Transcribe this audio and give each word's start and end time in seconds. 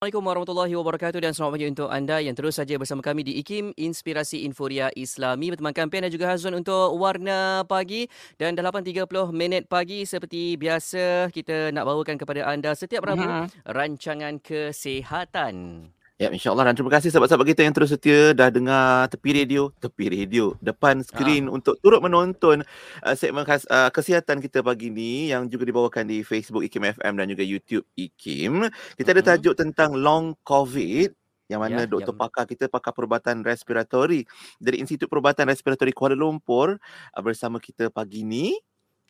Assalamualaikum 0.00 0.32
warahmatullahi 0.32 0.74
wabarakatuh 0.80 1.20
dan 1.20 1.32
selamat 1.36 1.52
pagi 1.60 1.66
untuk 1.76 1.88
anda 1.92 2.24
yang 2.24 2.32
terus 2.32 2.56
saja 2.56 2.80
bersama 2.80 3.04
kami 3.04 3.20
di 3.20 3.36
IKIM 3.36 3.76
Inspirasi 3.76 4.48
Inforia 4.48 4.88
Islami 4.96 5.52
berteman 5.52 5.76
Kampian 5.76 6.08
dan 6.08 6.12
juga 6.16 6.32
Hazwan 6.32 6.56
untuk 6.56 6.96
Warna 6.96 7.68
Pagi 7.68 8.08
dan 8.40 8.56
dah 8.56 8.64
8.30 8.64 9.04
minit 9.36 9.68
pagi 9.68 10.08
seperti 10.08 10.56
biasa 10.56 11.28
kita 11.28 11.76
nak 11.76 11.84
bawakan 11.84 12.16
kepada 12.16 12.48
anda 12.48 12.72
setiap 12.72 13.12
Rabu 13.12 13.28
uh-huh. 13.28 13.44
rancangan 13.68 14.40
kesihatan. 14.40 15.92
Ya, 16.20 16.28
insyaAllah. 16.28 16.68
Dan 16.68 16.76
terima 16.76 16.92
kasih 16.92 17.08
sahabat-sahabat 17.08 17.48
kita 17.48 17.64
yang 17.64 17.72
terus 17.72 17.96
setia 17.96 18.36
dah 18.36 18.52
dengar 18.52 19.08
tepi 19.08 19.40
radio, 19.40 19.72
tepi 19.80 20.12
radio, 20.12 20.52
depan 20.60 21.00
skrin 21.00 21.48
ha. 21.48 21.56
untuk 21.56 21.80
turut 21.80 22.04
menonton 22.04 22.60
uh, 23.00 23.16
segmen 23.16 23.48
khas, 23.48 23.64
uh, 23.72 23.88
kesihatan 23.88 24.36
kita 24.44 24.60
pagi 24.60 24.92
ni 24.92 25.32
yang 25.32 25.48
juga 25.48 25.64
dibawakan 25.64 26.04
di 26.04 26.20
Facebook 26.20 26.60
IKIM 26.68 26.92
FM 26.92 27.16
dan 27.16 27.24
juga 27.24 27.40
YouTube 27.40 27.88
IKIM. 27.96 28.68
Kita 29.00 29.16
ada 29.16 29.32
tajuk 29.32 29.56
tentang 29.56 29.96
long 29.96 30.36
COVID 30.44 31.16
yang 31.48 31.64
mana 31.64 31.82
ya, 31.82 31.88
doktor 31.88 32.12
yang... 32.12 32.20
pakar 32.20 32.44
kita 32.44 32.68
pakar 32.68 32.92
perubatan 32.92 33.40
respiratori 33.40 34.28
dari 34.60 34.76
Institut 34.76 35.08
Perubatan 35.08 35.48
Respiratori 35.48 35.96
Kuala 35.96 36.12
Lumpur 36.12 36.76
uh, 36.76 37.22
bersama 37.24 37.56
kita 37.56 37.88
pagi 37.88 38.28
ni. 38.28 38.60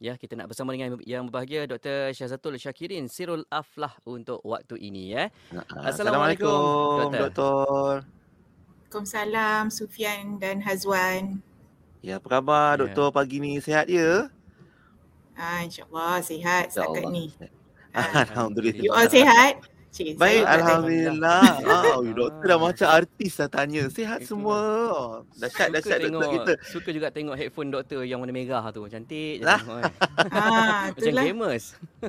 Ya, 0.00 0.16
kita 0.16 0.32
nak 0.32 0.48
bersama 0.48 0.72
dengan 0.72 0.96
yang 1.04 1.28
berbahagia 1.28 1.68
Dr. 1.68 2.16
Syazatul 2.16 2.56
Syakirin 2.56 3.04
Sirul 3.04 3.44
Aflah 3.52 3.92
untuk 4.08 4.40
waktu 4.48 4.80
ini 4.80 5.12
ya. 5.12 5.28
Assalamualaikum, 5.76 6.48
Assalamualaikum 6.48 7.20
Doktor. 7.20 7.92
Waalaikumsalam 8.90 9.68
Sufian 9.68 10.40
dan 10.40 10.64
Hazwan. 10.64 11.44
Ya, 12.00 12.16
apa 12.16 12.32
khabar 12.32 12.80
ya. 12.80 12.88
Doktor 12.88 13.12
pagi 13.12 13.44
ni? 13.44 13.60
Sihat 13.60 13.92
ya? 13.92 14.32
Ah, 15.36 15.68
InsyaAllah 15.68 16.24
sihat 16.24 16.72
setakat 16.72 17.04
ni. 17.12 17.28
Alhamdulillah. 17.92 18.80
You 18.80 18.96
all 18.96 19.04
sihat? 19.04 19.60
Cik, 19.90 20.22
Baik, 20.22 20.46
Alhamdulillah. 20.46 21.42
Ah, 21.70 21.98
oh, 21.98 22.06
doktor 22.06 22.46
dah 22.46 22.58
macam 22.62 22.88
artis 22.94 23.34
dah 23.34 23.50
tanya. 23.50 23.90
Sihat 23.90 24.22
semua. 24.22 24.58
Oh, 24.90 25.08
dahsyat, 25.34 25.74
dahsyat 25.74 25.98
doktor 26.06 26.28
kita. 26.38 26.52
Suka 26.62 26.90
juga 26.94 27.10
tengok 27.10 27.34
headphone 27.34 27.74
doktor 27.74 28.06
yang 28.06 28.22
warna 28.22 28.30
merah 28.30 28.62
tu. 28.70 28.86
Cantik. 28.86 29.42
Lah. 29.42 29.58
Tengok, 29.58 29.82
ah, 30.34 30.94
macam 30.94 31.14
gamers. 31.14 31.64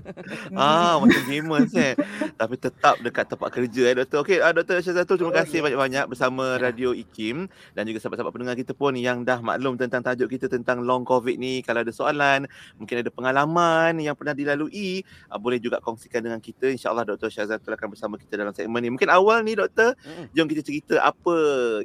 ah, 0.62 1.02
macam 1.02 1.22
gamers 1.26 1.74
eh. 1.74 1.94
Tapi 2.38 2.56
tetap 2.62 3.02
dekat 3.02 3.26
tempat 3.34 3.50
kerja 3.50 3.82
eh 3.90 3.96
doktor. 3.98 4.18
Okey, 4.22 4.38
ah, 4.46 4.54
Doktor 4.54 4.78
Syazatul, 4.82 5.18
terima 5.18 5.34
oh, 5.34 5.38
kasih 5.42 5.58
yeah. 5.58 5.66
banyak-banyak 5.66 6.06
bersama 6.06 6.46
yeah. 6.58 6.62
Radio 6.62 6.90
IKIM. 6.94 7.50
Dan 7.74 7.84
juga 7.90 7.98
sahabat-sahabat 7.98 8.34
pendengar 8.34 8.56
kita 8.62 8.78
pun 8.78 8.94
yang 8.94 9.26
dah 9.26 9.42
maklum 9.42 9.82
tentang 9.82 10.06
tajuk 10.06 10.30
kita 10.30 10.46
tentang 10.46 10.86
long 10.86 11.02
COVID 11.02 11.34
ni. 11.42 11.66
Kalau 11.66 11.82
ada 11.82 11.90
soalan, 11.90 12.46
mungkin 12.78 13.02
ada 13.02 13.10
pengalaman 13.10 13.98
yang 13.98 14.14
pernah 14.14 14.38
dilalui, 14.38 15.02
ah, 15.34 15.42
boleh 15.42 15.58
juga 15.58 15.82
kongsikan 15.82 16.22
dengan 16.22 16.38
kita. 16.38 16.70
InsyaAllah 16.70 17.10
Doktor 17.10 17.34
Syazatul 17.34 17.71
akan 17.76 17.90
bersama 17.92 18.16
kita 18.20 18.40
dalam 18.40 18.54
segmen 18.54 18.82
ni. 18.84 18.90
Mungkin 18.92 19.10
awal 19.12 19.44
ni 19.44 19.56
doktor, 19.56 19.96
hmm. 20.02 20.32
jom 20.36 20.48
kita 20.48 20.62
cerita 20.62 20.96
apa 21.02 21.36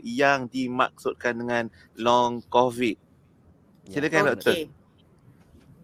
yang 0.02 0.50
dimaksudkan 0.50 1.38
dengan 1.38 1.64
long 1.96 2.42
covid. 2.50 2.96
Silakan 3.86 4.22
okay. 4.22 4.30
doktor. 4.34 4.54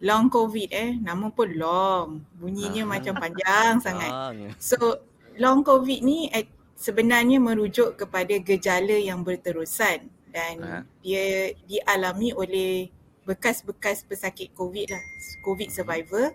Long 0.03 0.27
covid 0.27 0.69
eh, 0.75 0.99
nama 0.99 1.31
pun 1.31 1.49
long. 1.55 2.07
Bunyinya 2.35 2.83
ah. 2.83 2.91
macam 2.99 3.15
panjang 3.15 3.79
sangat. 3.87 4.11
So 4.59 4.99
long 5.39 5.63
covid 5.63 6.03
ni 6.03 6.27
eh, 6.35 6.51
sebenarnya 6.75 7.39
merujuk 7.39 7.95
kepada 7.95 8.35
gejala 8.43 8.99
yang 8.99 9.23
berterusan 9.23 10.11
dan 10.35 10.55
ah. 10.67 10.83
dia 11.07 11.55
dialami 11.71 12.35
oleh 12.35 12.91
bekas-bekas 13.23 14.03
pesakit 14.03 14.51
covid 14.59 14.91
lah, 14.91 15.03
covid 15.47 15.71
survivor. 15.71 16.35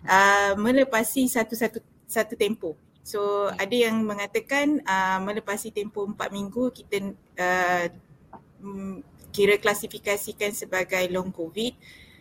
Uh, 0.00 0.56
melepasi 0.56 1.28
satu-satu 1.28 1.84
satu 2.08 2.32
tempoh. 2.32 2.72
So 3.02 3.48
ada 3.50 3.72
yang 3.72 4.04
mengatakan 4.04 4.84
uh, 4.84 5.18
melepasi 5.24 5.72
tempoh 5.72 6.04
empat 6.06 6.30
minggu 6.30 6.70
kita 6.70 7.16
uh, 7.16 7.86
kira 9.32 9.56
klasifikasikan 9.56 10.52
sebagai 10.52 11.08
long 11.08 11.32
covid. 11.32 11.74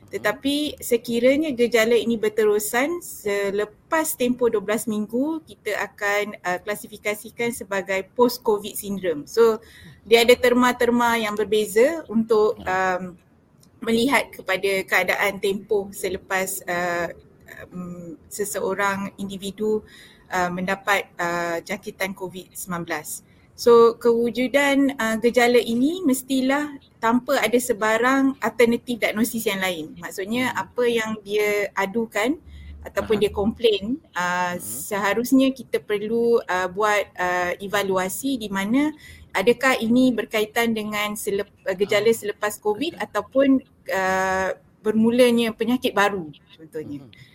Tetapi 0.10 0.82
sekiranya 0.82 1.54
gejala 1.54 1.94
ini 1.94 2.18
berterusan 2.18 2.98
selepas 3.06 4.18
tempoh 4.18 4.50
12 4.50 4.90
minggu 4.90 5.46
kita 5.46 5.78
akan 5.86 6.34
uh, 6.42 6.58
klasifikasikan 6.66 7.54
sebagai 7.54 8.10
post 8.18 8.42
covid 8.42 8.74
syndrome. 8.74 9.30
So 9.30 9.62
dia 10.02 10.26
ada 10.26 10.34
terma-terma 10.34 11.14
yang 11.22 11.38
berbeza 11.38 12.02
untuk 12.10 12.58
um, 12.66 13.14
melihat 13.86 14.34
kepada 14.34 14.82
keadaan 14.90 15.38
tempoh 15.38 15.94
selepas 15.94 16.58
uh, 16.66 17.14
um, 17.70 18.18
seseorang 18.34 19.14
individu 19.22 19.86
uh, 20.32 20.50
mendapat 20.54 21.10
uh, 21.20 21.60
jangkitan 21.66 22.14
COVID-19. 22.14 22.86
So 23.60 24.00
kewujudan 24.00 24.96
uh, 24.96 25.20
gejala 25.20 25.60
ini 25.60 26.00
mestilah 26.08 26.80
tanpa 27.04 27.44
ada 27.44 27.60
sebarang 27.60 28.40
alternatif 28.40 29.04
diagnosis 29.04 29.44
yang 29.52 29.60
lain. 29.60 30.00
Maksudnya 30.00 30.56
apa 30.56 30.88
yang 30.88 31.20
dia 31.28 31.68
adukan 31.76 32.40
ataupun 32.88 33.20
uh-huh. 33.20 33.24
dia 33.28 33.32
komplain 33.36 33.84
uh, 34.16 34.56
uh-huh. 34.56 34.64
seharusnya 34.64 35.52
kita 35.52 35.84
perlu 35.84 36.40
uh, 36.40 36.68
buat 36.72 37.12
uh, 37.20 37.52
evaluasi 37.60 38.40
di 38.40 38.48
mana 38.48 38.96
adakah 39.36 39.76
ini 39.84 40.16
berkaitan 40.16 40.72
dengan 40.72 41.20
selep, 41.20 41.52
uh, 41.68 41.76
gejala 41.76 42.10
selepas 42.16 42.56
COVID 42.64 42.96
ataupun 42.96 43.60
uh, 43.92 44.56
bermulanya 44.80 45.52
penyakit 45.52 45.92
baru 45.92 46.32
contohnya. 46.56 47.04
Uh-huh. 47.04 47.29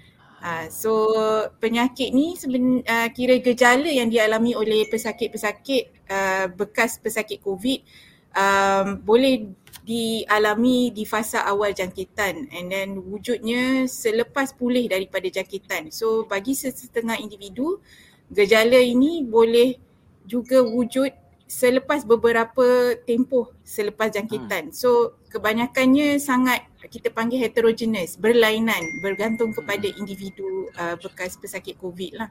Uh, 0.45 0.69
so 0.69 1.09
penyakit 1.57 2.13
ni 2.13 2.37
seben, 2.37 2.85
uh, 2.85 3.09
kira 3.17 3.41
gejala 3.41 3.89
yang 3.89 4.13
dialami 4.13 4.53
oleh 4.53 4.85
pesakit-pesakit 4.93 6.05
uh, 6.05 6.53
bekas 6.53 7.01
pesakit 7.01 7.41
COVID 7.41 7.81
um, 8.37 9.01
boleh 9.01 9.57
dialami 9.89 10.93
di 10.93 11.09
fasa 11.09 11.49
awal 11.49 11.73
jangkitan 11.73 12.53
and 12.53 12.69
then 12.69 13.01
wujudnya 13.01 13.89
selepas 13.89 14.53
pulih 14.53 14.85
daripada 14.85 15.25
jangkitan. 15.33 15.89
So 15.89 16.29
bagi 16.29 16.53
setengah 16.53 17.17
individu 17.25 17.81
gejala 18.29 18.85
ini 18.85 19.25
boleh 19.25 19.81
juga 20.29 20.61
wujud 20.61 21.24
selepas 21.45 22.03
beberapa 22.09 22.97
tempoh 23.05 23.53
selepas 23.63 24.09
jangkitan. 24.11 24.73
Hmm. 24.73 24.75
So 24.75 25.21
kebanyakannya 25.29 26.17
sangat 26.17 26.65
kita 26.89 27.13
panggil 27.13 27.41
heterogeneous, 27.41 28.17
berlainan, 28.17 28.81
bergantung 29.05 29.53
kepada 29.53 29.85
hmm. 29.89 30.01
individu 30.01 30.69
uh, 30.77 30.97
bekas 31.01 31.37
pesakit 31.37 31.77
COVID 31.77 32.13
lah. 32.17 32.31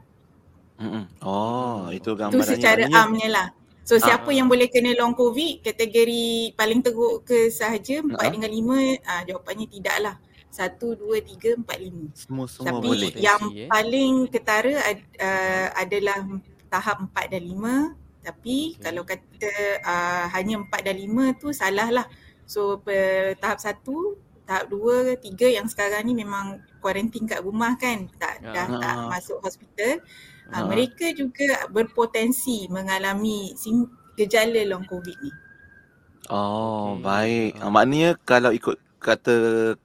Hmm. 0.81 1.05
Oh, 1.21 1.93
itu 1.93 2.17
gambarannya. 2.17 2.41
Itu 2.41 2.53
secara 2.57 2.83
amnya 2.89 3.29
lah. 3.29 3.47
So 3.83 3.99
siapa 3.99 4.31
uh 4.31 4.33
yang 4.33 4.47
boleh 4.47 4.71
kena 4.71 4.95
long 4.95 5.11
COVID, 5.11 5.59
kategori 5.59 6.55
paling 6.55 6.79
teruk 6.79 7.27
ke 7.27 7.51
sahaja, 7.51 7.99
4 7.99 8.15
uh 8.15 8.29
dengan 8.31 8.51
5, 8.51 8.95
uh, 9.03 9.21
jawapannya 9.27 9.67
tidak 9.67 9.97
lah. 9.99 10.15
1, 10.53 10.77
2, 10.79 11.19
3, 11.19 11.65
4, 11.65 11.65
5. 11.65 12.13
Semua, 12.13 12.45
semua 12.45 12.77
Tapi 12.79 12.87
boleh. 12.87 13.11
yang 13.17 13.41
eh. 13.57 13.67
paling 13.67 14.29
ketara 14.29 14.73
uh, 15.19 15.67
adalah 15.75 16.23
tahap 16.71 17.03
4 17.11 17.33
dan 17.33 17.43
5 17.43 18.02
tapi 18.23 18.79
okay. 18.79 18.89
kalau 18.89 19.03
kata 19.03 19.51
uh, 19.83 20.25
hanya 20.31 20.63
empat 20.63 20.81
dan 20.87 20.95
lima 20.95 21.35
tu 21.35 21.51
salah 21.51 21.91
lah. 21.91 22.07
So 22.47 22.79
per, 22.79 23.35
tahap 23.37 23.59
satu, 23.59 24.15
tahap 24.47 24.71
dua, 24.71 25.19
tiga 25.19 25.51
yang 25.51 25.67
sekarang 25.67 26.07
ni 26.07 26.15
memang 26.15 26.63
kuarantin 26.79 27.27
kat 27.27 27.43
rumah 27.43 27.75
kan. 27.75 28.07
Tak, 28.15 28.39
ya. 28.39 28.51
dah 28.55 28.67
tak 28.79 28.95
masuk 29.11 29.37
hospital. 29.43 29.99
Uh, 30.51 30.63
mereka 30.67 31.11
juga 31.11 31.67
berpotensi 31.71 32.67
mengalami 32.71 33.55
sim- 33.59 33.91
gejala 34.15 34.63
long 34.67 34.87
covid 34.87 35.15
ni. 35.19 35.31
Oh 36.31 36.95
okay. 36.95 37.03
baik. 37.03 37.51
Uh, 37.59 37.71
maknanya 37.71 38.09
kalau 38.23 38.55
ikut 38.55 38.79
kata 39.03 39.35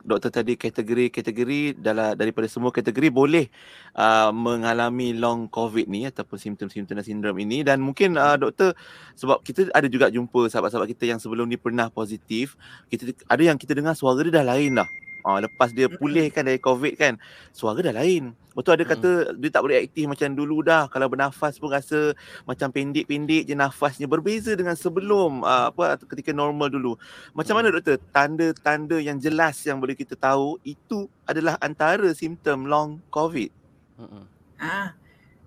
doktor 0.06 0.30
tadi 0.30 0.54
kategori-kategori 0.54 1.74
dalam 1.82 2.14
daripada 2.14 2.46
semua 2.46 2.70
kategori 2.70 3.10
boleh 3.10 3.50
uh, 3.98 4.30
mengalami 4.30 5.10
long 5.18 5.50
covid 5.50 5.90
ni 5.90 6.06
ataupun 6.06 6.38
simptom-simptom 6.38 6.94
dan 6.94 7.02
sindrom 7.02 7.34
ini. 7.42 7.66
Dan 7.66 7.82
mungkin 7.82 8.14
uh, 8.14 8.38
doktor 8.38 8.78
sebab 9.18 9.42
kita 9.42 9.74
ada 9.74 9.91
juga 9.91 10.06
jumpa 10.15 10.47
sahabat-sahabat 10.47 10.94
kita 10.94 11.10
yang 11.10 11.18
sebelum 11.18 11.50
ni 11.50 11.59
pernah 11.59 11.91
positif 11.91 12.54
kita 12.86 13.10
ada 13.26 13.42
yang 13.42 13.59
kita 13.59 13.74
dengar 13.74 13.98
suara 13.98 14.22
dia 14.22 14.38
dah 14.38 14.47
lain 14.47 14.78
dah 14.78 14.88
uh, 15.28 15.39
lepas 15.45 15.77
dia 15.77 15.92
pulih 15.92 16.33
kan 16.33 16.48
dari 16.48 16.57
covid 16.57 16.97
kan 16.97 17.21
suara 17.53 17.84
dah 17.84 17.92
lain 17.92 18.33
Betul 18.59 18.75
ada 18.75 18.91
kata 18.91 19.10
hmm. 19.30 19.39
dia 19.39 19.51
tak 19.54 19.63
boleh 19.63 19.86
aktif 19.86 20.04
macam 20.10 20.34
dulu 20.34 20.66
dah. 20.66 20.91
Kalau 20.91 21.07
bernafas 21.07 21.63
pun 21.63 21.71
rasa 21.71 22.10
macam 22.42 22.75
pendek-pendek 22.75 23.47
je 23.47 23.54
nafasnya. 23.54 24.10
Berbeza 24.10 24.51
dengan 24.59 24.75
sebelum 24.75 25.47
uh, 25.47 25.71
apa 25.71 25.95
ketika 26.10 26.34
normal 26.34 26.66
dulu. 26.66 26.98
Macam 27.39 27.54
hmm. 27.54 27.63
mana 27.63 27.71
doktor? 27.71 28.03
Tanda-tanda 28.10 28.98
yang 28.98 29.22
jelas 29.22 29.63
yang 29.63 29.78
boleh 29.78 29.95
kita 29.95 30.19
tahu 30.19 30.59
itu 30.66 31.07
adalah 31.22 31.54
antara 31.63 32.10
simptom 32.10 32.66
long 32.66 32.98
COVID. 33.15 33.47
Hmm. 33.95 34.27
Ah, 34.59 34.91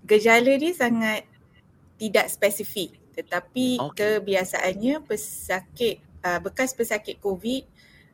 gejala 0.08 0.56
dia 0.56 0.72
sangat 0.72 1.28
tidak 2.00 2.32
spesifik. 2.32 2.96
Tetapi 3.12 3.92
okay. 3.92 4.24
kebiasaannya 4.24 5.04
pesakit 5.04 6.00
uh, 6.24 6.40
bekas 6.40 6.72
pesakit 6.72 7.20
COVID 7.20 7.68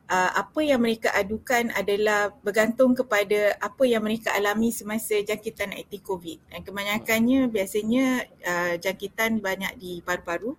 uh, 0.08 0.30
apa 0.40 0.60
yang 0.64 0.80
mereka 0.80 1.12
adukan 1.14 1.70
adalah 1.76 2.32
bergantung 2.40 2.96
kepada 2.96 3.54
apa 3.60 3.84
yang 3.84 4.02
mereka 4.02 4.32
alami 4.34 4.72
semasa 4.72 5.20
jangkitan 5.20 5.76
aktif 5.76 6.02
COVID. 6.02 6.50
Dan 6.50 6.60
kebanyakannya 6.64 7.48
biasanya 7.52 8.24
uh, 8.44 8.74
jangkitan 8.80 9.38
banyak 9.38 9.72
di 9.78 10.00
paru-paru. 10.02 10.56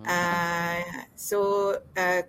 Uh, 0.00 0.80
so 1.12 1.72
uh, 1.76 2.22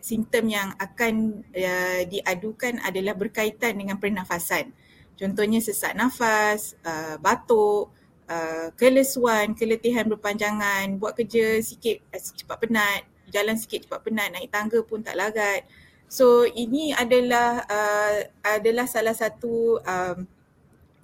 simptom 0.00 0.46
yang 0.52 0.76
akan 0.76 1.44
uh, 1.50 2.02
diadukan 2.06 2.78
adalah 2.84 3.16
berkaitan 3.16 3.80
dengan 3.80 3.96
pernafasan. 3.96 4.70
Contohnya 5.16 5.64
sesak 5.64 5.96
nafas, 5.96 6.76
uh, 6.84 7.16
batuk, 7.16 7.88
uh, 8.28 8.68
kelesuan, 8.76 9.56
keletihan 9.56 10.04
berpanjangan, 10.04 11.00
buat 11.00 11.16
kerja 11.16 11.56
sikit 11.64 12.04
uh, 12.12 12.20
cepat 12.20 12.56
penat, 12.60 13.00
jalan 13.32 13.56
sikit 13.56 13.88
cepat 13.88 14.00
penat, 14.04 14.28
naik 14.36 14.52
tangga 14.52 14.84
pun 14.84 15.00
tak 15.00 15.16
larat. 15.16 15.64
So 16.06 16.46
ini 16.46 16.94
adalah 16.94 17.66
uh, 17.66 18.16
adalah 18.46 18.86
salah 18.86 19.14
satu 19.14 19.82
um, 19.82 20.18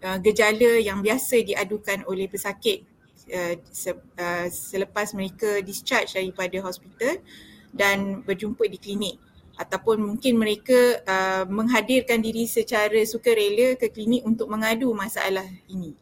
uh, 0.03 0.19
gejala 0.23 0.79
yang 0.79 1.03
biasa 1.03 1.43
diadukan 1.43 2.07
oleh 2.07 2.31
pesakit 2.31 2.87
uh, 3.35 3.59
se- 3.71 3.99
uh, 3.99 4.47
selepas 4.47 5.11
mereka 5.15 5.59
discharge 5.63 6.15
daripada 6.15 6.63
hospital 6.63 7.19
dan 7.75 8.23
berjumpa 8.23 8.63
di 8.71 8.79
klinik 8.79 9.17
ataupun 9.59 10.01
mungkin 10.01 10.39
mereka 10.41 11.03
uh, 11.05 11.45
menghadirkan 11.51 12.23
diri 12.25 12.49
secara 12.49 12.99
sukarela 13.05 13.77
ke 13.77 13.93
klinik 13.93 14.25
untuk 14.25 14.49
mengadu 14.49 14.91
masalah 14.97 15.45
ini. 15.69 15.93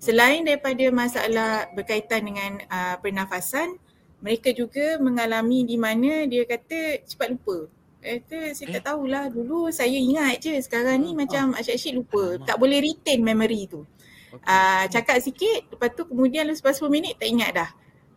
Selain 0.00 0.44
daripada 0.44 0.84
masalah 0.92 1.68
berkaitan 1.72 2.28
dengan 2.28 2.52
uh, 2.68 2.96
pernafasan, 3.00 3.76
mereka 4.20 4.52
juga 4.52 5.00
mengalami 5.00 5.64
di 5.64 5.76
mana 5.76 6.24
dia 6.28 6.44
kata 6.44 7.04
cepat 7.04 7.36
lupa. 7.36 7.68
Kata 8.04 8.52
saya 8.52 8.66
eh? 8.68 8.72
tak 8.76 8.84
tahulah 8.92 9.32
dulu 9.32 9.72
saya 9.72 9.96
ingat 9.96 10.44
je 10.44 10.60
sekarang 10.60 11.00
ni 11.00 11.16
hmm. 11.16 11.24
macam 11.24 11.44
oh. 11.56 11.58
asyik-asyik 11.58 11.92
lupa. 11.96 12.36
Tak 12.44 12.60
boleh 12.60 12.84
retain 12.84 13.24
memory 13.24 13.64
tu. 13.64 13.88
Okay. 14.28 14.44
Uh, 14.44 14.84
cakap 14.92 15.16
sikit 15.24 15.72
lepas 15.72 15.88
tu 15.96 16.04
kemudian 16.04 16.44
lepas 16.44 16.76
10 16.76 16.92
minit 16.92 17.16
tak 17.16 17.28
ingat 17.32 17.50
dah. 17.56 17.70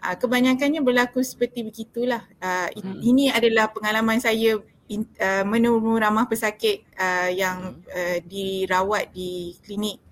Uh, 0.04 0.16
kebanyakannya 0.19 0.84
berlaku 0.84 1.24
seperti 1.24 1.63
begitulah. 1.63 2.28
Uh, 2.44 2.68
hmm. 2.75 3.00
Ini 3.00 3.25
adalah 3.31 3.72
pengalaman 3.72 4.19
saya 4.19 4.60
in, 4.92 5.07
uh, 5.24 5.48
menurut 5.48 6.04
ramah 6.04 6.28
pesakit 6.28 6.83
uh, 7.00 7.31
yang 7.31 7.80
uh, 7.88 8.18
dirawat 8.28 9.16
di 9.16 9.56
klinik 9.63 10.04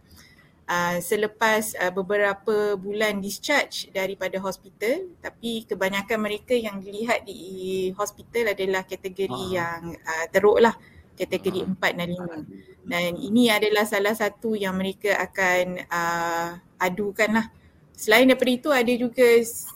uh, 0.69 0.97
selepas 1.01 1.73
uh, 1.77 1.94
beberapa 1.94 2.77
bulan 2.77 3.21
discharge 3.21 3.89
daripada 3.94 4.38
hospital 4.41 5.09
tapi 5.21 5.65
kebanyakan 5.65 6.19
mereka 6.21 6.53
yang 6.53 6.81
dilihat 6.81 7.25
di 7.25 7.89
hospital 7.94 8.53
adalah 8.53 8.85
kategori 8.85 9.29
uh. 9.31 9.51
yang 9.53 9.81
uh, 9.95 10.25
teruk 10.29 10.59
lah. 10.62 10.75
Kategori 11.15 11.63
uh. 11.63 11.79
4 11.79 12.00
dan 12.00 12.09
5 12.12 12.85
dan 12.85 13.17
ini 13.17 13.50
adalah 13.50 13.81
salah 13.89 14.13
satu 14.13 14.53
yang 14.53 14.77
mereka 14.77 15.17
akan 15.17 15.81
uh, 15.89 16.50
adukan 16.77 17.41
lah. 17.41 17.47
Selain 17.95 18.27
daripada 18.27 18.51
itu 18.51 18.69
ada 18.75 18.94
juga 18.94 19.23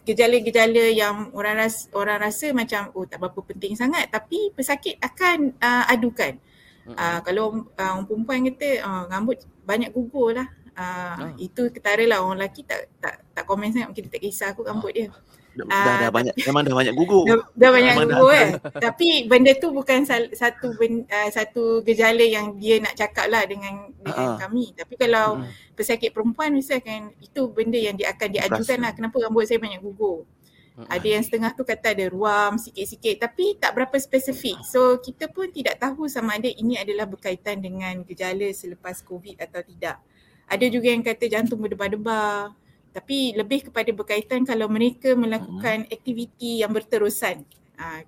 gejala-gejala 0.03 0.91
yang 0.91 1.31
orang 1.31 1.65
rasa, 1.65 1.87
orang 1.95 2.19
rasa 2.19 2.51
macam 2.51 2.91
oh 2.93 3.07
tak 3.07 3.17
berapa 3.17 3.39
penting 3.41 3.73
sangat. 3.73 4.11
Tapi 4.13 4.53
pesakit 4.53 5.01
akan 5.01 5.57
uh, 5.57 5.89
adukan. 5.89 6.37
Uh, 6.89 7.21
kalau 7.21 7.69
uh, 7.77 7.91
orang 7.93 8.05
perempuan 8.09 8.49
kata 8.49 8.81
uh, 8.81 9.03
rambut 9.13 9.37
banyak 9.61 9.93
gugur 9.93 10.33
lah 10.33 10.49
Uh, 10.79 11.15
oh. 11.19 11.31
Itu 11.35 11.67
ketara 11.75 12.07
lah 12.07 12.23
orang 12.23 12.39
lelaki 12.39 12.63
tak 12.63 12.87
tak 13.03 13.19
tak 13.35 13.43
komen 13.43 13.67
sangat 13.75 13.91
mungkin 13.91 14.07
tak 14.07 14.23
kisah 14.23 14.55
aku 14.55 14.63
rambut 14.63 14.95
dia. 14.95 15.07
Dah, 15.59 15.65
uh, 15.67 15.75
dah, 15.87 15.95
dah 16.07 16.09
banyak 16.15 16.35
memang 16.47 16.61
dah 16.63 16.75
banyak 16.79 16.95
gugur. 16.95 17.25
Dah, 17.27 17.43
dah 17.51 17.69
banyak 17.75 17.93
memang 17.99 18.07
gugur 18.15 18.31
dah. 18.31 18.39
eh. 18.39 18.51
Tapi 18.79 19.07
benda 19.27 19.51
tu 19.59 19.75
bukan 19.75 20.07
sal, 20.07 20.31
satu 20.31 20.71
ben, 20.79 21.03
uh, 21.03 21.29
satu 21.35 21.83
gejala 21.83 22.23
yang 22.23 22.55
dia 22.55 22.79
nak 22.79 22.95
cakap 22.95 23.27
lah 23.27 23.43
dengan 23.43 23.91
dengan 23.99 24.27
uh 24.35 24.39
kami. 24.39 24.71
Tapi 24.71 24.93
kalau 24.95 25.43
uh 25.43 25.47
pesakit 25.79 26.11
perempuan 26.11 26.51
misalkan 26.51 27.15
itu 27.23 27.47
benda 27.55 27.79
yang 27.79 27.95
dia 27.95 28.11
akan 28.11 28.35
diajukan 28.35 28.83
lah 28.83 28.91
kenapa 28.91 29.15
rambut 29.15 29.47
saya 29.47 29.59
banyak 29.63 29.83
gugur. 29.83 30.23
uh 30.75 30.87
Ada 30.87 31.07
yang 31.19 31.23
setengah 31.27 31.51
tu 31.55 31.67
kata 31.67 31.91
ada 31.91 32.07
ruam 32.07 32.55
sikit-sikit 32.55 33.19
tapi 33.19 33.59
tak 33.59 33.75
berapa 33.75 33.99
spesifik. 33.99 34.63
So 34.63 34.95
kita 35.03 35.27
pun 35.27 35.51
tidak 35.51 35.75
tahu 35.79 36.07
sama 36.07 36.39
ada 36.39 36.47
ini 36.47 36.79
adalah 36.79 37.03
berkaitan 37.03 37.59
dengan 37.59 37.99
gejala 38.07 38.47
selepas 38.55 39.03
COVID 39.03 39.43
atau 39.43 39.59
tidak. 39.59 39.99
Ada 40.49 40.65
juga 40.67 40.89
yang 40.89 41.05
kata 41.05 41.29
jantung 41.29 41.61
berdebar-debar. 41.61 42.57
Tapi 42.89 43.37
lebih 43.37 43.69
kepada 43.69 43.93
berkaitan 43.93 44.41
kalau 44.43 44.65
mereka 44.65 45.13
melakukan 45.13 45.85
uh-huh. 45.85 45.93
aktiviti 45.93 46.65
yang 46.65 46.73
berterusan. 46.73 47.45
Uh, 47.79 48.03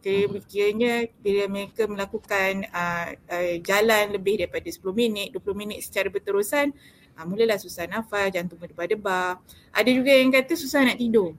kiranya 0.52 1.08
bila 1.24 1.48
mereka 1.48 1.88
melakukan 1.88 2.68
uh, 2.76 3.16
uh, 3.16 3.56
jalan 3.64 4.12
lebih 4.12 4.44
daripada 4.44 4.68
10 4.68 4.84
minit, 4.92 5.32
20 5.32 5.56
minit 5.56 5.80
secara 5.80 6.12
berterusan, 6.12 6.76
uh, 7.16 7.24
mulalah 7.24 7.56
susah 7.56 7.88
nafas, 7.88 8.36
jantung 8.36 8.60
berdebar-debar. 8.60 9.40
Ada 9.72 9.90
juga 9.96 10.12
yang 10.12 10.34
kata 10.34 10.60
susah 10.60 10.84
nak 10.84 11.00
tidur 11.00 11.38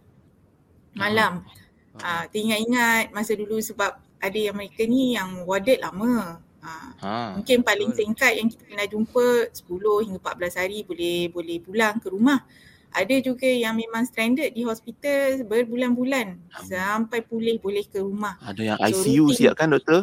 malam. 0.96 1.44
Uh, 1.92 2.24
teringat-ingat 2.32 3.12
masa 3.12 3.36
dulu 3.36 3.60
sebab 3.60 4.00
ada 4.22 4.38
yang 4.38 4.56
mereka 4.56 4.86
ni 4.88 5.12
yang 5.12 5.44
warded 5.44 5.82
lama. 5.82 6.40
Ha. 6.62 6.74
ha. 7.02 7.14
Mungkin 7.34 7.66
paling 7.66 7.90
singkat 7.90 8.38
yang 8.38 8.46
kita 8.46 8.62
pernah 8.62 8.86
jumpa 8.86 9.50
10 9.50 10.06
hingga 10.06 10.18
14 10.22 10.60
hari 10.62 10.78
boleh 10.86 11.26
boleh 11.34 11.56
pulang 11.58 11.98
ke 11.98 12.08
rumah. 12.08 12.46
Ada 12.92 13.24
juga 13.24 13.48
yang 13.48 13.74
memang 13.74 14.04
stranded 14.04 14.52
di 14.52 14.68
hospital 14.68 15.48
berbulan-bulan 15.48 16.36
sampai 16.68 17.24
pulih 17.24 17.56
boleh 17.56 17.88
ke 17.88 18.04
rumah. 18.04 18.36
Ada 18.44 18.62
yang 18.62 18.78
so, 18.78 18.84
ICU 18.84 19.24
rutin, 19.32 19.36
siap 19.40 19.54
kan 19.56 19.72
doktor? 19.72 20.00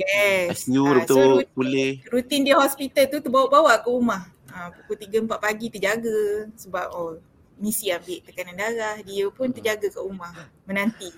Yes. 0.00 0.64
ICU 0.64 0.80
uh, 0.80 0.92
betul 0.96 1.12
so 1.12 1.20
rutin, 1.38 1.52
pulih. 1.52 1.92
Rutin 2.08 2.40
di 2.48 2.52
hospital 2.56 3.04
tu 3.12 3.18
terbawa-bawa 3.20 3.84
ke 3.84 3.88
rumah. 3.92 4.22
Uh, 4.48 4.68
pukul 4.80 4.96
3 4.96 5.28
4 5.28 5.44
pagi 5.44 5.66
terjaga 5.68 6.48
sebab 6.56 6.86
oh 6.96 7.20
misi 7.60 7.92
ambil 7.92 8.18
tekanan 8.24 8.56
darah 8.56 8.96
dia 9.04 9.28
pun 9.28 9.52
terjaga 9.52 9.92
kat 9.92 10.00
rumah 10.00 10.32
menanti. 10.64 11.12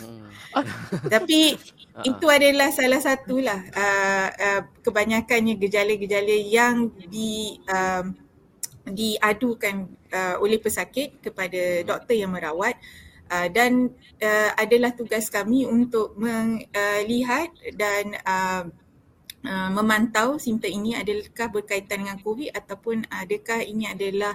Hmm. 0.00 0.28
Tapi 1.14 1.56
uh-huh. 1.56 2.04
itu 2.04 2.26
adalah 2.28 2.68
salah 2.72 3.00
satulah 3.00 3.60
uh, 3.72 4.28
uh, 4.32 4.62
kebanyakannya 4.84 5.56
gejala-gejala 5.56 6.36
yang 6.36 6.90
di 7.08 7.56
um, 7.68 8.16
diadukan 8.82 9.86
uh, 10.10 10.36
oleh 10.42 10.58
pesakit 10.58 11.22
kepada 11.22 11.86
doktor 11.86 12.18
yang 12.18 12.34
merawat 12.34 12.74
uh, 13.30 13.46
dan 13.48 13.94
uh, 14.18 14.50
adalah 14.58 14.90
tugas 14.92 15.30
kami 15.30 15.64
untuk 15.64 16.18
melihat 16.18 17.48
uh, 17.48 17.72
dan 17.78 18.04
uh, 18.26 18.64
uh, 19.46 19.70
memantau 19.70 20.36
simptom 20.36 20.70
ini 20.70 20.98
adakah 20.98 21.62
berkaitan 21.62 22.06
dengan 22.06 22.18
COVID 22.20 22.52
ataupun 22.52 23.06
adakah 23.08 23.62
ini 23.62 23.88
adalah 23.88 24.34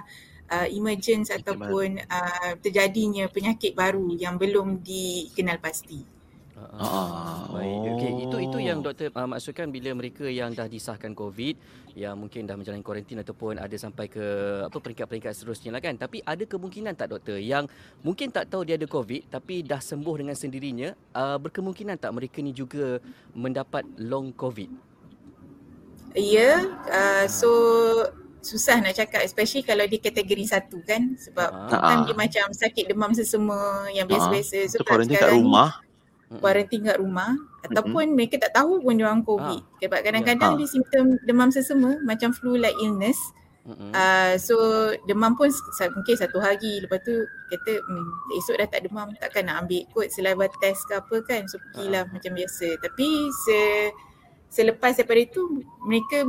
uh, 0.50 0.68
emergence 0.68 1.30
ataupun 1.30 2.00
uh, 2.08 2.52
terjadinya 2.60 3.28
penyakit 3.28 3.76
baru 3.76 4.12
yang 4.16 4.40
belum 4.40 4.80
dikenal 4.82 5.60
pasti. 5.60 6.18
Ah, 6.58 6.82
ah, 6.82 7.38
baik. 7.54 7.78
Okey, 7.94 8.12
itu 8.26 8.36
itu 8.50 8.58
yang 8.58 8.82
doktor 8.82 9.14
uh, 9.14 9.30
maksudkan 9.30 9.70
bila 9.70 9.94
mereka 9.94 10.26
yang 10.26 10.50
dah 10.50 10.66
disahkan 10.66 11.14
COVID 11.14 11.54
yang 11.94 12.18
mungkin 12.18 12.46
dah 12.46 12.54
menjalani 12.58 12.82
kuarantin 12.82 13.22
ataupun 13.22 13.58
ada 13.58 13.74
sampai 13.78 14.10
ke 14.10 14.26
apa 14.66 14.74
peringkat-peringkat 14.74 15.38
seterusnya 15.38 15.70
lah 15.74 15.82
kan. 15.82 15.94
Tapi 15.94 16.18
ada 16.26 16.42
kemungkinan 16.42 16.98
tak 16.98 17.14
doktor 17.14 17.38
yang 17.38 17.70
mungkin 18.02 18.34
tak 18.34 18.50
tahu 18.50 18.66
dia 18.66 18.74
ada 18.74 18.90
COVID 18.90 19.30
tapi 19.30 19.62
dah 19.62 19.78
sembuh 19.78 20.14
dengan 20.18 20.34
sendirinya, 20.34 20.94
uh, 21.14 21.38
berkemungkinan 21.38 21.94
tak 21.94 22.10
mereka 22.10 22.42
ni 22.42 22.50
juga 22.50 22.98
mendapat 23.38 23.86
long 23.98 24.34
COVID? 24.34 24.70
Ya, 26.18 26.58
yeah, 26.58 26.58
uh, 26.90 27.24
so 27.30 27.50
susah 28.48 28.80
nak 28.80 28.96
cakap 28.96 29.20
especially 29.20 29.60
kalau 29.60 29.84
di 29.84 30.00
kategori 30.00 30.44
satu 30.48 30.80
kan 30.88 31.12
sebab 31.20 31.52
uh-huh. 31.52 31.80
kan 31.84 31.98
dia 32.08 32.16
macam 32.16 32.46
sakit 32.48 32.88
demam 32.88 33.12
sesama 33.12 33.84
yang 33.92 34.08
biasa-biasa 34.08 34.58
uh-huh. 34.64 34.80
so 34.80 34.84
kuarantin 34.88 35.20
kat 35.20 35.32
rumah 35.36 35.70
kuarantin 36.40 36.80
kat 36.88 36.96
rumah 36.96 37.36
ataupun 37.68 38.04
uh-huh. 38.08 38.16
mereka 38.16 38.40
tak 38.40 38.56
tahu 38.56 38.80
pun 38.80 38.96
dia 38.96 39.04
orang 39.04 39.20
covid 39.20 39.60
uh-huh. 39.60 39.80
sebab 39.84 40.00
kadang-kadang 40.00 40.56
uh-huh. 40.56 40.64
dia 40.64 40.72
simptom 40.72 41.04
demam 41.28 41.52
sesama 41.52 42.00
macam 42.08 42.32
flu 42.32 42.56
like 42.56 42.76
illness 42.80 43.20
uh, 43.92 44.34
so 44.40 44.56
demam 45.04 45.36
pun 45.36 45.52
mungkin 45.92 46.16
satu 46.16 46.40
hari 46.40 46.80
lepas 46.80 47.04
tu 47.04 47.12
kata 47.52 47.84
hmm, 47.84 48.36
esok 48.40 48.64
dah 48.64 48.68
tak 48.72 48.88
demam 48.88 49.12
takkan 49.20 49.44
nak 49.44 49.68
ambil 49.68 49.84
kot 49.92 50.08
saliva 50.08 50.48
test 50.64 50.88
ke 50.88 50.96
apa 50.96 51.16
kan 51.28 51.44
so 51.44 51.60
pergilah 51.60 52.08
uh-huh. 52.08 52.16
macam 52.16 52.32
biasa 52.32 52.80
tapi 52.80 53.28
se 53.28 53.60
selepas 54.48 54.96
daripada 54.96 55.20
itu 55.20 55.44
mereka 55.84 56.24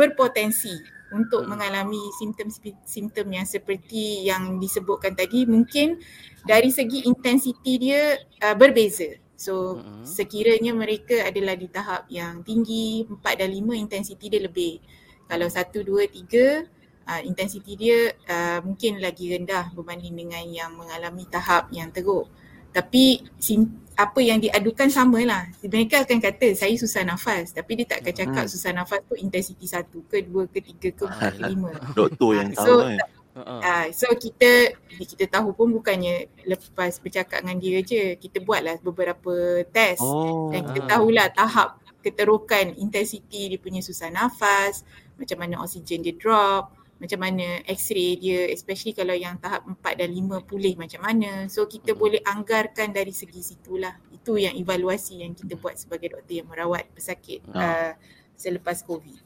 berpotensi 0.00 0.72
untuk 1.12 1.44
hmm. 1.44 1.50
mengalami 1.50 2.00
simptom-simptom 2.16 3.28
yang 3.28 3.44
seperti 3.44 4.24
yang 4.24 4.56
disebutkan 4.56 5.12
tadi 5.12 5.44
mungkin 5.44 6.00
dari 6.46 6.72
segi 6.72 7.04
intensiti 7.04 7.76
dia 7.76 8.16
uh, 8.40 8.56
berbeza. 8.56 9.20
So 9.34 9.76
hmm. 9.76 10.06
sekiranya 10.06 10.72
mereka 10.72 11.26
adalah 11.26 11.58
di 11.58 11.68
tahap 11.68 12.08
yang 12.08 12.40
tinggi 12.46 13.04
4 13.04 13.40
dan 13.40 13.50
5 13.52 13.76
intensiti 13.76 14.32
dia 14.32 14.40
lebih. 14.40 14.80
Kalau 15.28 15.48
1 15.50 15.72
2 15.84 16.08
3 16.08 17.08
uh, 17.08 17.22
intensiti 17.24 17.76
dia 17.76 18.12
uh, 18.28 18.58
mungkin 18.64 19.00
lagi 19.00 19.28
rendah 19.36 19.76
berbanding 19.76 20.16
dengan 20.16 20.44
yang 20.48 20.72
mengalami 20.72 21.28
tahap 21.28 21.68
yang 21.74 21.92
teruk. 21.92 22.28
Tapi 22.74 23.22
sim, 23.38 23.83
apa 23.94 24.20
yang 24.20 24.42
diadukan 24.42 24.90
samalah. 24.90 25.46
Mereka 25.62 26.02
akan 26.02 26.18
kata 26.18 26.54
saya 26.58 26.74
susah 26.74 27.06
nafas 27.06 27.54
tapi 27.54 27.78
dia 27.82 27.86
tak 27.86 28.02
akan 28.02 28.14
cakap 28.14 28.44
hmm. 28.46 28.52
susah 28.52 28.70
nafas 28.74 29.00
tu 29.06 29.14
intensiti 29.14 29.66
satu 29.70 30.02
ke 30.10 30.26
dua 30.26 30.50
ke 30.50 30.58
tiga 30.58 30.90
ke 30.90 31.04
empat 31.06 31.32
ke 31.38 31.42
lima. 31.46 31.70
Doktor 31.94 32.30
yang 32.34 32.50
uh, 32.52 32.56
tahu 32.58 32.66
so, 32.66 32.74
kan. 32.82 32.98
Uh, 33.34 33.86
so 33.90 34.06
kita 34.14 34.78
kita 34.94 35.26
tahu 35.26 35.50
pun 35.54 35.74
bukannya 35.74 36.30
lepas 36.46 37.02
bercakap 37.02 37.42
dengan 37.42 37.58
dia 37.58 37.82
je 37.82 38.14
kita 38.14 38.38
buatlah 38.38 38.78
beberapa 38.78 39.66
test 39.74 40.06
oh. 40.06 40.54
dan 40.54 40.62
kita 40.70 40.86
tahulah 40.86 41.26
tahap 41.34 41.82
keterukan 41.98 42.78
intensiti 42.78 43.50
dia 43.50 43.58
punya 43.58 43.82
susah 43.82 44.06
nafas 44.14 44.86
macam 45.18 45.42
mana 45.42 45.66
oksigen 45.66 46.06
dia 46.06 46.14
drop 46.14 46.70
macam 46.98 47.18
mana 47.20 47.60
x-ray 47.66 48.16
dia 48.16 48.46
especially 48.54 48.94
kalau 48.94 49.12
yang 49.12 49.36
tahap 49.42 49.66
4 49.66 50.00
dan 50.00 50.10
5 50.14 50.48
pulih 50.48 50.74
macam 50.78 51.02
mana 51.02 51.50
so 51.50 51.66
kita 51.66 51.92
hmm. 51.92 52.00
boleh 52.00 52.20
anggarkan 52.22 52.94
dari 52.94 53.10
segi 53.10 53.42
situlah 53.42 53.98
itu 54.14 54.38
yang 54.38 54.54
evaluasi 54.54 55.26
yang 55.26 55.34
kita 55.34 55.58
buat 55.58 55.74
sebagai 55.74 56.14
doktor 56.14 56.34
yang 56.38 56.48
merawat 56.48 56.86
pesakit 56.94 57.42
oh. 57.50 57.58
uh, 57.58 57.92
selepas 58.38 58.80
covid 58.86 59.18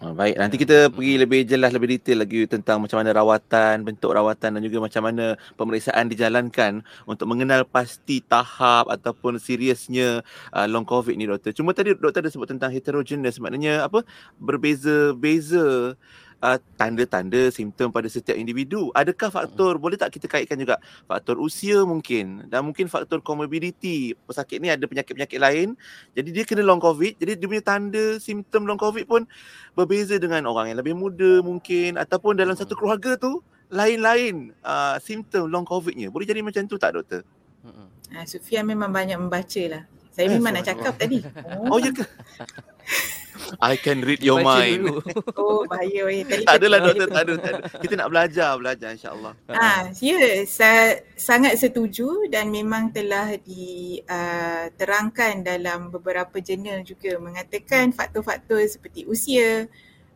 Oh, 0.00 0.16
baik, 0.16 0.40
nanti 0.40 0.56
kita 0.56 0.88
pergi 0.88 1.20
lebih 1.20 1.44
jelas, 1.44 1.76
lebih 1.76 2.00
detail 2.00 2.24
lagi 2.24 2.48
tentang 2.48 2.80
macam 2.80 3.04
mana 3.04 3.12
rawatan, 3.12 3.84
bentuk 3.84 4.08
rawatan 4.16 4.56
dan 4.56 4.62
juga 4.64 4.80
macam 4.80 5.04
mana 5.04 5.36
pemeriksaan 5.60 6.08
dijalankan 6.08 6.80
untuk 7.04 7.28
mengenal 7.28 7.68
pasti 7.68 8.24
tahap 8.24 8.88
ataupun 8.88 9.36
seriusnya 9.36 10.24
uh, 10.56 10.64
long 10.72 10.88
covid 10.88 11.20
ni 11.20 11.28
doktor. 11.28 11.52
Cuma 11.52 11.76
tadi 11.76 11.92
doktor 11.92 12.24
ada 12.24 12.32
sebut 12.32 12.48
tentang 12.48 12.72
heterogeneous, 12.72 13.36
maknanya 13.44 13.84
apa? 13.84 14.00
Berbeza-beza 14.40 16.00
uh, 16.40 16.58
tanda-tanda 16.76 17.52
simptom 17.52 17.92
pada 17.92 18.08
setiap 18.08 18.34
individu. 18.34 18.88
Adakah 18.96 19.30
faktor, 19.30 19.76
hmm. 19.76 19.82
boleh 19.82 19.96
tak 20.00 20.10
kita 20.16 20.26
kaitkan 20.26 20.56
juga 20.56 20.80
faktor 21.04 21.36
usia 21.38 21.84
mungkin 21.84 22.48
dan 22.48 22.64
mungkin 22.66 22.88
faktor 22.88 23.20
comorbidity. 23.20 24.16
Pesakit 24.26 24.58
ni 24.58 24.72
ada 24.72 24.84
penyakit-penyakit 24.84 25.38
lain. 25.38 25.76
Jadi 26.16 26.28
dia 26.32 26.44
kena 26.48 26.64
long 26.64 26.80
covid. 26.80 27.16
Jadi 27.20 27.38
dia 27.38 27.46
punya 27.46 27.64
tanda 27.64 28.18
simptom 28.18 28.64
long 28.64 28.80
covid 28.80 29.04
pun 29.06 29.28
berbeza 29.76 30.16
dengan 30.16 30.48
orang 30.48 30.72
yang 30.72 30.78
lebih 30.80 30.96
muda 30.96 31.44
mungkin 31.44 32.00
ataupun 32.00 32.36
dalam 32.36 32.56
satu 32.56 32.74
hmm. 32.74 32.80
keluarga 32.80 33.12
tu 33.20 33.44
lain-lain 33.70 34.50
uh, 34.66 34.98
simptom 34.98 35.46
long 35.46 35.62
covidnya. 35.62 36.10
Boleh 36.10 36.26
jadi 36.26 36.42
macam 36.42 36.66
tu 36.66 36.76
tak 36.80 36.98
doktor? 36.98 37.22
Hmm. 37.62 37.86
Uh, 38.10 38.26
Sufian 38.26 38.66
memang 38.66 38.90
banyak 38.90 39.20
membaca 39.20 39.62
lah. 39.70 39.84
Saya 40.10 40.26
eh, 40.26 40.32
memang 40.34 40.58
nak 40.58 40.66
cakap 40.66 40.98
tadi. 40.98 41.22
Oh, 41.62 41.76
oh 41.76 41.78
ya 41.78 41.94
ke? 41.94 42.02
I 43.60 43.76
can 43.76 44.02
read 44.02 44.22
your 44.22 44.42
Baca 44.42 44.48
mind. 44.48 44.80
Dulu. 44.86 45.00
Oh, 45.40 45.64
bahaya 45.66 46.04
weh. 46.06 46.22
Tak 46.24 46.60
adalah 46.60 46.78
doktor, 46.84 47.08
tak 47.08 47.22
ada, 47.26 47.34
tak 47.40 47.52
ada. 47.54 47.62
Kita 47.80 47.94
nak 47.96 48.08
belajar, 48.12 48.50
belajar 48.60 48.88
insya-Allah. 48.94 49.32
Ah, 49.48 49.88
ya, 49.98 50.16
yeah, 50.16 50.44
saya 50.46 51.02
sangat 51.16 51.56
setuju 51.58 52.28
dan 52.28 52.52
memang 52.52 52.92
telah 52.92 53.34
diterangkan 53.40 55.34
uh, 55.40 55.44
dalam 55.44 55.88
beberapa 55.88 56.38
jurnal 56.38 56.84
juga 56.84 57.16
mengatakan 57.18 57.90
faktor-faktor 57.96 58.60
seperti 58.68 59.08
usia, 59.08 59.66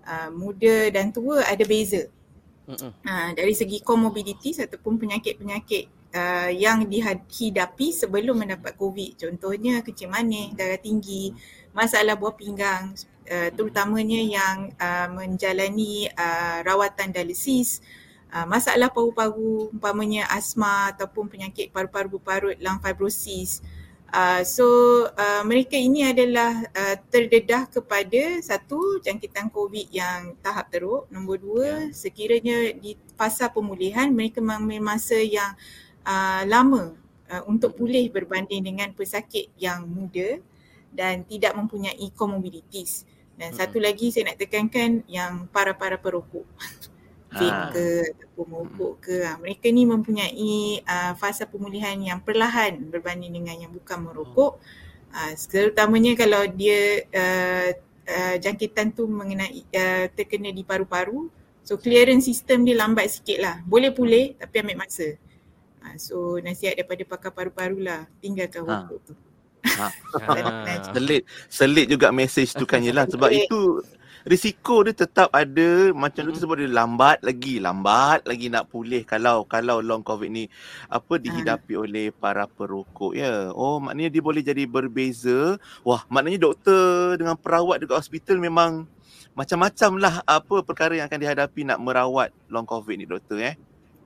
uh, 0.04 0.28
muda 0.30 0.90
dan 0.92 1.10
tua 1.10 1.42
ada 1.44 1.64
beza. 1.64 2.06
Uh, 2.64 3.28
dari 3.36 3.52
segi 3.52 3.84
comorbidity 3.84 4.56
ataupun 4.56 4.96
penyakit-penyakit 4.96 6.03
uh, 6.14 6.50
yang 6.54 6.86
dihadapi 6.86 7.90
sebelum 7.90 8.46
mendapat 8.46 8.78
COVID. 8.78 9.18
Contohnya 9.18 9.82
kecil 9.82 10.08
manis, 10.08 10.54
darah 10.54 10.78
tinggi, 10.78 11.34
masalah 11.74 12.14
buah 12.14 12.38
pinggang, 12.38 12.94
uh, 13.28 13.50
terutamanya 13.52 14.20
yang 14.22 14.56
uh, 14.78 15.10
menjalani 15.10 16.08
uh, 16.14 16.62
rawatan 16.62 17.10
dialisis, 17.10 17.82
uh, 18.30 18.46
masalah 18.46 18.88
paru-paru, 18.94 19.74
umpamanya 19.74 20.30
asma 20.30 20.94
ataupun 20.94 21.26
penyakit 21.26 21.74
paru-paru 21.74 22.22
parut, 22.22 22.56
lung 22.62 22.78
fibrosis. 22.78 23.60
Uh, 24.14 24.46
so 24.46 24.66
uh, 25.18 25.42
mereka 25.42 25.74
ini 25.74 26.06
adalah 26.06 26.62
uh, 26.70 26.94
terdedah 27.10 27.66
kepada 27.66 28.38
satu 28.46 29.02
jangkitan 29.02 29.50
COVID 29.50 29.90
yang 29.90 30.38
tahap 30.38 30.70
teruk. 30.70 31.10
Nombor 31.10 31.42
dua, 31.42 31.66
ya. 31.66 31.78
sekiranya 31.90 32.78
di 32.78 32.94
fasa 33.18 33.50
pemulihan 33.50 34.14
mereka 34.14 34.38
mengambil 34.38 34.94
masa 34.94 35.18
yang 35.18 35.58
uh, 35.58 35.83
lama 36.44 36.92
uh, 37.30 37.42
untuk 37.48 37.74
pulih 37.78 38.12
berbanding 38.12 38.62
dengan 38.64 38.92
pesakit 38.92 39.50
yang 39.56 39.88
muda 39.88 40.38
dan 40.94 41.26
tidak 41.26 41.56
mempunyai 41.56 42.06
comorbidities. 42.14 43.08
Dan 43.34 43.50
hmm. 43.50 43.58
satu 43.58 43.82
lagi 43.82 44.14
saya 44.14 44.30
nak 44.30 44.38
tekankan 44.38 45.02
yang 45.10 45.50
para-para 45.50 45.98
perokok. 45.98 46.46
Vape 47.34 47.50
ha. 47.50 47.66
ke 47.74 47.86
ataupun 48.14 48.46
merokok 48.46 48.92
ke. 49.02 49.16
Ha, 49.26 49.34
mereka 49.42 49.66
ni 49.74 49.82
mempunyai 49.82 50.86
uh, 50.86 51.18
fasa 51.18 51.50
pemulihan 51.50 51.98
yang 51.98 52.22
perlahan 52.22 52.78
berbanding 52.86 53.34
dengan 53.34 53.58
yang 53.58 53.72
bukan 53.74 54.06
merokok. 54.06 54.62
Uh, 55.10 55.34
terutamanya 55.50 56.14
kalau 56.14 56.46
dia 56.46 57.02
uh, 57.10 57.74
uh, 58.06 58.34
jangkitan 58.38 58.94
tu 58.94 59.10
mengenai 59.10 59.66
uh, 59.66 60.06
terkena 60.14 60.54
di 60.54 60.62
paru-paru. 60.62 61.26
So 61.66 61.74
clearance 61.74 62.30
system 62.30 62.62
dia 62.62 62.78
lambat 62.78 63.10
sikit 63.10 63.42
lah. 63.42 63.56
Boleh 63.66 63.90
pulih 63.90 64.38
tapi 64.38 64.62
ambil 64.62 64.86
masa. 64.86 65.18
Uh, 65.84 65.96
so 66.00 66.16
nasihat 66.40 66.80
daripada 66.80 67.04
pakar 67.04 67.30
paru-paru 67.36 67.84
lah. 67.84 68.08
Tinggalkan 68.24 68.64
ha. 68.64 68.88
rokok 68.88 68.98
tu. 69.04 69.14
Ha. 69.64 69.88
selit 70.92 71.24
selit 71.48 71.86
juga 71.88 72.08
message 72.08 72.56
tu 72.56 72.64
kan 72.64 72.80
yelah. 72.80 73.04
Sebab 73.04 73.28
itu 73.28 73.84
risiko 74.24 74.80
dia 74.80 74.96
tetap 74.96 75.28
ada. 75.36 75.92
Macam 75.92 76.32
tu 76.32 76.40
sebab 76.40 76.56
dia 76.56 76.72
lambat 76.72 77.20
lagi 77.20 77.60
lambat 77.60 78.24
lagi 78.24 78.48
nak 78.48 78.72
pulih 78.72 79.04
kalau 79.04 79.44
kalau 79.44 79.84
long 79.84 80.00
covid 80.00 80.32
ni 80.32 80.48
apa 80.88 81.20
dihadapi 81.20 81.76
ha. 81.76 81.80
oleh 81.84 82.06
para 82.16 82.48
perokok. 82.48 83.12
Ya. 83.12 83.52
Oh 83.52 83.76
maknanya 83.76 84.08
dia 84.08 84.22
boleh 84.24 84.40
jadi 84.40 84.64
berbeza. 84.64 85.60
Wah 85.84 86.08
maknanya 86.08 86.48
doktor 86.48 87.20
dengan 87.20 87.36
perawat 87.36 87.84
dekat 87.84 88.00
hospital 88.00 88.40
memang 88.40 88.88
macam-macam 89.34 89.90
lah 89.98 90.14
apa 90.24 90.62
perkara 90.62 90.94
yang 90.94 91.10
akan 91.10 91.20
dihadapi 91.20 91.60
nak 91.66 91.82
merawat 91.82 92.30
long 92.48 92.64
covid 92.64 92.96
ni 92.96 93.04
doktor 93.04 93.42
eh 93.42 93.58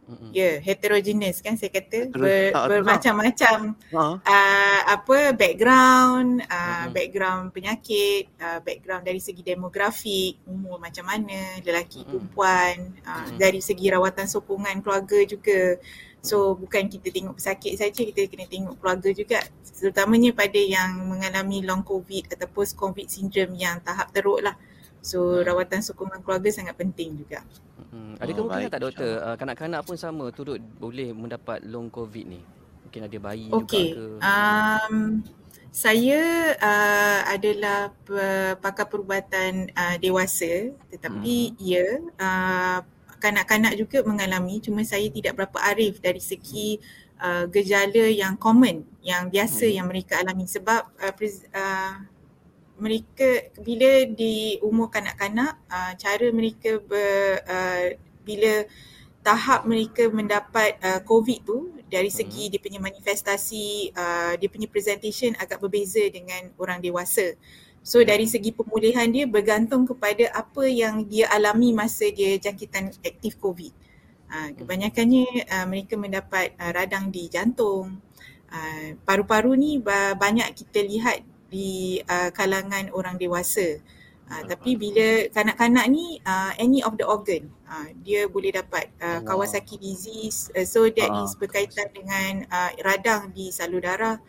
Ya, 0.08 0.16
yeah, 0.32 0.54
heterogeneous 0.64 1.44
kan 1.44 1.60
saya 1.60 1.68
kata 1.68 2.08
Ber, 2.08 2.48
bermacam-macam 2.56 3.76
uh. 3.92 4.16
Uh, 4.24 4.80
apa 4.88 5.36
background, 5.36 6.40
uh, 6.48 6.88
background 6.88 7.52
penyakit, 7.52 8.32
uh, 8.40 8.56
background 8.64 9.04
dari 9.04 9.20
segi 9.20 9.44
demografi, 9.44 10.32
umur 10.48 10.80
macam 10.80 11.04
mana, 11.12 11.60
lelaki 11.60 12.08
perempuan, 12.08 12.96
uh, 13.04 13.28
dari 13.36 13.60
segi 13.60 13.92
rawatan 13.92 14.24
sokongan 14.24 14.80
keluarga 14.80 15.20
juga. 15.28 15.76
So 16.24 16.56
bukan 16.56 16.88
kita 16.88 17.12
tengok 17.12 17.36
pesakit 17.36 17.76
saja, 17.76 18.00
kita 18.00 18.32
kena 18.32 18.48
tengok 18.48 18.80
keluarga 18.80 19.12
juga. 19.12 19.44
Terutamanya 19.60 20.32
pada 20.32 20.56
yang 20.56 21.04
mengalami 21.04 21.60
long 21.68 21.84
covid 21.84 22.32
atau 22.32 22.48
post 22.48 22.80
covid 22.80 23.12
syndrome 23.12 23.60
yang 23.60 23.84
tahap 23.84 24.08
teruk 24.08 24.40
lah. 24.40 24.56
So 25.04 25.44
rawatan 25.44 25.84
sokongan 25.84 26.24
keluarga 26.24 26.48
sangat 26.48 26.80
penting 26.80 27.12
juga. 27.20 27.44
Hmm. 27.88 28.14
Ada 28.20 28.30
oh, 28.30 28.36
kemungkinan 28.36 28.70
tak 28.70 28.82
doktor 28.84 29.10
uh, 29.24 29.36
kanak-kanak 29.40 29.80
pun 29.84 29.96
sama 29.96 30.28
turut 30.28 30.60
boleh 30.76 31.12
mendapat 31.16 31.64
long 31.64 31.88
covid 31.88 32.24
ni? 32.28 32.40
Mungkin 32.84 33.00
ada 33.04 33.18
bayi 33.20 33.48
okay. 33.52 33.92
juga 33.92 33.96
ke? 33.96 34.06
Um, 34.24 34.96
saya 35.68 36.22
uh, 36.56 37.20
adalah 37.28 37.92
pakar 38.58 38.88
perubatan 38.88 39.68
uh, 39.76 39.96
dewasa 40.00 40.72
tetapi 40.88 41.52
hmm. 41.52 41.60
ya 41.60 41.86
uh, 42.16 42.80
kanak-kanak 43.20 43.76
juga 43.76 44.00
mengalami 44.06 44.62
cuma 44.64 44.80
saya 44.86 45.06
tidak 45.12 45.36
berapa 45.36 45.58
arif 45.68 46.00
dari 46.00 46.22
segi 46.22 46.80
uh, 47.20 47.44
gejala 47.50 48.08
yang 48.08 48.38
common 48.40 48.86
yang 49.04 49.28
biasa 49.28 49.68
hmm. 49.68 49.74
yang 49.76 49.86
mereka 49.86 50.18
alami 50.22 50.48
sebab 50.48 50.88
uh, 50.98 51.14
uh, 51.54 51.92
mereka 52.78 53.50
bila 53.58 54.06
di 54.06 54.58
umur 54.62 54.88
kanak-kanak 54.88 55.58
uh, 55.66 55.92
cara 55.98 56.26
mereka 56.30 56.78
ber, 56.78 57.42
uh, 57.44 57.84
bila 58.22 58.64
tahap 59.28 59.66
mereka 59.66 60.08
mendapat 60.08 60.78
uh, 60.80 61.00
covid 61.04 61.44
tu 61.44 61.58
dari 61.90 62.08
segi 62.08 62.48
hmm. 62.48 62.50
dia 62.54 62.60
punya 62.62 62.80
manifestasi 62.80 63.92
uh, 63.92 64.32
dia 64.38 64.48
punya 64.48 64.70
presentation 64.70 65.34
agak 65.36 65.58
berbeza 65.60 66.00
dengan 66.08 66.48
orang 66.56 66.78
dewasa 66.78 67.34
so 67.82 68.00
dari 68.00 68.24
hmm. 68.24 68.32
segi 68.32 68.50
pemulihan 68.54 69.04
dia 69.10 69.28
bergantung 69.28 69.84
kepada 69.84 70.30
apa 70.32 70.64
yang 70.64 71.04
dia 71.04 71.28
alami 71.34 71.74
masa 71.74 72.08
dia 72.08 72.38
jangkitan 72.38 72.94
aktif 73.04 73.36
covid 73.42 73.74
uh, 74.30 74.54
kebanyakannya 74.54 75.44
uh, 75.50 75.66
mereka 75.66 75.98
mendapat 75.98 76.54
uh, 76.56 76.70
radang 76.72 77.10
di 77.10 77.26
jantung 77.26 77.98
uh, 78.54 78.88
paru-paru 79.02 79.52
ni 79.58 79.82
banyak 80.16 80.56
kita 80.56 80.80
lihat 80.84 81.20
di 81.48 82.00
uh, 82.04 82.30
kalangan 82.32 82.92
orang 82.92 83.16
dewasa. 83.16 83.80
Uh, 84.28 84.44
tapi 84.44 84.76
bila 84.76 85.24
kanak-kanak 85.32 85.88
ni 85.88 86.20
uh, 86.20 86.52
any 86.60 86.84
of 86.84 86.92
the 87.00 87.06
organ 87.08 87.48
uh, 87.64 87.88
dia 88.04 88.28
boleh 88.28 88.52
dapat 88.52 88.92
uh, 89.00 89.24
Kawasaki 89.24 89.80
disease 89.80 90.52
uh, 90.52 90.68
so 90.68 90.84
that 90.84 91.08
uh. 91.08 91.24
is 91.24 91.32
berkaitan 91.32 91.88
dengan 91.96 92.44
uh, 92.52 92.68
radang 92.84 93.32
di 93.32 93.48
salur 93.48 93.80
darah 93.80 94.20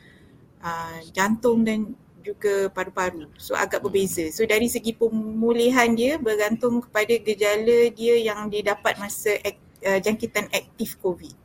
uh, 0.64 1.04
jantung 1.12 1.68
dan 1.68 2.00
juga 2.24 2.72
paru-paru 2.72 3.28
so 3.36 3.56
agak 3.56 3.84
hmm. 3.84 3.92
berbeza 3.92 4.24
so 4.32 4.48
dari 4.48 4.72
segi 4.72 4.96
pemulihan 4.96 5.92
dia 5.92 6.16
bergantung 6.16 6.80
kepada 6.84 7.20
gejala 7.20 7.92
dia 7.92 8.16
yang 8.20 8.48
dia 8.48 8.72
dapat 8.76 8.96
masa 9.00 9.36
ak- 9.44 9.84
uh, 9.84 10.00
jangkitan 10.00 10.48
aktif 10.52 10.96
covid 11.00 11.36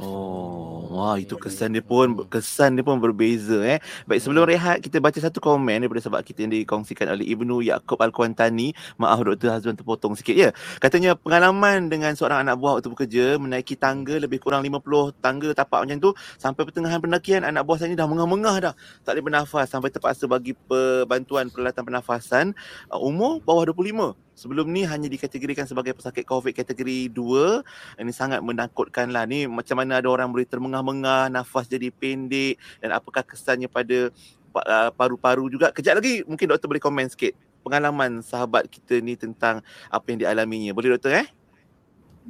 Oh, 0.00 0.88
Wah, 0.88 1.20
itu 1.20 1.36
kesan 1.36 1.76
dia 1.76 1.84
pun 1.84 2.24
kesan 2.24 2.72
dia 2.72 2.80
pun 2.80 2.96
berbeza 2.96 3.60
eh. 3.60 3.84
Baik 4.08 4.24
sebelum 4.24 4.48
rehat 4.48 4.80
kita 4.80 4.96
baca 4.96 5.20
satu 5.20 5.36
komen 5.36 5.84
daripada 5.84 6.00
sebab 6.00 6.24
kita 6.24 6.40
yang 6.40 6.56
dikongsikan 6.56 7.04
oleh 7.12 7.28
Ibnu 7.28 7.60
Yaakob 7.60 8.00
Al-Kuantani. 8.00 8.72
Maaf 8.96 9.20
Dr. 9.20 9.52
Hazwan 9.52 9.76
terpotong 9.76 10.16
sikit 10.16 10.32
ya. 10.32 10.56
Katanya 10.80 11.20
pengalaman 11.20 11.92
dengan 11.92 12.16
seorang 12.16 12.48
anak 12.48 12.56
buah 12.56 12.80
waktu 12.80 12.88
bekerja 12.88 13.36
menaiki 13.36 13.76
tangga 13.76 14.16
lebih 14.16 14.40
kurang 14.40 14.64
50 14.64 15.20
tangga 15.20 15.52
tapak 15.52 15.84
macam 15.84 16.00
tu 16.00 16.10
sampai 16.40 16.62
pertengahan 16.64 16.96
pendakian 16.96 17.44
anak 17.44 17.68
buah 17.68 17.76
saya 17.76 17.92
ni 17.92 17.96
dah 18.00 18.08
mengah-mengah 18.08 18.56
dah. 18.72 18.74
Tak 19.04 19.20
boleh 19.20 19.24
bernafas 19.28 19.68
sampai 19.68 19.92
terpaksa 19.92 20.24
bagi 20.24 20.56
bantuan 21.04 21.52
peralatan 21.52 21.84
pernafasan 21.84 22.56
uh, 22.88 22.96
umur 22.96 23.44
bawah 23.44 23.68
25 23.68 24.29
sebelum 24.40 24.72
ni 24.72 24.88
hanya 24.88 25.04
dikategorikan 25.12 25.68
sebagai 25.68 25.92
pesakit 25.92 26.24
COVID 26.24 26.56
kategori 26.56 27.12
2. 27.12 28.00
Ini 28.00 28.12
sangat 28.16 28.40
menakutkan 28.40 29.12
lah. 29.12 29.28
Ni 29.28 29.44
macam 29.44 29.76
mana 29.76 30.00
ada 30.00 30.08
orang 30.08 30.32
boleh 30.32 30.48
termengah-mengah, 30.48 31.28
nafas 31.28 31.68
jadi 31.68 31.92
pendek 31.92 32.56
dan 32.80 32.96
apakah 32.96 33.20
kesannya 33.20 33.68
pada 33.68 34.08
uh, 34.56 34.90
paru-paru 34.96 35.52
juga. 35.52 35.68
Kejap 35.76 36.00
lagi 36.00 36.24
mungkin 36.24 36.48
doktor 36.48 36.72
boleh 36.72 36.80
komen 36.80 37.12
sikit 37.12 37.36
pengalaman 37.60 38.24
sahabat 38.24 38.64
kita 38.72 39.04
ni 39.04 39.20
tentang 39.20 39.60
apa 39.92 40.06
yang 40.08 40.24
dialaminya. 40.24 40.72
Boleh 40.72 40.96
doktor 40.96 41.20
eh? 41.20 41.28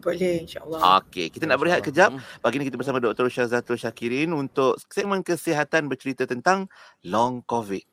Boleh 0.00 0.46
insyaAllah. 0.46 1.02
Okey, 1.02 1.28
kita 1.28 1.44
nak 1.44 1.58
berehat 1.60 1.82
kejap. 1.82 2.14
Pagi 2.40 2.56
ni 2.58 2.66
kita 2.66 2.78
bersama 2.78 3.02
Dr. 3.02 3.26
Syazatul 3.26 3.76
Syakirin 3.76 4.32
untuk 4.32 4.78
segmen 4.86 5.20
kesihatan 5.20 5.90
bercerita 5.90 6.24
tentang 6.24 6.70
long 7.04 7.42
COVID. 7.44 7.89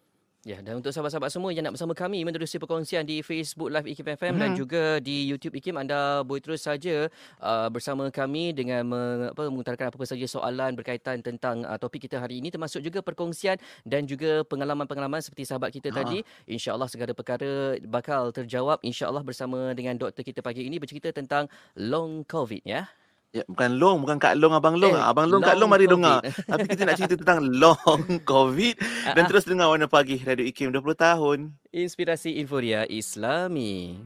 Ya, 0.48 0.64
dan 0.64 0.80
untuk 0.80 0.96
sahabat-sahabat 0.96 1.28
semua 1.28 1.52
yang 1.52 1.68
nak 1.68 1.76
bersama 1.76 1.92
kami 1.92 2.24
menerusi 2.24 2.56
perkongsian 2.56 3.04
di 3.04 3.20
Facebook 3.20 3.68
Live 3.68 3.84
IKIM 3.84 4.16
FM 4.16 4.32
hmm. 4.32 4.40
dan 4.40 4.50
juga 4.56 4.84
di 5.04 5.28
YouTube 5.28 5.60
IKIM, 5.60 5.76
anda 5.76 6.24
boleh 6.24 6.40
terus 6.40 6.64
saja 6.64 7.12
uh, 7.44 7.68
bersama 7.68 8.08
kami 8.08 8.56
dengan 8.56 8.88
me, 8.88 9.02
apa, 9.28 9.44
mengutarakan 9.52 9.92
apa-apa 9.92 10.08
saja 10.08 10.24
soalan 10.24 10.72
berkaitan 10.72 11.20
tentang 11.20 11.68
uh, 11.68 11.76
topik 11.76 12.08
kita 12.08 12.24
hari 12.24 12.40
ini 12.40 12.48
termasuk 12.48 12.80
juga 12.80 13.04
perkongsian 13.04 13.60
dan 13.84 14.08
juga 14.08 14.48
pengalaman-pengalaman 14.48 15.20
seperti 15.20 15.44
sahabat 15.52 15.76
kita 15.76 15.92
ha. 15.92 16.00
tadi. 16.00 16.24
InsyaAllah 16.48 16.88
segala 16.88 17.12
perkara 17.12 17.76
bakal 17.84 18.32
terjawab 18.32 18.80
insyaAllah 18.88 19.28
bersama 19.28 19.76
dengan 19.76 20.00
doktor 20.00 20.24
kita 20.24 20.40
pagi 20.40 20.64
ini 20.64 20.80
bercerita 20.80 21.12
tentang 21.12 21.52
long 21.76 22.24
COVID 22.24 22.64
ya. 22.64 22.88
Ya, 23.36 23.44
bukan 23.44 23.76
long, 23.76 24.00
bukan 24.00 24.24
Kak 24.24 24.40
Long, 24.40 24.56
Abang 24.56 24.80
Long. 24.80 24.96
Eh, 24.96 25.04
Abang 25.04 25.28
Long, 25.28 25.44
Kak 25.44 25.60
Long 25.60 25.68
mari 25.68 25.84
dengar. 25.84 26.24
Tapi 26.24 26.64
kita 26.64 26.88
nak 26.88 26.96
cerita 26.96 27.20
tentang 27.20 27.44
long 27.62 28.24
COVID. 28.24 28.76
Dan 29.14 29.24
terus 29.28 29.44
dengar 29.44 29.68
Warna 29.68 29.92
Pagi, 29.92 30.16
Radio 30.24 30.48
IKIM 30.48 30.72
20 30.72 30.96
tahun. 30.96 31.38
Inspirasi 31.76 32.40
Inforia 32.40 32.88
Islami. 32.88 34.00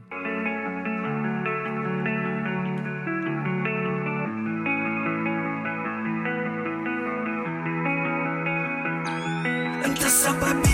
Entah 9.86 10.10
sampai 10.10 10.50
bila 10.58 10.71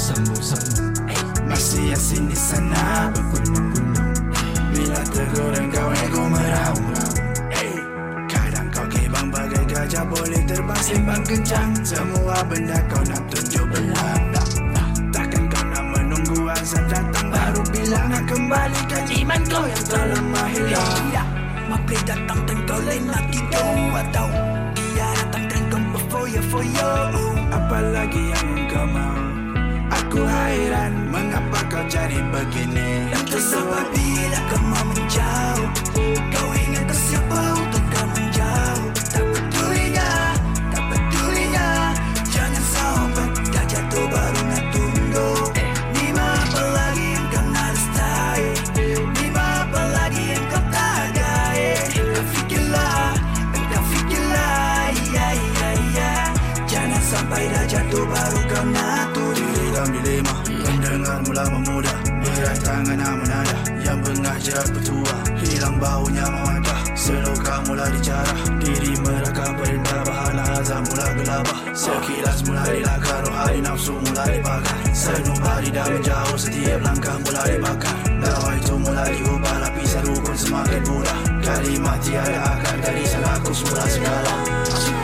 bersambung-sambung 0.00 0.96
Masih 1.44 1.92
yang 1.92 2.00
sini 2.00 2.32
sana. 2.32 3.12
Bergunung-gunung 3.12 4.16
Bila 4.72 5.00
tegur 5.12 5.50
dan 5.52 5.68
kau 5.68 5.92
ego 5.92 6.22
meraung-raung 6.24 7.28
gajah 9.70 10.02
boleh 10.02 10.42
terbang 10.50 10.82
sembang 10.82 11.22
kencang. 11.24 11.70
Semua 11.86 12.42
benda 12.48 12.78
kau 12.90 13.02
nak 13.06 13.22
tunjuk 13.30 13.66
belah. 13.70 14.18
Takkan 15.14 15.44
kau 15.46 15.64
nak 15.66 15.84
menunggu 15.94 16.48
azab 16.52 16.84
datang 16.90 17.26
Baru 17.30 17.62
bilang 17.70 18.06
nak 18.10 18.24
kembalikan 18.26 19.04
iman 19.08 19.42
kau 19.46 19.64
yang 19.66 19.84
telah 19.86 20.06
lama 20.16 20.42
hilang. 20.50 20.94
Tidak, 20.96 21.28
mapi 21.70 21.96
datang 22.02 22.40
dan 22.48 22.58
kau 22.66 22.80
lain 22.82 23.02
nak 23.06 23.24
gitu 23.30 23.64
Atau? 23.94 24.28
Dia 24.74 25.08
datang 25.16 25.44
dan 25.50 25.62
kau 25.70 25.82
berfoya 25.94 26.42
foya 26.50 26.90
Apalagi 27.50 28.22
yang 28.30 28.50
kau 28.70 28.79
Aku 30.10 30.26
hairan 30.26 31.06
mengapa 31.06 31.62
kau 31.70 31.86
jadi 31.86 32.18
begini? 32.34 33.14
Entah 33.14 33.38
sebab 33.38 33.94
bila 33.94 34.40
kau 34.50 34.58
jerat 64.50 64.68
petua 64.74 65.16
Hilang 65.46 65.78
baunya 65.78 66.26
memadah 66.26 66.80
Seluka 66.98 67.62
mula 67.70 67.86
dicara 67.94 68.34
Diri 68.58 68.98
merakam 68.98 69.54
perintah 69.54 70.02
Bahala 70.02 70.44
azam 70.58 70.82
mula 70.90 71.06
gelabah. 71.14 71.58
Sekilas 71.70 72.42
mula 72.44 72.62
dilakar 72.66 73.22
Rohani 73.24 73.60
nafsu 73.62 73.94
mula 73.94 74.24
dibakar. 74.26 74.76
Senyum 74.90 75.38
hari 75.38 75.70
dah 75.70 75.86
menjauh 75.86 76.36
Setiap 76.36 76.80
langkah 76.82 77.16
mula 77.22 77.42
dibakar. 77.46 77.96
Dawa 78.20 78.50
itu 78.58 78.74
mula 78.74 79.04
diubah 79.06 79.56
Lapisan 79.62 80.02
rukun 80.10 80.36
semakin 80.36 80.82
mudah 80.84 81.18
Kalimat 81.40 81.98
tiada 82.02 82.58
akar 82.58 82.76
Dari 82.82 83.04
salahku 83.06 83.52
semula 83.54 83.86
segala. 83.86 84.34
See 84.66 84.99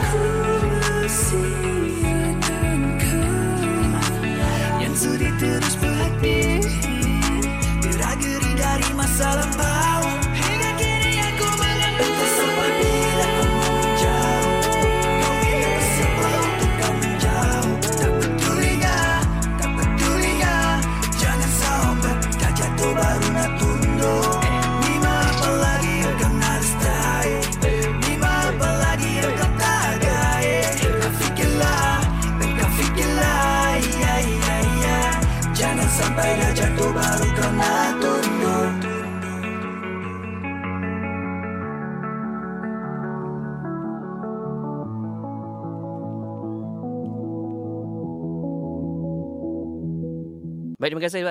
Baik, 50.77 50.93
terima 50.93 51.09
kasih 51.09 51.21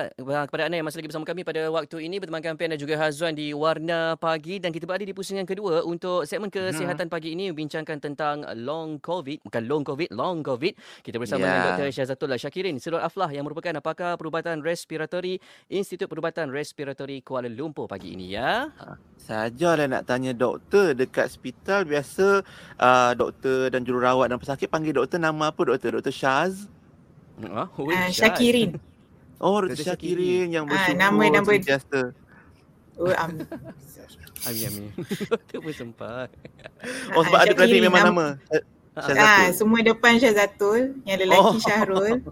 kepada 0.51 0.67
anda 0.67 0.75
yang 0.75 0.83
masih 0.83 0.99
lagi 0.99 1.07
bersama 1.07 1.23
kami 1.23 1.47
pada 1.47 1.71
waktu 1.71 2.03
ini 2.03 2.19
bertemankan 2.19 2.59
Pian 2.59 2.67
dan 2.67 2.83
juga 2.83 2.99
Hazwan 2.99 3.31
di 3.31 3.55
Warna 3.55 4.19
Pagi 4.19 4.59
dan 4.59 4.75
kita 4.75 4.83
berada 4.83 5.07
di 5.07 5.15
pusingan 5.15 5.47
kedua 5.47 5.87
untuk 5.87 6.27
segmen 6.27 6.51
kesihatan 6.51 7.07
pagi 7.07 7.31
ini 7.31 7.55
membincangkan 7.55 7.95
tentang 7.95 8.43
long 8.59 8.99
COVID, 8.99 9.47
bukan 9.47 9.63
long 9.63 9.87
COVID, 9.87 10.11
long 10.11 10.43
COVID. 10.43 10.99
Kita 10.99 11.15
bersama 11.15 11.47
yeah. 11.47 11.63
dengan 11.63 11.63
Dr. 11.79 11.87
Syazatul 11.95 12.35
Syakirin, 12.35 12.75
Sirul 12.83 12.99
Aflah 12.99 13.31
yang 13.31 13.47
merupakan 13.47 13.71
pakar 13.79 14.19
perubatan 14.19 14.59
respiratori 14.59 15.39
Institut 15.71 16.11
Perubatan 16.11 16.51
Respiratori 16.51 17.23
Kuala 17.23 17.47
Lumpur 17.47 17.87
pagi 17.87 18.19
ini 18.19 18.35
ya. 18.35 18.67
Ha, 18.67 18.99
sajalah 19.15 19.87
nak 19.87 20.11
tanya 20.11 20.35
doktor 20.35 20.91
dekat 20.91 21.31
hospital 21.31 21.87
biasa 21.87 22.43
uh, 22.83 23.11
doktor 23.15 23.71
dan 23.71 23.87
jururawat 23.87 24.27
dan 24.27 24.43
pesakit 24.43 24.67
panggil 24.67 24.91
doktor 24.91 25.23
nama 25.23 25.55
apa 25.55 25.63
doktor? 25.63 26.03
Doktor 26.03 26.11
Syaz? 26.11 26.67
Uh, 27.39 27.63
uh, 27.63 28.11
Syakirin. 28.11 28.75
Oh, 29.37 29.61
Dr. 29.61 29.93
Syakirin 29.93 30.49
yang 30.49 30.65
bersyukur 30.65 30.97
ah, 30.97 31.01
nama, 31.09 31.23
nama. 31.29 31.45
sentiasa. 31.45 32.01
Oh, 32.97 33.13
amin. 33.13 33.45
amin, 34.49 34.63
amin. 34.65 34.85
Tu 35.45 35.61
pun 35.61 35.73
sempat. 35.73 36.33
Oh, 37.13 37.21
sebab 37.21 37.39
ada 37.45 37.53
kredit 37.53 37.85
memang 37.85 38.09
nama. 38.09 38.25
Ah, 38.97 39.53
semua 39.53 39.85
depan 39.85 40.17
Syazatul, 40.17 40.97
yang 41.05 41.21
lelaki 41.21 41.57
oh. 41.57 41.61
Syahrul. 41.61 42.25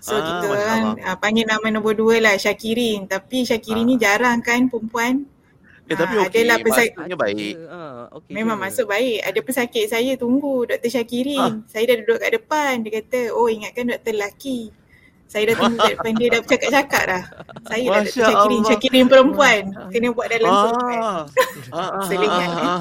So 0.00 0.16
ah, 0.16 0.22
kita 0.24 0.46
kan 0.48 0.82
uh, 0.96 1.16
panggil 1.20 1.44
nama 1.46 1.66
nombor 1.70 1.94
dua 1.94 2.18
lah 2.18 2.34
Syakirin. 2.34 3.06
Tapi 3.06 3.46
Syakirin 3.46 3.86
ah. 3.86 3.88
ni 3.88 3.94
jarang 4.00 4.42
kan 4.42 4.66
perempuan. 4.66 5.28
Eh, 5.86 5.98
tapi 5.98 6.18
uh, 6.18 6.26
okey, 6.26 6.46
maksudnya 6.46 7.18
baik. 7.18 7.54
Okay 8.10 8.30
Memang 8.34 8.58
je. 8.58 8.62
masuk 8.66 8.86
baik. 8.90 9.18
Ada 9.22 9.40
pesakit 9.42 9.84
saya 9.86 10.18
tunggu 10.18 10.66
Dr. 10.66 10.90
Syakirin. 10.90 11.62
Saya 11.70 11.94
dah 11.94 11.96
duduk 12.02 12.18
kat 12.18 12.30
depan. 12.34 12.72
Dia 12.82 12.90
kata, 12.98 13.20
oh 13.36 13.46
ingatkan 13.46 13.94
doktor 13.94 14.14
lelaki. 14.16 14.74
Saya 15.30 15.54
dah 15.54 15.56
tunggu 15.62 15.78
depan 15.78 16.12
dia 16.18 16.28
dah 16.34 16.40
bercakap-cakap 16.42 17.02
dah. 17.06 17.22
Saya 17.70 17.86
dah 17.86 18.02
Dr. 18.02 18.10
Syakirin. 18.18 18.62
Syakirin 18.66 19.06
perempuan. 19.06 19.62
Kena 19.94 20.10
buat 20.10 20.26
dalam 20.26 20.50
ah. 20.50 20.66
kan. 20.74 21.02
Ah, 21.70 22.02
Selingan. 22.02 22.50
Ah, 22.50 22.58
ah, 22.58 22.80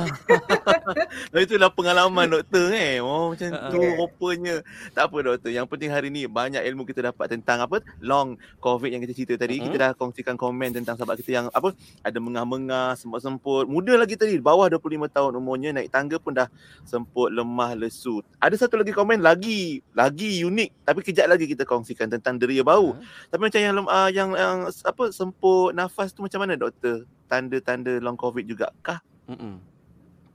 ah. 1.38 1.42
Itulah 1.46 1.70
pengalaman 1.70 2.26
doktor 2.26 2.74
eh. 2.74 2.98
Oh 3.06 3.30
macam 3.30 3.54
tu 3.54 3.78
okay. 3.78 3.94
rupanya. 4.02 4.56
Tak 4.98 5.14
apa 5.14 5.18
doktor. 5.22 5.54
Yang 5.54 5.66
penting 5.70 5.94
hari 5.94 6.10
ni 6.10 6.26
banyak 6.26 6.66
ilmu 6.74 6.90
kita 6.90 7.14
dapat 7.14 7.30
tentang 7.30 7.70
apa 7.70 7.86
long 8.02 8.34
covid 8.58 8.98
yang 8.98 9.06
kita 9.06 9.14
cerita 9.14 9.46
tadi. 9.46 9.62
Uh-huh. 9.62 9.70
Kita 9.70 9.78
dah 9.78 9.92
kongsikan 9.94 10.34
komen 10.34 10.74
tentang 10.74 10.98
sahabat 10.98 11.22
kita 11.22 11.46
yang 11.46 11.54
apa 11.54 11.78
ada 12.02 12.18
mengah-mengah, 12.18 12.98
semput-semput. 12.98 13.70
Muda 13.70 13.94
lagi 13.94 14.18
tadi. 14.18 14.42
Bawah 14.42 14.66
25 14.74 15.06
tahun 15.06 15.38
umurnya 15.38 15.70
naik 15.78 15.94
tangga 15.94 16.18
pun 16.18 16.34
dah 16.34 16.50
semput, 16.82 17.30
lemah, 17.30 17.78
lesu. 17.78 18.26
Ada 18.42 18.66
satu 18.66 18.82
lagi 18.82 18.90
komen 18.90 19.22
lagi 19.22 19.86
lagi 19.94 20.42
unik. 20.42 20.90
Tapi 20.90 21.00
kejap 21.06 21.30
lagi 21.30 21.46
kita 21.46 21.62
kongsikan 21.62 22.10
tentang 22.10 22.39
deria 22.40 22.64
bau. 22.64 22.96
Uh-huh. 22.96 23.04
Tapi 23.30 23.42
macam 23.52 23.60
yang 23.60 23.76
uh, 23.86 24.10
yang 24.10 24.30
yang 24.34 24.58
apa 24.66 25.04
semput 25.12 25.76
nafas 25.76 26.16
tu 26.16 26.24
macam 26.24 26.42
mana 26.42 26.56
doktor? 26.56 27.04
Tanda-tanda 27.30 28.02
long 28.02 28.18
covid 28.18 28.48
juga 28.48 28.74
kah? 28.82 29.04
Hmm. 29.30 29.62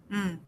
Hmm. 0.07 0.39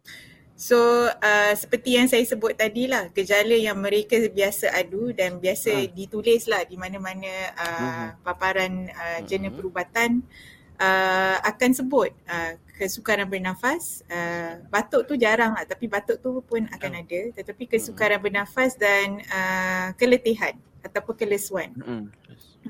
So 0.56 1.08
uh, 1.12 1.52
seperti 1.52 2.00
yang 2.00 2.08
saya 2.08 2.24
sebut 2.24 2.56
tadi 2.56 2.88
lah 2.88 3.12
gejala 3.12 3.52
yang 3.52 3.76
mereka 3.76 4.16
biasa 4.16 4.72
adu 4.72 5.12
dan 5.12 5.36
biasa 5.36 5.84
hmm. 5.84 5.92
ditulis 5.92 6.48
lah 6.48 6.64
di 6.64 6.80
mana-mana 6.80 7.52
uh, 7.52 7.76
hmm. 7.76 8.08
paparan 8.24 8.88
uh, 8.88 9.20
jurnal 9.28 9.52
hmm. 9.52 9.58
perubatan 9.60 10.10
uh, 10.80 11.36
akan 11.44 11.70
sebut 11.76 12.08
uh, 12.24 12.56
kesukaran 12.76 13.24
bernafas, 13.28 14.04
uh, 14.12 14.60
batuk 14.68 15.08
tu 15.08 15.16
jarang 15.16 15.56
lah 15.56 15.64
tapi 15.64 15.88
batuk 15.88 16.20
tu 16.20 16.40
pun 16.44 16.64
akan 16.72 16.92
hmm. 16.92 17.02
ada 17.04 17.20
tetapi 17.36 17.64
kesukaran 17.68 18.16
hmm. 18.16 18.24
bernafas 18.24 18.80
dan 18.80 19.20
uh, 19.28 19.92
keletihan 20.00 20.56
ataupun 20.86 21.14
kelesuan. 21.18 21.74
Hmm. 21.82 22.06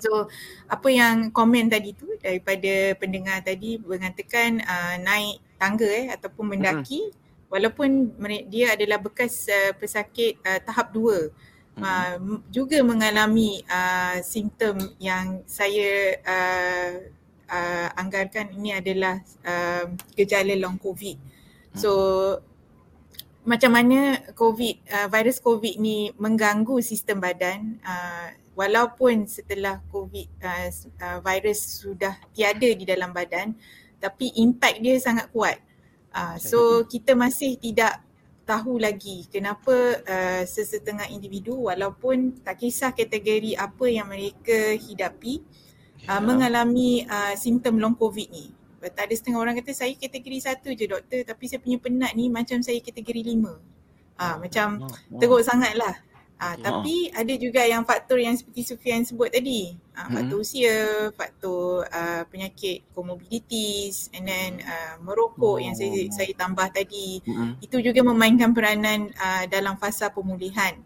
So 0.01 0.29
apa 0.69 0.89
yang 0.93 1.33
komen 1.33 1.73
tadi 1.73 1.97
tu 1.97 2.09
daripada 2.21 2.97
pendengar 3.01 3.41
tadi 3.41 3.81
mengatakan 3.81 4.61
uh, 4.65 4.97
naik 5.01 5.41
tangga 5.57 5.89
eh 5.89 6.07
ataupun 6.13 6.57
mendaki 6.57 7.09
mm-hmm. 7.09 7.49
walaupun 7.49 8.13
dia 8.53 8.77
adalah 8.77 9.01
bekas 9.01 9.49
uh, 9.49 9.73
pesakit 9.77 10.37
uh, 10.45 10.61
tahap 10.61 10.93
2 10.93 11.01
mm-hmm. 11.01 11.81
uh, 11.81 12.17
juga 12.53 12.79
mengalami 12.85 13.65
uh, 13.69 14.21
simptom 14.21 14.77
yang 15.01 15.41
saya 15.49 16.21
uh, 16.25 16.93
uh, 17.49 17.89
anggarkan 17.97 18.53
ini 18.53 18.77
adalah 18.77 19.21
uh, 19.45 19.89
gejala 20.13 20.53
long 20.61 20.77
covid. 20.77 21.17
Mm-hmm. 21.17 21.81
Macam 23.47 23.71
mana 23.71 24.19
covid 24.35 24.83
uh, 24.91 25.07
virus 25.07 25.39
covid 25.39 25.79
ni 25.79 26.11
mengganggu 26.19 26.83
sistem 26.83 27.23
badan 27.23 27.79
uh, 27.87 28.35
walaupun 28.59 29.31
setelah 29.31 29.79
covid 29.87 30.27
uh, 30.43 30.67
uh, 30.99 31.19
virus 31.23 31.87
sudah 31.87 32.19
tiada 32.35 32.67
di 32.67 32.83
dalam 32.83 33.15
badan 33.15 33.55
tapi 34.03 34.35
impact 34.43 34.83
dia 34.83 34.99
sangat 34.99 35.31
kuat. 35.31 35.63
Uh, 36.11 36.35
so 36.43 36.83
kita 36.91 37.15
masih 37.15 37.55
tidak 37.55 38.03
tahu 38.43 38.83
lagi 38.83 39.31
kenapa 39.31 40.01
uh, 40.03 40.43
sesetengah 40.43 41.07
individu 41.13 41.71
walaupun 41.71 42.43
tak 42.43 42.67
kisah 42.67 42.91
kategori 42.95 43.55
apa 43.55 43.87
yang 43.87 44.11
mereka 44.11 44.75
hidapi 44.75 45.43
uh, 46.11 46.23
mengalami 46.23 47.07
uh, 47.07 47.39
simptom 47.39 47.79
long 47.79 47.95
covid 47.95 48.27
ni. 48.33 48.56
Tak 48.93 49.11
ada 49.11 49.15
setengah 49.15 49.41
orang 49.41 49.55
kata 49.59 49.73
saya 49.75 49.93
kategori 49.97 50.39
satu 50.43 50.69
je 50.75 50.87
doktor 50.87 51.21
tapi 51.27 51.45
saya 51.51 51.59
punya 51.63 51.79
penat 51.81 52.13
ni 52.15 52.31
macam 52.31 52.61
saya 52.63 52.79
kategori 52.83 53.23
lima. 53.23 53.59
Ah, 54.17 54.35
uh, 54.35 54.37
macam 54.41 54.87
teruk 55.21 55.43
sangat 55.45 55.77
lah. 55.77 55.95
Ah, 56.37 56.53
ya. 56.53 56.69
tapi 56.69 57.09
ada 57.17 57.33
juga 57.41 57.65
yang 57.65 57.81
faktor 57.89 58.21
yang 58.21 58.37
seperti 58.37 58.61
Sufian 58.69 59.01
sebut 59.09 59.33
tadi. 59.33 59.73
Ah, 59.97 60.13
faktor 60.13 60.37
hmm. 60.37 60.45
usia, 60.45 60.79
faktor 61.17 61.89
uh, 61.89 62.29
penyakit 62.29 62.85
comorbidities 62.93 64.13
and 64.13 64.29
then 64.29 64.61
uh, 64.61 65.01
merokok 65.01 65.57
oh. 65.57 65.63
yang 65.63 65.73
saya 65.73 65.97
saya 66.13 66.37
tambah 66.37 66.69
tadi. 66.77 67.25
Hmm. 67.25 67.57
Itu 67.65 67.81
juga 67.81 68.05
memainkan 68.05 68.53
peranan 68.53 69.09
uh, 69.17 69.49
dalam 69.49 69.81
fasa 69.81 70.13
pemulihan. 70.13 70.77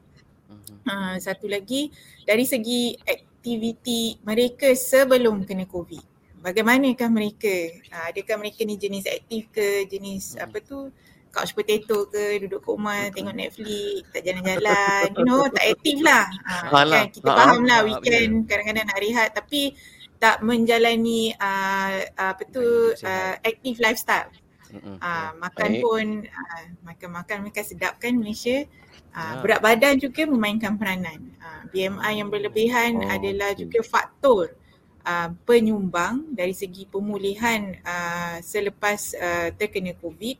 Hmm. 0.46 0.86
Uh, 0.86 1.14
satu 1.18 1.50
lagi 1.50 1.90
dari 2.22 2.46
segi 2.46 2.94
aktiviti 3.02 4.22
mereka 4.22 4.70
sebelum 4.70 5.42
kena 5.42 5.66
COVID. 5.66 6.09
Bagaimanakah 6.40 7.08
mereka? 7.12 7.52
Uh, 7.92 8.04
adakah 8.08 8.40
mereka 8.40 8.64
ni 8.64 8.80
jenis 8.80 9.04
aktif 9.04 9.52
ke, 9.52 9.84
jenis 9.84 10.36
hmm. 10.36 10.44
apa 10.48 10.58
tu? 10.64 10.88
couch 11.30 11.54
potato 11.54 12.10
ke? 12.10 12.42
Duduk 12.42 12.60
kat 12.62 12.70
rumah 12.74 13.00
tengok 13.14 13.34
Netflix 13.34 14.02
tak 14.10 14.22
jalan-jalan. 14.26 15.06
You 15.14 15.24
know 15.24 15.46
tak 15.48 15.78
aktif 15.78 16.02
lah. 16.02 16.26
Ha, 16.26 16.82
kan? 16.90 17.06
kita 17.14 17.28
ha, 17.30 17.36
faham 17.38 17.62
lah 17.64 17.80
weekend. 17.86 18.50
kadang-kadang 18.50 18.86
nak 18.90 18.98
rehat 18.98 19.30
tapi 19.32 19.74
tak 20.20 20.44
menjalani 20.44 21.32
uh, 21.40 22.04
apa 22.18 22.42
tu 22.50 22.92
uh, 22.92 23.34
active 23.40 23.78
lifestyle. 23.80 24.30
Uh, 24.70 25.34
makan 25.42 25.70
Baik. 25.74 25.82
pun 25.82 26.06
uh, 26.30 26.64
makan-makan 26.86 27.36
mereka 27.42 27.62
sedap 27.66 27.98
kan 27.98 28.14
Malaysia? 28.14 28.66
Uh, 29.10 29.38
ya. 29.38 29.42
berat 29.42 29.60
badan 29.64 29.98
juga 29.98 30.22
memainkan 30.28 30.78
peranan. 30.78 31.34
Uh, 31.42 31.66
BMI 31.74 32.12
yang 32.22 32.30
berlebihan 32.30 33.02
oh, 33.02 33.10
adalah 33.10 33.50
juga 33.58 33.82
faktor 33.82 34.54
Uh, 35.00 35.32
penyumbang 35.48 36.28
dari 36.28 36.52
segi 36.52 36.84
pemulihan 36.84 37.72
uh, 37.88 38.36
selepas 38.44 39.16
uh, 39.16 39.48
terkena 39.56 39.96
COVID 39.96 40.36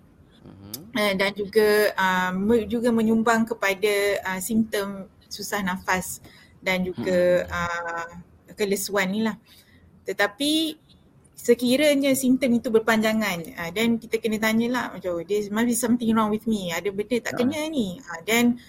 uh, 1.01 1.13
dan 1.17 1.33
juga 1.33 1.89
uh, 1.97 2.37
juga 2.69 2.93
menyumbang 2.93 3.49
kepada 3.49 4.21
uh, 4.21 4.37
simptom 4.37 5.09
susah 5.33 5.65
nafas 5.65 6.21
dan 6.61 6.85
juga 6.85 7.49
uh, 7.49 8.13
kelesuan 8.53 9.09
ni 9.09 9.25
lah. 9.25 9.41
Tetapi 10.05 10.77
sekiranya 11.33 12.13
simptom 12.13 12.53
itu 12.53 12.69
berpanjangan 12.69 13.57
uh, 13.57 13.71
dan 13.73 13.97
kita 13.97 14.21
kena 14.21 14.45
tanyalah 14.45 14.93
macam 14.93 15.25
there 15.25 15.49
must 15.49 15.69
be 15.73 15.73
something 15.73 16.13
wrong 16.13 16.29
with 16.29 16.45
me. 16.45 16.69
Ada 16.69 16.93
benda 16.93 17.17
tak 17.33 17.41
kena 17.41 17.65
ni. 17.73 17.97
Uh, 17.97 18.21
dan 18.29 18.61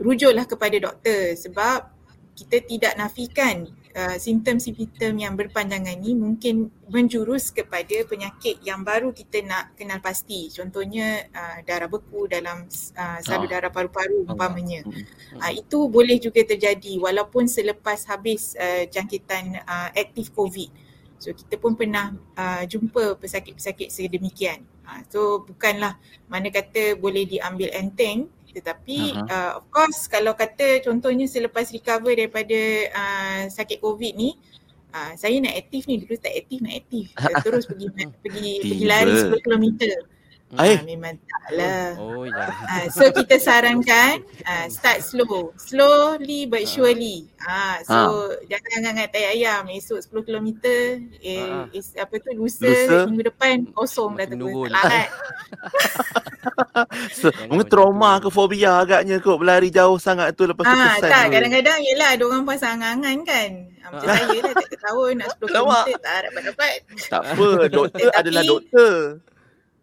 rujuklah 0.00 0.48
kepada 0.48 0.80
doktor 0.80 1.36
sebab 1.36 1.92
kita 2.32 2.64
tidak 2.64 2.96
nafikan 2.96 3.68
uh, 3.96 4.16
simptom-simptom 4.20 5.16
yang 5.16 5.34
berpanjangan 5.34 5.96
ni 5.96 6.12
mungkin 6.12 6.68
menjurus 6.92 7.50
kepada 7.50 8.04
penyakit 8.04 8.60
yang 8.62 8.84
baru 8.84 9.10
kita 9.10 9.42
nak 9.42 9.72
kenal 9.74 9.98
pasti. 10.04 10.52
Contohnya 10.52 11.24
uh, 11.32 11.58
darah 11.64 11.88
beku 11.88 12.28
dalam 12.28 12.68
uh, 12.68 13.18
salur 13.24 13.48
ah. 13.48 13.52
darah 13.58 13.72
paru-paru 13.72 14.28
umpamanya. 14.28 14.84
Uh, 15.40 15.52
itu 15.56 15.88
boleh 15.88 16.20
juga 16.20 16.44
terjadi 16.44 17.00
walaupun 17.00 17.48
selepas 17.48 18.04
habis 18.06 18.52
uh, 18.60 18.84
jangkitan 18.86 19.64
uh, 19.64 19.88
aktif 19.96 20.30
COVID. 20.36 20.84
So 21.16 21.32
kita 21.32 21.56
pun 21.56 21.74
pernah 21.74 22.12
uh, 22.36 22.62
jumpa 22.68 23.16
pesakit-pesakit 23.16 23.88
sedemikian. 23.88 24.60
Uh, 24.84 25.00
so 25.08 25.20
bukanlah 25.42 25.96
mana 26.28 26.52
kata 26.52 26.94
boleh 27.00 27.24
diambil 27.24 27.72
enteng 27.72 28.28
tetapi 28.56 29.12
uh-huh. 29.12 29.28
uh, 29.28 29.50
of 29.60 29.68
course 29.68 30.08
kalau 30.08 30.32
kata 30.32 30.80
contohnya 30.80 31.28
selepas 31.28 31.68
recover 31.68 32.16
daripada 32.16 32.60
uh, 32.96 33.42
sakit 33.52 33.84
covid 33.84 34.16
ni 34.16 34.32
uh, 34.96 35.12
saya 35.12 35.36
nak 35.44 35.60
aktif 35.60 35.84
ni 35.84 36.00
dulu 36.00 36.16
tak 36.16 36.32
aktif 36.32 36.58
nak 36.64 36.74
aktif. 36.80 37.12
Terus 37.44 37.68
pergi 37.68 37.86
pergi 37.92 38.50
pergi 38.64 38.84
lari 38.88 39.12
10 39.12 39.44
kilometer 39.44 39.92
Uh, 40.54 40.78
memang 40.86 41.18
tak 41.26 41.58
lah. 41.58 41.98
Oh, 41.98 42.22
ya. 42.22 42.46
Uh, 42.46 42.86
so 42.94 43.10
kita 43.10 43.34
sarankan 43.42 44.22
uh, 44.46 44.70
start 44.74 45.02
slow. 45.02 45.50
Slowly 45.58 46.46
but 46.46 46.62
surely. 46.70 47.26
Uh, 47.42 47.82
so 47.82 47.98
uh. 47.98 48.26
jangan 48.46 48.94
angkat 48.94 49.10
tai 49.10 49.26
ayam. 49.34 49.66
Esok 49.66 49.98
10 49.98 50.22
km. 50.22 50.48
Eh, 51.18 51.50
uh. 51.50 51.66
is, 51.74 51.90
apa 51.98 52.14
tu 52.22 52.30
lusa, 52.38 52.62
lusa, 52.62 53.10
minggu 53.10 53.26
depan 53.26 53.66
kosong 53.74 54.22
dah 54.22 54.26
terus. 54.30 54.70
Lahat. 54.70 55.10
so, 57.18 57.26
mungkin 57.50 57.66
trauma 57.66 58.22
ke 58.22 58.30
fobia 58.30 58.78
agaknya 58.86 59.18
kot 59.18 59.42
berlari 59.42 59.74
jauh 59.74 59.98
sangat 59.98 60.30
tu 60.38 60.46
lepas 60.46 60.62
tu 60.62 60.70
kesan. 60.78 61.10
Tak, 61.10 61.26
kadang-kadang 61.34 61.78
yelah 61.82 62.14
ada 62.14 62.22
orang 62.22 62.46
pasang 62.46 62.78
angan 62.86 63.18
kan. 63.26 63.50
Macam 63.82 64.14
saya 64.14 64.38
lah 64.46 64.54
tak 64.54 64.78
tahu 64.78 65.10
nak 65.18 65.28
10 65.42 65.46
km 65.50 65.72
tak 65.98 66.18
dapat-dapat. 66.30 66.76
Tak 67.10 67.22
apa, 67.34 67.46
doktor 67.66 68.08
adalah 68.14 68.42
doktor 68.46 68.94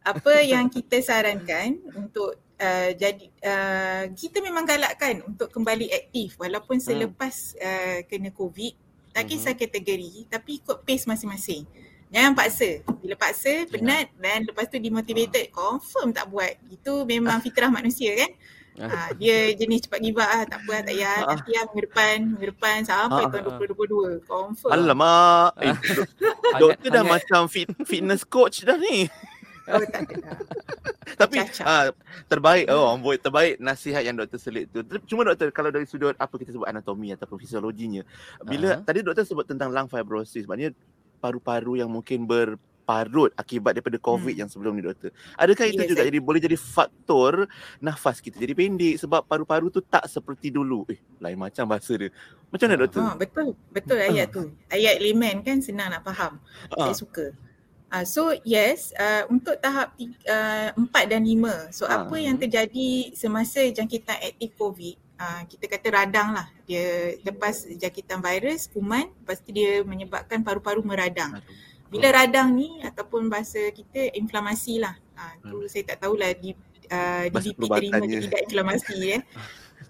apa 0.04 0.34
yang 0.54 0.68
kita 0.68 1.00
sarankan 1.00 1.80
untuk 1.96 2.36
uh, 2.60 2.92
jadi 2.94 3.26
uh, 3.44 4.04
kita 4.13 4.44
memang 4.44 4.68
galakkan 4.68 5.24
untuk 5.24 5.50
kembali 5.50 5.89
aktif 5.92 6.36
walaupun 6.38 6.78
hmm. 6.78 6.86
selepas 6.86 7.36
uh, 7.58 7.98
kena 8.08 8.30
covid 8.36 8.76
tak 9.16 9.30
kisah 9.30 9.54
hmm. 9.56 9.62
kategori 9.63 10.12
tapi 10.28 10.60
ikut 10.60 10.84
pace 10.84 11.08
masing-masing 11.08 11.63
jangan 12.13 12.38
paksa 12.38 12.86
bila 13.02 13.16
paksa 13.18 13.66
ya. 13.66 13.70
penat 13.70 14.08
dan 14.22 14.46
lepas 14.46 14.70
tu 14.70 14.78
demotivated 14.78 15.50
confirm 15.50 16.13
tak 16.13 16.30
buat 16.30 16.54
itu 16.70 17.08
memang 17.10 17.42
fitrah 17.46 17.72
manusia 17.72 18.13
kan 18.20 18.32
Ha, 18.74 19.13
dia 19.22 19.54
jenis 19.54 19.86
cepat 19.86 20.02
give 20.02 20.18
up 20.18 20.26
lah. 20.26 20.44
Tak 20.50 20.66
apa 20.66 20.72
lah, 20.74 20.82
tak 20.82 20.96
payah. 20.98 21.18
Nanti 21.30 21.50
lah 21.54 21.63
minggu 21.70 21.84
depan, 21.86 22.16
minggu 22.26 22.48
depan 22.58 22.78
sampai 22.82 23.24
tahun 23.30 23.44
2022. 23.70 24.26
Confirm. 24.26 24.72
Alamak. 24.74 25.54
Eh, 25.62 25.78
doktor 26.62 26.89
dah 26.89 27.06
macam 27.06 27.46
fit, 27.46 27.70
fitness 27.86 28.26
coach 28.26 28.66
dah 28.66 28.74
ni. 28.74 29.06
Oh, 29.69 29.80
tak 29.80 30.12
ada 30.12 30.15
dah. 30.19 30.38
Tapi 31.21 31.36
uh, 31.39 31.93
terbaik 32.26 32.65
oh 32.73 32.89
amboi 32.89 33.19
terbaik 33.21 33.62
nasihat 33.62 34.02
yang 34.04 34.17
doktor 34.17 34.39
selit 34.41 34.71
tu. 34.73 34.82
Cuma 35.08 35.28
doktor 35.28 35.54
kalau 35.54 35.69
dari 35.69 35.86
sudut 35.86 36.17
apa 36.17 36.36
kita 36.36 36.56
sebut 36.56 36.67
anatomi 36.67 37.13
ataupun 37.13 37.38
fisiologinya. 37.38 38.02
Bila 38.43 38.80
uh-huh. 38.80 38.86
tadi 38.86 39.06
doktor 39.06 39.23
sebut 39.28 39.45
tentang 39.45 39.69
lung 39.69 39.88
fibrosis 39.88 40.49
maknanya 40.49 40.73
paru-paru 41.23 41.80
yang 41.80 41.88
mungkin 41.88 42.28
berparut 42.28 43.32
akibat 43.39 43.80
daripada 43.80 43.95
covid 44.02 44.36
hmm. 44.36 44.41
yang 44.43 44.49
sebelum 44.49 44.76
ni 44.76 44.84
doktor. 44.84 45.15
Adakah 45.39 45.65
itu 45.69 45.84
yes, 45.86 45.89
juga 45.95 46.02
I... 46.04 46.08
jadi 46.12 46.19
boleh 46.19 46.41
jadi 46.43 46.58
faktor 46.60 47.47
nafas 47.80 48.19
kita 48.19 48.36
jadi 48.41 48.52
pendek 48.52 48.99
sebab 48.99 49.23
paru-paru 49.23 49.71
tu 49.71 49.80
tak 49.80 50.04
seperti 50.10 50.52
dulu. 50.52 50.84
Eh 50.91 50.99
lain 51.23 51.39
macam 51.39 51.63
bahasa 51.69 51.95
dia. 51.95 52.12
Macam 52.49 52.67
mana 52.67 52.78
doktor? 52.84 53.02
Ha, 53.06 53.15
betul. 53.15 53.47
Betul 53.71 53.97
ayat 54.02 54.28
tu. 54.34 54.43
Ayat 54.67 54.99
layman 54.99 55.45
kan 55.45 55.63
senang 55.63 55.93
nak 55.93 56.04
faham. 56.04 56.41
Uh. 56.73 56.89
Saya 56.89 56.95
suka. 56.97 57.26
Uh, 57.94 58.02
so 58.10 58.34
yes, 58.42 58.90
uh, 58.98 59.30
untuk 59.30 59.54
tahap 59.62 59.94
uh, 60.26 60.70
4 60.74 61.14
dan 61.14 61.22
5. 61.22 61.70
So 61.70 61.86
uh. 61.86 62.02
apa 62.02 62.18
yang 62.18 62.42
terjadi 62.42 63.14
semasa 63.14 63.62
jangkitan 63.70 64.18
aktif 64.18 64.58
COVID, 64.58 64.98
uh, 65.22 65.42
kita 65.46 65.70
kata 65.70 65.88
radang 65.94 66.34
lah. 66.34 66.50
Dia 66.66 67.14
lepas 67.22 67.70
jangkitan 67.70 68.18
virus, 68.18 68.66
kuman, 68.74 69.14
lepas 69.14 69.38
tu 69.46 69.54
dia 69.54 69.86
menyebabkan 69.86 70.42
paru-paru 70.42 70.82
meradang. 70.82 71.38
Bila 71.94 72.10
radang 72.10 72.58
ni 72.58 72.82
ataupun 72.82 73.30
bahasa 73.30 73.62
kita 73.70 74.10
inflamasi 74.18 74.82
lah. 74.82 74.98
Uh, 75.14 75.34
tu 75.46 75.58
hmm. 75.62 75.70
saya 75.70 75.84
tak 75.94 76.02
tahulah 76.02 76.34
di 76.34 76.58
uh, 76.90 77.30
DDP 77.30 77.62
terima 77.62 78.02
ke 78.02 78.26
tidak 78.26 78.42
inflamasi 78.50 79.22
eh. 79.22 79.24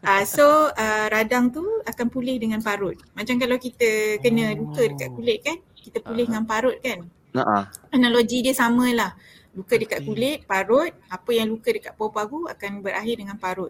Uh, 0.04 0.26
so 0.26 0.74
uh, 0.74 1.06
radang 1.08 1.54
tu 1.54 1.63
akan 1.86 2.12
pulih 2.12 2.36
dengan 2.36 2.60
parut. 2.60 2.98
Macam 3.16 3.39
kalau 3.39 3.56
kita 3.56 4.20
kena 4.20 4.52
luka 4.52 4.84
dekat 4.84 5.10
kulit 5.16 5.39
kan, 5.46 5.62
kita 5.80 6.04
pulih 6.04 6.28
uh. 6.28 6.30
dengan 6.34 6.44
parut 6.50 6.76
kan. 6.82 7.08
Uh-huh. 7.34 7.63
Analogi 7.89 8.46
dia 8.46 8.54
sama 8.54 8.89
lah. 8.93 9.12
Luka 9.54 9.78
dekat 9.78 10.02
kulit, 10.02 10.46
parut, 10.50 10.89
apa 11.10 11.30
yang 11.30 11.54
luka 11.54 11.69
dekat 11.69 11.93
paru-paru 11.93 12.50
akan 12.50 12.82
berakhir 12.82 13.22
dengan 13.22 13.38
parut. 13.38 13.69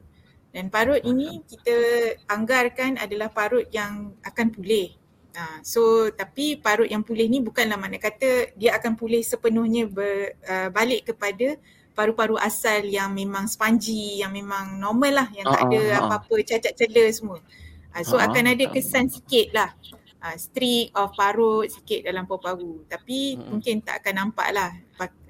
Dan 0.53 0.71
parut 0.71 1.01
ini 1.03 1.43
kita 1.43 1.75
anggarkan 2.29 2.95
adalah 3.01 3.27
parut 3.27 3.67
yang 3.73 4.15
akan 4.23 4.47
pulih. 4.53 4.95
Ha, 5.33 5.65
so 5.65 6.13
tapi 6.13 6.61
parut 6.61 6.85
yang 6.85 7.01
pulih 7.01 7.25
ni 7.25 7.41
bukanlah 7.41 7.73
makna 7.73 7.97
kata 7.97 8.53
dia 8.53 8.77
akan 8.77 8.93
pulih 8.93 9.25
sepenuhnya 9.25 9.89
ber, 9.89 10.37
uh, 10.45 10.69
balik 10.69 11.09
kepada 11.09 11.57
paru-paru 11.97 12.37
asal 12.37 12.85
yang 12.85 13.09
memang 13.17 13.49
spongy, 13.49 14.21
yang 14.21 14.29
memang 14.29 14.77
normal 14.77 15.25
lah, 15.25 15.27
yang 15.33 15.49
uh-huh. 15.49 15.57
tak 15.57 15.73
ada 15.73 15.81
apa-apa 16.05 16.35
cacat 16.47 16.73
celah 16.77 17.09
semua. 17.11 17.39
Ha, 17.91 18.05
so 18.05 18.15
uh-huh. 18.15 18.29
akan 18.29 18.43
ada 18.55 18.65
kesan 18.71 19.09
sikit 19.09 19.51
lah 19.51 19.73
uh, 20.23 20.37
streak 20.39 20.95
of 20.95 21.11
parut 21.13 21.67
sikit 21.67 22.07
dalam 22.07 22.23
paru-paru 22.23 22.87
tapi 22.87 23.35
hmm. 23.35 23.47
mungkin 23.51 23.75
tak 23.83 24.01
akan 24.01 24.15
nampak 24.27 24.49
lah 24.55 24.71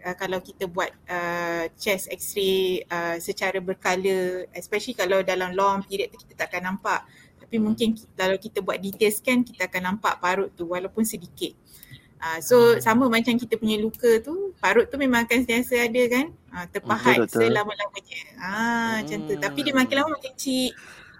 uh, 0.04 0.16
kalau 0.20 0.44
kita 0.44 0.68
buat 0.68 0.92
uh, 1.08 1.66
chest 1.80 2.12
x-ray 2.12 2.84
uh, 2.92 3.18
secara 3.18 3.58
berkala. 3.64 4.46
Especially 4.52 4.94
kalau 4.94 5.24
dalam 5.24 5.56
long 5.56 5.82
period 5.88 6.12
tu 6.12 6.20
kita 6.28 6.46
tak 6.46 6.48
akan 6.54 6.76
nampak. 6.76 7.08
Tapi 7.40 7.56
hmm. 7.58 7.64
mungkin 7.64 7.90
kalau 8.14 8.36
kita 8.36 8.60
buat 8.60 8.78
detail 8.78 9.12
scan 9.12 9.48
kita 9.48 9.72
akan 9.72 9.96
nampak 9.96 10.20
parut 10.20 10.52
tu 10.54 10.68
walaupun 10.68 11.08
sedikit. 11.08 11.56
Uh, 12.24 12.40
so 12.40 12.80
sama 12.80 13.12
macam 13.12 13.36
kita 13.36 13.60
punya 13.60 13.76
luka 13.76 14.24
tu 14.24 14.56
parut 14.64 14.88
tu 14.88 14.96
memang 14.96 15.28
akan 15.28 15.44
sentiasa 15.44 15.88
ada 15.88 16.04
kan? 16.08 16.26
Uh, 16.54 16.66
terpahat 16.72 17.28
selama-lamanya. 17.32 18.20
Ah 18.40 18.48
hmm. 18.48 18.92
macam 19.04 19.18
tu. 19.28 19.34
Tapi 19.40 19.60
dia 19.64 19.74
makin 19.76 19.96
lama 20.04 20.10
makin 20.20 20.32
kecil 20.36 20.72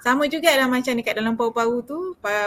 sama 0.04 0.28
juga 0.28 0.52
lah 0.52 0.68
macam 0.68 0.92
dekat 1.00 1.16
dalam 1.16 1.40
paru-paru 1.40 1.80
tu 1.80 1.98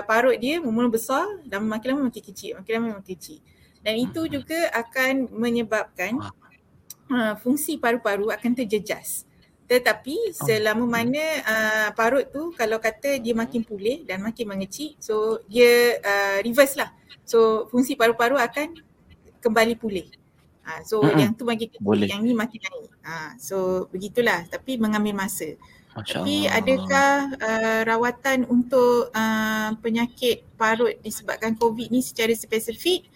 parut 0.05 0.37
dia 0.37 0.61
mula 0.61 0.93
besar 0.93 1.25
dan 1.49 1.65
makin 1.65 1.97
lama 1.97 2.13
makin 2.13 2.21
kecil 2.29 2.61
makin 2.61 2.73
lama 2.77 3.01
makin 3.01 3.17
kecil. 3.17 3.41
Dan 3.81 3.97
itu 3.97 4.21
hmm. 4.29 4.31
juga 4.31 4.61
akan 4.77 5.33
menyebabkan 5.33 6.21
uh, 7.09 7.35
fungsi 7.41 7.81
paru-paru 7.81 8.29
akan 8.29 8.53
terjejas. 8.53 9.25
Tetapi 9.67 10.37
selama 10.37 10.85
mana 10.85 11.25
uh, 11.43 11.89
parut 11.97 12.29
tu 12.29 12.53
kalau 12.55 12.77
kata 12.77 13.17
dia 13.25 13.33
makin 13.33 13.65
pulih 13.65 14.05
dan 14.05 14.21
makin 14.21 14.53
mengecil 14.53 14.93
so 15.01 15.41
dia 15.49 15.97
uh, 16.05 16.39
reverse 16.45 16.77
lah. 16.77 16.93
So 17.25 17.73
fungsi 17.73 17.97
paru-paru 17.97 18.37
akan 18.37 18.85
kembali 19.41 19.81
pulih. 19.81 20.13
Uh, 20.67 20.83
so 20.85 21.01
mm-hmm. 21.01 21.19
yang 21.25 21.33
tu 21.33 21.49
makin 21.49 21.73
kecil 21.73 22.05
yang 22.05 22.21
ni 22.21 22.37
makin 22.37 22.59
naik. 22.59 22.91
Uh, 23.01 23.31
so 23.41 23.57
begitulah. 23.89 24.45
Tapi 24.45 24.77
mengambil 24.77 25.15
masa 25.17 25.57
tapi 26.05 26.45
adakah 26.45 27.33
uh, 27.41 27.81
rawatan 27.89 28.45
untuk 28.53 29.09
uh, 29.17 29.73
penyakit 29.81 30.45
parut 30.61 30.93
disebabkan 31.01 31.57
COVID 31.57 31.89
ni 31.89 32.05
secara 32.05 32.37
spesifik? 32.37 33.09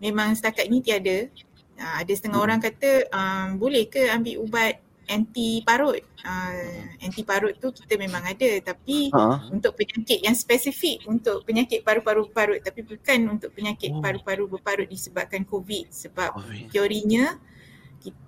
Memang 0.00 0.32
setakat 0.32 0.70
ini 0.72 0.80
tiada. 0.80 1.28
Uh, 1.76 1.94
ada 2.00 2.12
setengah 2.12 2.40
hmm. 2.40 2.46
orang 2.48 2.60
kata 2.60 3.10
um, 3.12 3.60
boleh 3.60 3.84
ke 3.84 4.08
ambil 4.08 4.40
ubat 4.40 4.80
anti 5.12 5.60
parut? 5.66 6.00
Uh, 6.22 6.88
anti 7.04 7.20
parut 7.26 7.52
tu 7.58 7.74
kita 7.74 7.98
memang 7.98 8.22
ada 8.22 8.50
tapi 8.62 9.10
ha? 9.10 9.42
untuk 9.50 9.74
penyakit 9.74 10.22
yang 10.22 10.38
spesifik 10.38 11.02
untuk 11.10 11.42
penyakit 11.42 11.82
paru-paru 11.82 12.30
berparut 12.30 12.62
tapi 12.62 12.86
bukan 12.86 13.26
untuk 13.26 13.50
penyakit 13.50 13.90
oh. 13.90 13.98
paru-paru 13.98 14.46
berparut 14.46 14.86
disebabkan 14.86 15.42
COVID 15.42 15.90
sebab 15.90 16.30
COVID. 16.38 16.70
teorinya 16.70 17.36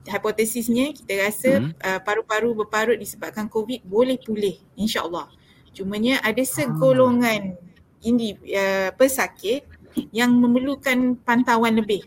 hipotesisnya 0.06 0.94
kita 0.94 1.12
rasa 1.26 1.50
hmm. 1.60 1.72
uh, 1.80 2.00
paru-paru 2.02 2.54
berparut 2.54 2.98
disebabkan 2.98 3.50
COVID 3.50 3.82
boleh 3.82 4.20
pulih 4.20 4.60
insyaAllah. 4.78 5.30
Cumanya 5.74 6.22
ada 6.22 6.42
segolongan 6.46 7.58
ini 8.04 8.38
uh, 8.54 8.94
pesakit 8.94 9.66
yang 10.14 10.30
memerlukan 10.34 11.18
pantauan 11.22 11.74
lebih. 11.74 12.06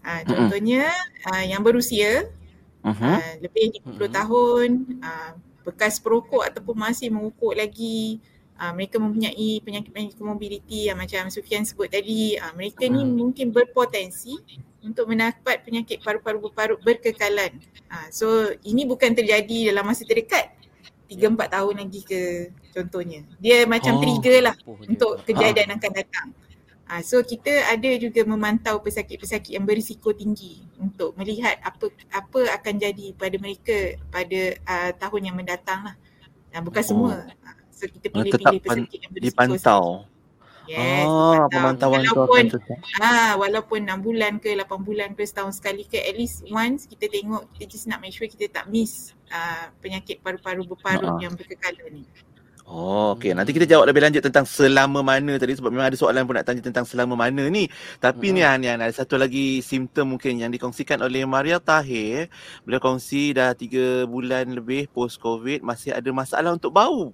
Uh, 0.00 0.24
contohnya 0.24 0.88
uh, 1.28 1.44
yang 1.44 1.60
berusia 1.60 2.32
uh-huh. 2.80 3.20
uh, 3.20 3.32
lebih 3.44 3.84
20 3.84 3.92
uh-huh. 3.92 4.08
tahun, 4.08 4.70
uh, 5.04 5.30
bekas 5.68 6.00
perokok 6.00 6.40
ataupun 6.48 6.76
masih 6.76 7.12
mengukur 7.12 7.52
lagi, 7.52 8.24
uh, 8.60 8.72
mereka 8.76 9.00
mempunyai 9.00 9.64
penyakit-penyakit 9.64 10.20
komorbiditi 10.20 10.92
yang 10.92 11.00
macam 11.00 11.32
Sufian 11.32 11.64
sebut 11.64 11.88
tadi, 11.88 12.36
uh, 12.36 12.52
mereka 12.52 12.84
ni 12.84 13.00
mungkin 13.02 13.50
berpotensi 13.50 14.36
untuk 14.84 15.08
mendapat 15.08 15.60
penyakit 15.64 16.00
paru-paru 16.00 16.40
berparut 16.48 16.80
berkekalan. 16.80 17.52
Ha, 17.92 18.08
so 18.08 18.48
ini 18.64 18.88
bukan 18.88 19.12
terjadi 19.12 19.72
dalam 19.72 19.84
masa 19.84 20.08
terdekat. 20.08 20.56
3-4 21.10 21.36
tahun 21.50 21.74
lagi 21.74 22.00
ke 22.06 22.20
contohnya. 22.70 23.26
Dia 23.42 23.66
macam 23.66 23.98
oh, 23.98 24.00
trigger 24.00 24.46
lah 24.46 24.54
untuk 24.86 25.20
kejadian 25.26 25.74
ha. 25.74 25.76
akan 25.76 25.92
datang. 25.92 26.28
Ha, 26.90 27.02
so 27.06 27.22
kita 27.22 27.70
ada 27.70 27.90
juga 27.98 28.22
memantau 28.26 28.82
pesakit-pesakit 28.82 29.54
yang 29.54 29.66
berisiko 29.66 30.10
tinggi 30.10 30.62
untuk 30.78 31.14
melihat 31.14 31.58
apa 31.62 31.86
apa 32.10 32.40
akan 32.58 32.74
jadi 32.82 33.14
pada 33.14 33.36
mereka 33.38 33.94
pada 34.10 34.40
uh, 34.66 34.90
tahun 34.96 35.30
yang 35.30 35.36
mendatang 35.36 35.92
lah. 35.92 35.96
Ha, 36.54 36.62
bukan 36.62 36.82
oh. 36.82 36.88
semua. 36.88 37.14
Ha, 37.44 37.59
so 37.80 37.88
kita 37.88 38.06
pilih-pilih 38.12 38.60
pesakit 38.60 38.98
yang 39.00 39.12
berisiko. 39.16 39.32
Dipantau. 39.32 39.84
Yes, 40.70 41.02
ah, 41.02 41.50
pemantauan 41.50 42.06
walaupun, 42.06 42.46
tu 42.46 42.58
ah, 43.02 43.34
walaupun 43.34 43.90
6 43.90 44.06
bulan 44.06 44.38
ke 44.38 44.54
8 44.54 44.86
bulan 44.86 45.18
ke 45.18 45.26
setahun 45.26 45.58
sekali 45.58 45.82
ke 45.82 45.98
at 45.98 46.14
least 46.14 46.46
once 46.46 46.86
kita 46.86 47.10
tengok 47.10 47.50
kita 47.58 47.74
just 47.74 47.90
nak 47.90 47.98
make 47.98 48.14
sure 48.14 48.30
kita 48.30 48.46
tak 48.46 48.70
miss 48.70 49.10
uh, 49.34 49.66
penyakit 49.82 50.22
paru-paru 50.22 50.62
berparut 50.62 51.10
ah. 51.10 51.18
yang 51.18 51.34
berkekalan 51.34 51.90
ni. 51.90 52.04
Oh, 52.70 53.18
okay. 53.18 53.34
Nanti 53.34 53.50
kita 53.50 53.66
jawab 53.66 53.90
lebih 53.90 53.98
lanjut 53.98 54.22
tentang 54.22 54.46
selama 54.46 55.02
mana 55.02 55.34
tadi 55.42 55.58
sebab 55.58 55.74
memang 55.74 55.90
ada 55.90 55.98
soalan 55.98 56.22
pun 56.22 56.38
nak 56.38 56.46
tanya 56.46 56.62
tentang 56.62 56.86
selama 56.86 57.18
mana 57.18 57.50
ni. 57.50 57.66
Tapi 57.98 58.30
hmm. 58.30 58.34
ni 58.38 58.42
Anian, 58.46 58.78
ada 58.78 58.94
satu 58.94 59.18
lagi 59.18 59.58
simptom 59.58 60.14
mungkin 60.14 60.38
yang 60.38 60.54
dikongsikan 60.54 61.02
oleh 61.02 61.26
Maria 61.26 61.58
Tahir. 61.58 62.30
Beliau 62.62 62.78
kongsi 62.78 63.34
dah 63.34 63.58
3 63.58 64.06
bulan 64.06 64.54
lebih 64.54 64.86
post 64.94 65.18
COVID 65.18 65.66
masih 65.66 65.98
ada 65.98 66.06
masalah 66.14 66.54
untuk 66.54 66.70
bau. 66.70 67.10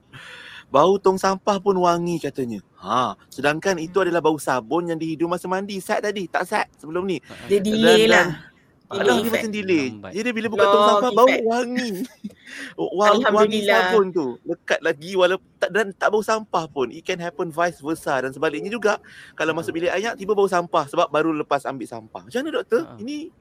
Bau 0.67 0.99
tong 0.99 1.17
sampah 1.17 1.63
pun 1.63 1.79
wangi 1.79 2.19
katanya. 2.19 2.59
Ha, 2.83 3.15
sedangkan 3.31 3.79
itu 3.79 4.03
adalah 4.03 4.19
bau 4.19 4.37
sabun 4.37 4.91
yang 4.91 4.99
dihidung 4.99 5.31
masa 5.31 5.47
mandi. 5.47 5.79
Sat 5.79 6.03
tadi, 6.03 6.27
tak 6.27 6.45
sat 6.47 6.67
sebelum 6.77 7.07
ni. 7.07 7.23
Dia 7.47 7.63
delay 7.63 8.11
lah. 8.11 8.55
Alah, 8.87 9.19
dia 9.19 9.31
macam 9.35 9.51
delay. 9.51 9.99
Jadi 10.15 10.31
bila 10.31 10.47
buka 10.47 10.65
tong 10.67 10.87
sampah 10.87 11.11
bau 11.11 11.27
wangi. 11.27 12.07
wangi, 13.03 13.25
wangi 13.35 13.61
sabun 13.67 14.15
tu 14.15 14.39
lekat 14.47 14.79
lagi 14.79 15.19
walaupun 15.19 15.49
tak 15.59 15.71
dan 15.75 15.91
tak 15.91 16.09
bau 16.15 16.23
sampah 16.23 16.65
pun. 16.71 16.95
It 16.95 17.03
can 17.03 17.19
happen 17.19 17.51
vice 17.51 17.83
versa 17.83 18.23
dan 18.23 18.31
sebaliknya 18.31 18.71
juga. 18.71 19.03
Kalau 19.35 19.59
masuk 19.59 19.75
bilik 19.75 19.91
ayak 19.91 20.15
tiba 20.15 20.39
bau 20.39 20.47
sampah 20.47 20.87
sebab 20.87 21.11
baru 21.11 21.35
lepas 21.35 21.67
ambil 21.67 21.91
sampah. 21.91 22.23
Macam 22.31 22.39
mana 22.47 22.63
doktor? 22.63 22.83
Ha. 22.87 22.95
Ini 23.03 23.35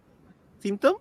simptom? 0.57 0.97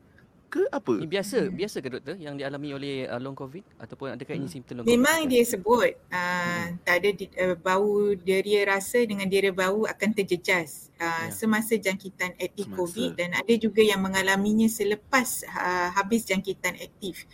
Ke 0.54 0.62
apa? 0.70 0.94
Ini 1.02 1.10
biasa, 1.10 1.38
hmm. 1.50 1.54
biasa 1.58 1.76
ke 1.82 1.88
doktor 1.90 2.14
yang 2.14 2.38
dialami 2.38 2.68
oleh 2.78 2.94
uh, 3.10 3.18
long 3.18 3.34
covid 3.34 3.66
ataupun 3.82 4.14
adakah 4.14 4.38
ini 4.38 4.46
hmm. 4.46 4.54
simptom 4.54 4.74
long 4.78 4.86
Memang 4.86 5.26
COVID? 5.26 5.32
dia 5.34 5.42
sebut 5.42 5.92
uh, 6.14 6.14
hmm. 6.14 6.66
tak 6.86 6.94
ada 7.02 7.10
di, 7.10 7.26
uh, 7.42 7.56
bau 7.58 8.14
deria 8.14 8.62
rasa 8.70 9.02
dengan 9.02 9.26
deria 9.26 9.50
bau 9.50 9.82
akan 9.82 10.10
terjejas 10.14 10.94
uh, 11.02 11.26
ya. 11.26 11.34
semasa 11.34 11.74
jangkitan 11.74 12.38
aktif 12.38 12.70
semasa. 12.70 12.78
covid 12.78 13.10
dan 13.18 13.34
ada 13.34 13.54
juga 13.58 13.82
yang 13.82 13.98
mengalaminya 13.98 14.70
selepas 14.70 15.42
uh, 15.50 15.90
habis 15.98 16.22
jangkitan 16.22 16.78
aktif. 16.78 17.26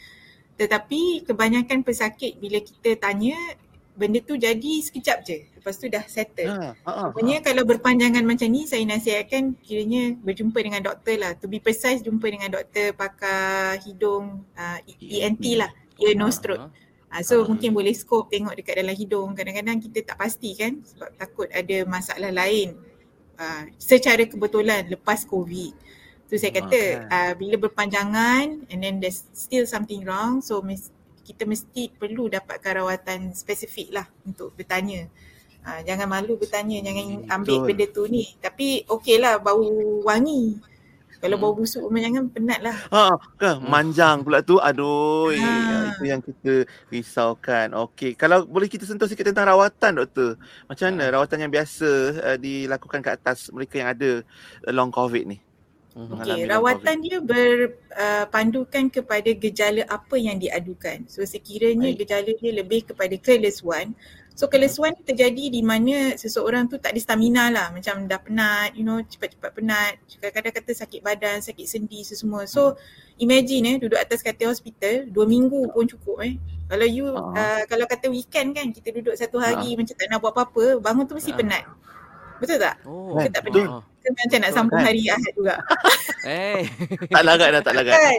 Tetapi 0.56 1.28
kebanyakan 1.28 1.84
pesakit 1.84 2.40
bila 2.40 2.60
kita 2.64 2.96
tanya 2.96 3.36
benda 4.00 4.24
tu 4.24 4.40
jadi 4.40 4.72
sekejap 4.80 5.18
je. 5.28 5.38
Lepas 5.60 5.76
tu 5.76 5.92
dah 5.92 6.00
settle. 6.08 6.48
Ha, 6.48 6.72
ha, 6.72 6.92
ha, 6.96 7.04
ha. 7.12 7.36
kalau 7.44 7.68
berpanjangan 7.68 8.24
macam 8.24 8.48
ni 8.48 8.64
saya 8.64 8.80
nasihatkan 8.88 9.60
kiranya 9.60 10.16
berjumpa 10.24 10.56
dengan 10.56 10.80
doktor 10.80 11.20
lah. 11.20 11.36
To 11.36 11.52
be 11.52 11.60
precise 11.60 12.00
jumpa 12.00 12.24
dengan 12.32 12.48
doktor 12.48 12.96
pakar 12.96 13.76
hidung 13.84 14.48
uh, 14.56 14.78
ENT 15.04 15.44
lah. 15.60 15.68
Ear 16.00 16.16
nose 16.16 16.40
throat. 16.40 16.72
Uh, 17.10 17.20
so 17.20 17.42
uh 17.42 17.44
mungkin 17.44 17.76
boleh 17.76 17.92
scope 17.92 18.32
tengok 18.32 18.56
dekat 18.56 18.80
dalam 18.80 18.96
hidung. 18.96 19.36
Kadang-kadang 19.36 19.76
kita 19.84 20.00
tak 20.08 20.16
pasti 20.16 20.56
kan 20.56 20.80
sebab 20.80 21.10
takut 21.20 21.48
ada 21.52 21.76
masalah 21.84 22.32
lain 22.32 22.80
uh, 23.36 23.68
secara 23.76 24.24
kebetulan 24.24 24.88
lepas 24.88 25.28
COVID. 25.28 25.76
So 26.30 26.38
saya 26.38 26.54
kata 26.54 26.80
okay. 27.04 27.10
uh, 27.10 27.32
bila 27.34 27.58
berpanjangan 27.68 28.70
and 28.70 28.78
then 28.80 29.02
there's 29.02 29.26
still 29.34 29.66
something 29.66 30.06
wrong 30.06 30.38
so 30.38 30.62
mis- 30.62 30.94
kita 31.30 31.46
mesti 31.46 31.94
perlu 31.94 32.26
dapatkan 32.26 32.82
rawatan 32.82 33.30
spesifik 33.30 33.94
lah 33.94 34.06
untuk 34.26 34.50
bertanya. 34.58 35.06
Ha, 35.60 35.84
jangan 35.84 36.08
malu 36.08 36.40
bertanya, 36.40 36.82
jangan 36.82 37.30
ambil 37.30 37.62
Betul. 37.62 37.66
benda 37.70 37.86
tu 37.92 38.02
ni. 38.10 38.24
Tapi 38.42 38.82
okey 38.88 39.22
lah 39.22 39.38
bau 39.38 39.62
wangi. 40.02 40.58
Kalau 41.20 41.36
hmm. 41.36 41.44
bau 41.44 41.52
busuk 41.52 41.84
memang 41.92 42.16
jangan 42.16 42.24
penat 42.32 42.60
lah. 42.64 42.76
Ha, 42.88 43.12
kan? 43.36 43.60
Hmm. 43.60 43.68
Manjang 43.68 44.24
pula 44.24 44.40
tu. 44.40 44.56
Aduh, 44.56 45.28
ha. 45.36 45.92
itu 45.92 46.04
yang 46.08 46.24
kita 46.24 46.64
risaukan. 46.88 47.76
Okey, 47.76 48.16
kalau 48.16 48.48
boleh 48.48 48.72
kita 48.72 48.88
sentuh 48.88 49.04
sikit 49.04 49.28
tentang 49.28 49.52
rawatan 49.52 50.00
doktor. 50.00 50.40
Macam 50.64 50.84
mana 50.88 51.04
ha. 51.06 51.12
rawatan 51.20 51.44
yang 51.44 51.52
biasa 51.52 51.90
uh, 52.24 52.38
dilakukan 52.40 53.04
ke 53.04 53.10
atas 53.12 53.52
mereka 53.52 53.84
yang 53.84 53.92
ada 53.92 54.10
uh, 54.64 54.72
long 54.72 54.88
covid 54.88 55.28
ni? 55.28 55.38
Mhm. 55.90 56.22
Okey, 56.22 56.40
rawatan 56.46 56.96
dia 57.02 57.18
berpandukan 57.18 58.84
uh, 58.86 58.92
kepada 58.94 59.30
gejala 59.34 59.82
apa 59.90 60.14
yang 60.14 60.38
diadukan. 60.38 61.02
So 61.10 61.26
sekiranya 61.26 61.90
Baik. 61.90 62.06
gejala 62.06 62.30
dia 62.38 62.52
lebih 62.54 62.80
kepada 62.94 63.10
careless 63.18 63.58
one. 63.58 63.98
So 64.38 64.46
careless 64.46 64.78
one 64.78 64.94
ni 64.94 65.02
terjadi 65.02 65.50
di 65.50 65.60
mana 65.66 66.14
seseorang 66.14 66.70
tu 66.70 66.78
tak 66.78 66.94
ada 66.94 67.00
stamina 67.02 67.50
lah. 67.50 67.74
Macam 67.74 68.06
dah 68.06 68.22
penat, 68.22 68.78
you 68.78 68.86
know, 68.86 69.02
cepat-cepat 69.02 69.50
penat. 69.50 69.98
Kadang-kadang 70.06 70.54
kata 70.62 70.70
sakit 70.78 71.00
badan, 71.02 71.42
sakit 71.42 71.66
sendi 71.66 72.06
semua. 72.06 72.46
So 72.46 72.78
imagine 73.18 73.74
eh 73.74 73.76
duduk 73.82 73.98
atas 73.98 74.22
katil 74.22 74.54
hospital 74.54 75.10
dua 75.10 75.26
minggu 75.26 75.74
pun 75.74 75.90
cukup 75.90 76.22
eh. 76.22 76.38
Kalau 76.70 76.86
you, 76.86 77.10
uh-huh. 77.10 77.34
uh, 77.34 77.62
kalau 77.66 77.82
kata 77.90 78.06
weekend 78.06 78.54
kan 78.54 78.70
kita 78.70 78.94
duduk 78.94 79.18
satu 79.18 79.42
hari 79.42 79.74
uh-huh. 79.74 79.82
macam 79.82 79.94
tak 79.98 80.06
nak 80.06 80.18
buat 80.22 80.32
apa-apa, 80.38 80.78
bangun 80.78 81.02
tu 81.10 81.18
mesti 81.18 81.34
uh-huh. 81.34 81.42
penat. 81.42 81.66
Betul 82.40 82.56
tak? 82.56 82.74
Oh, 82.88 83.18
Kita 83.20 83.28
tak 83.36 83.42
betul. 83.44 83.66
Kita 84.10 84.26
macam 84.26 84.38
nak 84.42 84.52
sambung 84.52 84.80
kan? 84.82 84.86
hari 84.90 85.02
Ahad 85.06 85.32
juga. 85.38 85.54
eh. 86.26 86.62
tak 87.08 87.22
lagat 87.22 87.48
dah, 87.54 87.62
tak 87.62 87.74
lagat. 87.78 87.94
Kan? 87.94 88.18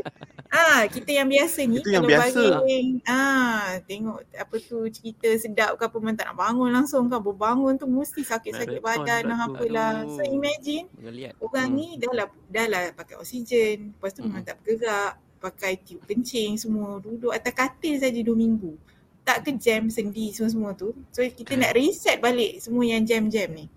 Ah, 0.52 0.84
kita 0.84 1.16
yang 1.16 1.32
biasa 1.32 1.64
ni 1.64 1.80
Itu 1.80 1.96
yang 1.96 2.04
kalau 2.04 2.12
biasa. 2.12 2.44
bagi 2.60 3.00
ah 3.08 3.80
tengok 3.88 4.20
apa 4.36 4.56
tu 4.60 4.84
cerita 4.92 5.32
sedap 5.40 5.80
ke 5.80 5.88
apa 5.88 5.96
memang 5.96 6.20
tak 6.20 6.28
nak 6.28 6.38
bangun 6.44 6.70
langsung 6.76 7.08
kan 7.08 7.24
berbangun 7.24 7.80
tu 7.80 7.88
mesti 7.88 8.20
sakit-sakit 8.20 8.84
badan 8.84 9.32
dan 9.32 9.40
apalah. 9.40 10.04
So 10.12 10.28
imagine 10.28 10.92
orang 11.40 11.72
hmm. 11.72 11.78
ni 11.80 11.88
dah 11.96 12.12
lah 12.12 12.28
dah 12.52 12.68
lah 12.68 12.84
pakai 12.92 13.16
oksigen, 13.16 13.96
lepas 13.96 14.12
tu 14.12 14.28
hmm. 14.28 14.28
memang 14.28 14.44
tak 14.44 14.60
bergerak, 14.60 15.16
pakai 15.40 15.80
tiup 15.80 16.04
kencing 16.04 16.60
semua, 16.60 17.00
duduk 17.00 17.32
atas 17.32 17.56
katil 17.56 17.96
saja 17.96 18.20
dua 18.20 18.36
minggu. 18.36 18.76
Tak 19.24 19.48
ke 19.48 19.56
jam 19.56 19.88
sendi 19.88 20.36
semua-semua 20.36 20.76
tu. 20.76 20.92
So 21.16 21.24
kita 21.24 21.56
nak 21.56 21.80
reset 21.80 22.20
balik 22.20 22.60
semua 22.60 22.84
yang 22.84 23.08
jam-jam 23.08 23.48
ni. 23.56 23.72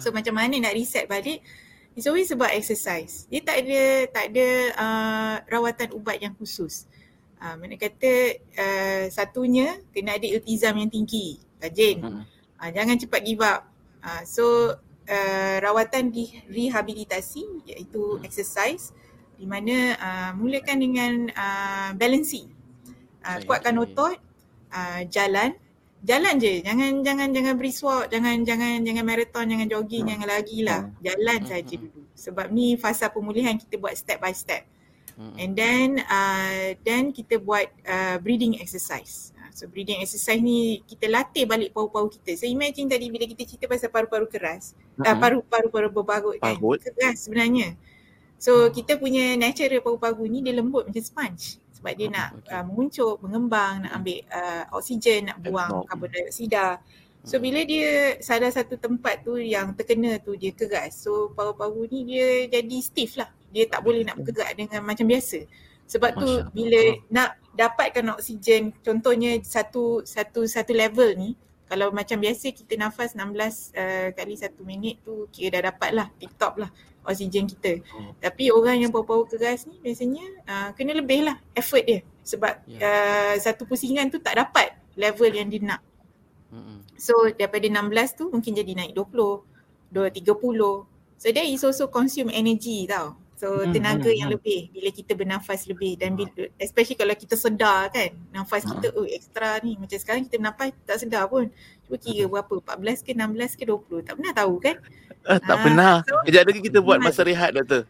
So 0.00 0.10
macam 0.10 0.34
mana 0.36 0.56
nak 0.56 0.72
reset 0.72 1.04
balik? 1.04 1.44
It's 1.94 2.08
always 2.10 2.32
about 2.34 2.50
exercise. 2.50 3.28
Dia 3.30 3.44
tak 3.44 3.64
ada 3.64 3.82
tak 4.10 4.24
ada 4.34 4.46
uh, 4.74 5.36
rawatan 5.46 5.94
ubat 5.94 6.18
yang 6.18 6.34
khusus. 6.34 6.88
Uh, 7.38 7.54
mana 7.60 7.76
kata 7.76 8.40
uh, 8.56 9.04
satunya 9.12 9.78
kena 9.92 10.16
ada 10.16 10.26
iltizam 10.26 10.74
yang 10.80 10.90
tinggi, 10.90 11.38
rajin. 11.60 12.00
Hmm. 12.02 12.22
Uh, 12.58 12.70
jangan 12.72 12.96
cepat 12.98 13.20
give 13.22 13.44
up. 13.44 13.68
Uh, 14.00 14.22
so 14.26 14.44
uh, 15.06 15.56
rawatan 15.60 16.10
di 16.10 16.32
rehabilitasi 16.48 17.68
iaitu 17.68 18.18
hmm. 18.18 18.26
exercise 18.26 18.90
di 19.38 19.46
mana 19.46 19.76
uh, 19.98 20.30
mulakan 20.34 20.78
dengan 20.80 21.12
uh, 21.30 21.90
balancing. 21.94 22.50
Uh, 23.24 23.40
kuatkan 23.44 23.76
otot, 23.80 24.18
uh, 24.72 25.00
jalan, 25.08 25.56
jalan 26.04 26.34
je. 26.36 26.60
Jangan 26.60 27.00
jangan 27.00 27.28
jangan 27.32 27.54
beriswak 27.56 28.12
jangan 28.12 28.44
jangan 28.44 28.84
jangan 28.84 29.04
marathon 29.04 29.44
jangan 29.48 29.66
jogging 29.66 30.04
jangan 30.04 30.28
lagi 30.28 30.58
lah. 30.60 30.80
Hmm. 30.84 31.00
jalan 31.00 31.40
hmm. 31.42 31.48
saja 31.48 31.74
dulu. 31.80 32.00
Sebab 32.14 32.46
ni 32.52 32.76
fasa 32.76 33.08
pemulihan 33.08 33.56
kita 33.56 33.80
buat 33.80 33.96
step 33.96 34.20
by 34.20 34.36
step. 34.36 34.68
Hmm. 35.14 35.30
and 35.38 35.54
then 35.54 36.02
uh, 36.10 36.74
then 36.82 37.14
kita 37.14 37.38
buat 37.38 37.70
uh, 37.86 38.18
breathing 38.18 38.58
exercise. 38.58 39.30
Uh, 39.38 39.46
so 39.54 39.70
breathing 39.70 40.02
exercise 40.02 40.42
ni 40.42 40.82
kita 40.90 41.06
latih 41.06 41.46
balik 41.46 41.70
paru-paru 41.70 42.10
kita. 42.10 42.34
So 42.34 42.50
imagine 42.50 42.90
tadi 42.90 43.14
bila 43.14 43.22
kita 43.22 43.46
cerita 43.46 43.70
pasal 43.70 43.94
paru-paru 43.94 44.26
keras 44.26 44.74
uh, 44.98 45.14
paru-paru 45.14 45.70
paru 45.70 45.88
berbarut 45.94 46.42
kan. 46.42 46.58
Keras 46.58 47.30
sebenarnya. 47.30 47.78
So 48.42 48.74
kita 48.74 48.98
punya 48.98 49.38
natural 49.38 49.86
paru-paru 49.86 50.26
ni 50.26 50.42
dia 50.42 50.58
lembut 50.58 50.90
macam 50.90 51.04
sponge 51.06 51.62
sebab 51.84 52.00
dia 52.00 52.08
nak 52.08 52.28
okay. 52.40 52.56
uh, 52.56 52.64
menguncup, 52.64 53.16
mengembang, 53.20 53.84
nak 53.84 53.92
ambil 54.00 54.24
uh, 54.32 54.64
oksigen, 54.72 55.28
nak 55.28 55.36
buang 55.44 55.84
karbon 55.84 56.08
dioksida. 56.16 56.80
So 57.28 57.36
bila 57.36 57.60
dia 57.60 58.16
salah 58.24 58.48
satu 58.48 58.80
tempat 58.80 59.20
tu 59.20 59.36
yang 59.36 59.76
terkena 59.76 60.16
tu 60.16 60.32
dia 60.32 60.56
keras. 60.56 61.04
So 61.04 61.36
paru-paru 61.36 61.84
ni 61.92 62.08
dia 62.08 62.48
jadi 62.48 62.76
stiff 62.80 63.20
lah. 63.20 63.28
Dia 63.52 63.68
tak 63.68 63.84
boleh 63.84 64.00
nak 64.00 64.16
bergerak 64.16 64.56
dengan 64.56 64.80
macam 64.80 65.04
biasa. 65.04 65.44
Sebab 65.84 66.10
tu 66.16 66.28
bila 66.56 66.80
nak 67.12 67.36
dapatkan 67.52 68.16
oksigen 68.16 68.72
contohnya 68.80 69.36
satu 69.44 70.08
satu 70.08 70.48
satu 70.48 70.72
level 70.72 71.12
ni 71.20 71.36
kalau 71.64 71.88
macam 71.90 72.20
biasa 72.20 72.52
kita 72.52 72.76
nafas 72.76 73.16
16 73.16 73.24
uh, 73.24 74.08
kali 74.12 74.34
satu 74.36 74.62
minit 74.62 75.00
tu 75.00 75.26
kira 75.32 75.58
dah 75.58 75.72
dapat 75.72 75.90
lah 75.96 76.06
tip 76.20 76.32
top 76.36 76.60
lah 76.60 76.70
oksigen 77.04 77.44
kita. 77.44 77.84
Hmm. 77.84 78.16
Tapi 78.20 78.48
orang 78.48 78.80
yang 78.84 78.90
paru-paru 78.92 79.28
keras 79.28 79.68
ni 79.68 79.76
biasanya 79.80 80.24
uh, 80.48 80.68
kena 80.72 80.96
lebih 80.96 81.28
lah 81.28 81.36
effort 81.52 81.84
dia 81.84 82.00
sebab 82.24 82.64
yeah. 82.64 82.80
uh, 82.80 83.34
satu 83.36 83.68
pusingan 83.68 84.08
tu 84.08 84.20
tak 84.20 84.40
dapat 84.40 84.72
level 84.96 85.28
yang 85.28 85.48
dia 85.48 85.60
nak. 85.60 85.80
Hmm. 86.48 86.80
So 86.96 87.12
daripada 87.32 87.68
16 87.68 88.18
tu 88.18 88.24
mungkin 88.32 88.52
jadi 88.56 88.72
naik 88.72 88.92
20, 88.96 89.44
30. 89.92 90.24
So 91.20 91.26
that 91.32 91.46
is 91.46 91.62
also 91.64 91.88
consume 91.88 92.32
energy 92.32 92.84
tau. 92.88 93.16
So 93.34 93.66
hmm, 93.66 93.74
tenaga 93.74 94.10
hmm, 94.10 94.18
yang 94.18 94.28
hmm. 94.30 94.36
lebih 94.38 94.60
bila 94.70 94.88
kita 94.94 95.12
bernafas 95.18 95.66
lebih 95.66 95.98
dan 95.98 96.14
bila, 96.14 96.46
especially 96.62 96.94
kalau 96.94 97.14
kita 97.18 97.34
sedar 97.34 97.90
kan 97.90 98.14
nafas 98.30 98.62
kita 98.62 98.94
oh 98.94 99.06
extra 99.10 99.58
ni 99.60 99.74
macam 99.74 99.98
sekarang 99.98 100.22
kita 100.30 100.38
bernafas 100.38 100.70
tak 100.86 100.98
sedar 101.02 101.26
pun. 101.26 101.50
Cuba 101.84 101.96
kira 102.00 102.24
berapa 102.30 102.54
14 102.80 103.04
ke 103.04 103.12
16 103.12 103.58
ke 103.60 103.64
20 103.66 104.06
tak 104.06 104.14
pernah 104.16 104.32
tahu 104.32 104.54
kan? 104.62 104.76
Uh, 105.26 105.40
tak 105.48 105.56
ha, 105.58 105.62
pernah. 105.66 105.94
So, 106.06 106.22
Kejap 106.30 106.44
lagi 106.46 106.60
kita 106.62 106.78
buat 106.78 106.98
masa 107.02 107.20
rehat 107.26 107.50
doktor. 107.52 107.84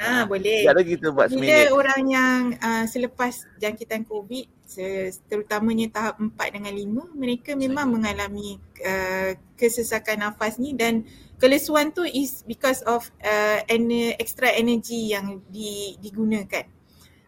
Ah 0.00 0.24
ha, 0.24 0.24
boleh. 0.24 0.64
Lagi 0.64 0.96
kita 0.96 1.12
buat 1.12 1.28
bila 1.28 1.36
seminit. 1.36 1.52
Bila 1.52 1.76
orang 1.76 2.02
yang 2.08 2.40
uh, 2.56 2.84
selepas 2.88 3.44
jangkitan 3.60 4.08
COVID 4.08 4.48
terutamanya 5.26 5.90
tahap 5.90 6.22
4 6.22 6.56
dengan 6.56 6.72
5 6.72 7.18
mereka 7.18 7.58
memang 7.58 7.90
mengalami 7.90 8.56
uh, 8.80 9.34
kesesakan 9.58 10.24
nafas 10.24 10.56
ni 10.62 10.72
dan 10.72 11.04
kelesuan 11.36 11.90
tu 11.90 12.06
is 12.06 12.46
because 12.46 12.80
of 12.86 13.10
uh, 13.20 13.60
ener- 13.66 14.16
extra 14.16 14.48
energy 14.54 15.12
yang 15.12 15.42
di, 15.52 16.00
digunakan 16.00 16.64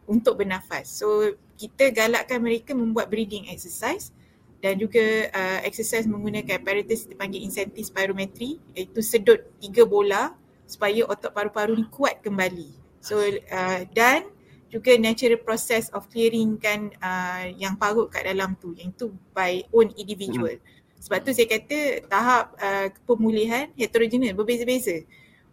untuk 0.09 0.41
bernafas. 0.41 0.89
So 0.89 1.37
kita 1.61 1.93
galakkan 1.93 2.41
mereka 2.41 2.73
membuat 2.73 3.13
breathing 3.13 3.53
exercise 3.53 4.15
dan 4.63 4.79
juga 4.79 5.29
uh, 5.35 5.61
exercise 5.67 6.07
menggunakan 6.07 6.63
apparatus 6.63 7.11
dipanggil 7.11 7.43
incentive 7.43 7.83
spirometry 7.83 8.63
iaitu 8.79 9.03
sedut 9.03 9.43
tiga 9.59 9.83
bola 9.83 10.39
supaya 10.67 11.05
otot 11.05 11.33
paru-paru 11.33 11.77
ni 11.77 11.87
kuat 11.89 12.23
kembali. 12.25 12.71
So 13.03 13.19
uh, 13.23 13.81
dan 13.93 14.31
juga 14.73 14.97
natural 14.97 15.37
process 15.45 15.93
of 15.93 16.09
clearing 16.09 16.57
kan 16.57 16.89
uh, 17.05 17.45
yang 17.61 17.77
parut 17.77 18.09
kat 18.09 18.25
dalam 18.25 18.57
tu 18.57 18.73
yang 18.73 18.89
tu 18.97 19.13
by 19.37 19.61
own 19.69 19.93
individual. 20.01 20.57
Hmm. 20.57 20.81
Sebab 21.03 21.19
tu 21.27 21.31
saya 21.35 21.51
kata 21.51 22.09
tahap 22.09 22.57
uh, 22.57 22.89
pemulihan 23.05 23.69
heterogeneous 23.77 24.33
berbeza-beza. 24.39 25.05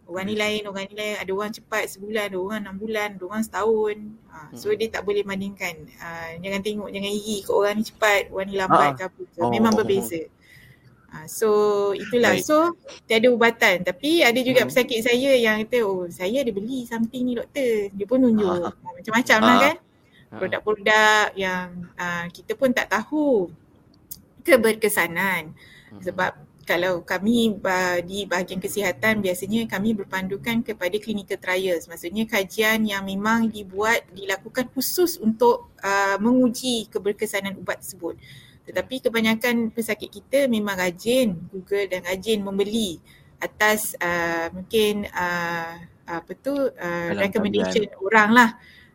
Orang 0.10 0.26
ni 0.26 0.34
lain, 0.34 0.66
orang 0.66 0.90
ni 0.90 0.96
lain. 0.98 1.22
Ada 1.22 1.32
orang 1.34 1.52
cepat 1.54 1.86
sebulan, 1.86 2.34
ada 2.34 2.38
orang 2.42 2.60
enam 2.66 2.76
bulan, 2.82 3.10
ada 3.18 3.24
orang 3.30 3.44
setahun. 3.46 3.98
Uh, 4.30 4.50
so 4.58 4.70
hmm. 4.72 4.78
dia 4.78 4.88
tak 4.94 5.04
boleh 5.06 5.22
bandingkan. 5.26 5.76
Uh, 6.00 6.32
jangan 6.42 6.62
tengok, 6.66 6.90
jangan 6.90 7.12
iri 7.14 7.38
ke 7.46 7.52
orang 7.54 7.74
ni 7.78 7.84
cepat, 7.86 8.22
orang 8.30 8.48
ni 8.50 8.56
lambat 8.58 8.90
ke 8.98 9.04
apa 9.06 9.22
ke. 9.26 9.40
Memang 9.52 9.74
berbeza. 9.74 10.22
Uh, 11.10 11.28
so 11.28 11.50
itulah. 11.98 12.38
So 12.42 12.78
tiada 13.10 13.28
ubatan. 13.34 13.82
Tapi 13.82 14.22
ada 14.22 14.40
juga 14.42 14.64
hmm. 14.64 14.70
pesakit 14.70 15.00
saya 15.06 15.34
yang 15.36 15.66
kata, 15.66 15.82
oh 15.86 16.06
saya 16.10 16.46
ada 16.46 16.52
beli 16.54 16.86
something 16.86 17.24
ni 17.26 17.34
doktor. 17.38 17.90
Dia 17.94 18.06
pun 18.06 18.22
tunjuk. 18.22 18.74
Macam-macam 18.82 19.40
lah 19.42 19.58
kan. 19.60 19.76
Produk-produk 20.30 21.34
yang 21.34 21.90
uh, 21.98 22.26
kita 22.30 22.54
pun 22.54 22.70
tak 22.70 22.94
tahu 22.94 23.50
keberkesanan 24.46 25.58
hmm. 25.90 26.02
sebab 26.06 26.32
kalau 26.70 27.02
kami 27.02 27.58
di 28.06 28.30
bahagian 28.30 28.62
kesihatan 28.62 29.26
biasanya 29.26 29.66
kami 29.66 29.98
berpandukan 29.98 30.62
kepada 30.62 31.02
clinical 31.02 31.42
trials. 31.42 31.90
Maksudnya 31.90 32.30
kajian 32.30 32.86
yang 32.86 33.10
memang 33.10 33.50
dibuat, 33.50 34.06
dilakukan 34.14 34.70
khusus 34.78 35.18
untuk 35.18 35.74
uh, 35.82 36.22
menguji 36.22 36.86
keberkesanan 36.94 37.58
ubat 37.58 37.82
tersebut. 37.82 38.22
Tetapi 38.70 39.02
kebanyakan 39.02 39.74
pesakit 39.74 40.14
kita 40.14 40.46
memang 40.46 40.78
rajin 40.78 41.34
Google 41.50 41.90
dan 41.90 42.06
rajin 42.06 42.46
membeli 42.46 43.02
atas 43.42 43.98
uh, 43.98 44.54
mungkin 44.54 45.10
uh, 45.10 45.74
apa 46.06 46.32
tu 46.38 46.54
uh, 46.54 47.10
recommendation 47.18 47.90
orang 47.98 48.30
lah 48.30 48.50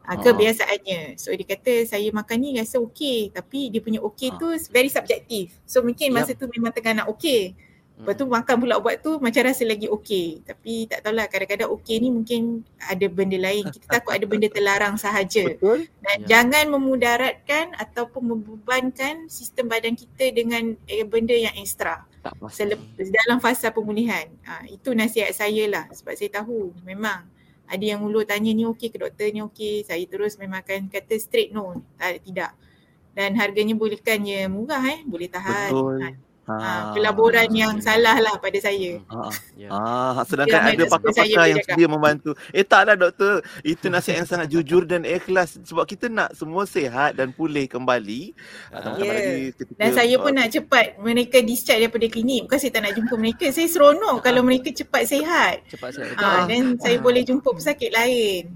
uh, 0.07 0.17
kebiasaannya. 0.21 1.19
So 1.19 1.35
dia 1.35 1.47
kata 1.49 1.91
saya 1.91 2.07
makan 2.15 2.37
ni 2.39 2.49
rasa 2.55 2.79
okey 2.79 3.35
tapi 3.35 3.75
dia 3.75 3.83
punya 3.83 3.99
okey 4.05 4.31
uh. 4.31 4.39
tu 4.39 4.49
very 4.71 4.93
subjektif. 4.93 5.59
So 5.67 5.83
mungkin 5.83 6.15
masa 6.15 6.37
yep. 6.37 6.41
tu 6.41 6.47
memang 6.47 6.71
tengah 6.71 7.03
nak 7.03 7.11
okey. 7.19 7.59
Lepas 7.95 8.15
tu 8.19 8.27
hmm. 8.27 8.35
makan 8.35 8.57
pula 8.59 8.75
ubat 8.83 8.97
tu 9.07 9.23
macam 9.23 9.43
rasa 9.47 9.63
lagi 9.63 9.87
okey. 9.87 10.43
Tapi 10.43 10.91
tak 10.91 11.07
tahulah 11.07 11.31
kadang-kadang 11.31 11.71
okey 11.79 12.03
ni 12.03 12.11
mungkin 12.11 12.67
ada 12.83 13.07
benda 13.07 13.39
lain. 13.39 13.71
Kita 13.71 13.87
takut 13.87 14.11
ada 14.11 14.27
benda 14.27 14.51
terlarang 14.51 14.99
sahaja. 14.99 15.55
Betul. 15.55 15.87
Dan 16.03 16.19
ya. 16.27 16.27
jangan 16.27 16.75
memudaratkan 16.75 17.71
ataupun 17.79 18.35
membebankan 18.35 19.31
sistem 19.31 19.71
badan 19.71 19.95
kita 19.95 20.27
dengan 20.35 20.75
eh, 20.91 21.07
benda 21.07 21.39
yang 21.39 21.55
ekstra. 21.55 22.03
Tak 22.27 22.35
Selep- 22.51 22.83
dalam 22.99 23.39
fasa 23.39 23.71
pemulihan. 23.71 24.27
Ha, 24.43 24.67
itu 24.67 24.91
nasihat 24.91 25.31
saya 25.31 25.71
lah 25.71 25.87
sebab 25.95 26.19
saya 26.19 26.43
tahu 26.43 26.75
memang 26.83 27.31
ada 27.71 27.85
yang 27.85 28.03
ulu 28.03 28.27
tanya 28.27 28.51
ni 28.51 28.67
okey 28.75 28.91
ke 28.91 28.99
doktor 28.99 29.31
ni 29.31 29.39
okey. 29.47 29.87
Saya 29.87 30.03
terus 30.11 30.35
memang 30.35 30.67
akan 30.67 30.91
kata 30.91 31.15
straight 31.23 31.55
no. 31.55 31.79
Tak, 31.95 32.27
tidak. 32.27 32.59
Dan 33.15 33.39
harganya 33.39 33.79
bolehkannya 33.79 34.51
murah 34.51 34.83
eh. 34.91 35.07
Boleh 35.07 35.31
tahan. 35.31 35.71
Betul. 35.71 35.99
Ha, 36.03 36.24
Ha, 36.45 36.57
ha, 36.61 36.73
pelaburan 36.93 37.49
yang 37.57 37.81
salah 37.81 38.21
lah 38.21 38.37
pada 38.37 38.61
saya. 38.61 39.01
Ha, 39.09 39.33
ya. 39.57 39.69
ha, 39.73 40.21
sedangkan 40.29 40.61
Dia 40.61 40.77
ada 40.77 40.85
pakar-pakar 40.93 41.45
yang 41.49 41.61
sedia 41.65 41.89
membantu. 41.89 42.37
Eh 42.53 42.61
taklah 42.61 43.01
doktor, 43.01 43.41
itu 43.65 43.89
nasihat 43.89 44.21
yang 44.21 44.29
sangat 44.29 44.53
jujur 44.53 44.85
dan 44.85 45.09
ikhlas 45.09 45.57
sebab 45.65 45.89
kita 45.89 46.13
nak 46.13 46.37
semua 46.37 46.69
sihat 46.69 47.17
dan 47.17 47.33
pulih 47.33 47.65
kembali. 47.65 48.37
Ha. 48.77 48.93
Yeah. 49.01 49.57
Dan 49.81 49.91
saya 49.97 50.21
pun 50.21 50.37
nak 50.37 50.53
cepat 50.53 51.01
mereka 51.01 51.41
discharge 51.41 51.89
daripada 51.89 52.13
klinik. 52.13 52.45
Bukan 52.45 52.61
saya 52.61 52.77
tak 52.77 52.83
nak 52.85 52.95
jumpa 53.01 53.15
mereka. 53.17 53.49
Saya 53.49 53.69
seronok 53.73 54.21
ha. 54.21 54.25
kalau 54.29 54.45
mereka 54.45 54.69
cepat 54.69 55.09
sihat. 55.09 55.65
Cepat 55.73 55.97
sihat. 55.97 56.13
Ha, 56.21 56.45
dan 56.45 56.77
ha. 56.77 56.81
saya 56.85 57.01
boleh 57.01 57.25
jumpa 57.25 57.57
pesakit 57.57 57.89
lain. 57.89 58.53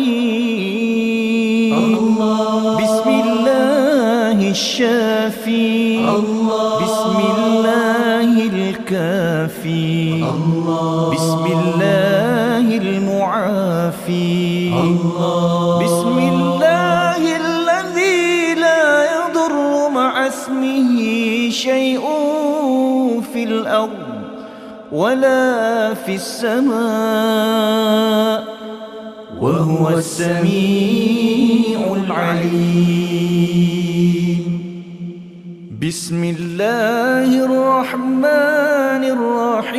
الشافي. 4.51 5.99
الله. 5.99 6.83
بسم 6.83 7.17
الله 7.35 8.29
الكافي. 8.53 10.23
الله. 10.23 11.11
بسم 11.15 11.45
الله 11.45 12.77
المعافي. 12.77 14.69
بسم 15.83 16.17
الله 16.33 17.21
الذي 17.35 18.55
لا 18.59 19.03
يضر 19.03 19.55
مع 19.89 20.27
اسمه 20.27 20.89
شيء 21.49 22.03
في 23.33 23.43
الأرض 23.43 24.11
ولا 24.91 25.93
في 25.93 26.15
السماء. 26.15 26.71
وهو 29.41 29.89
السميع 29.89 31.79
العليم. 32.07 33.80
بسم 35.87 36.23
الله 36.23 37.45
الرحمن 37.45 39.03
الرحيم. 39.03 39.77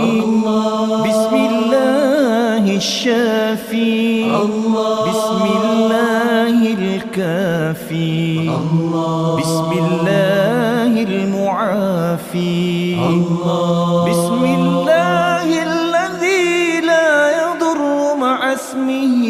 الله. 0.00 1.02
بسم 1.08 1.34
الله 1.34 2.76
الشافي. 2.76 4.24
الله. 4.24 5.10
بسم 5.10 5.44
الله 5.62 6.56
الكافي. 6.72 8.48
الله. 8.48 9.36
بسم 9.40 9.70
الله 9.72 11.02
المعافي. 11.02 12.94
الله. 12.94 14.10
بسم 14.10 14.44
الله 14.44 15.48
الذي 15.62 16.80
لا 16.80 17.30
يضر 17.30 17.80
مع 18.16 18.52
اسمه 18.52 19.24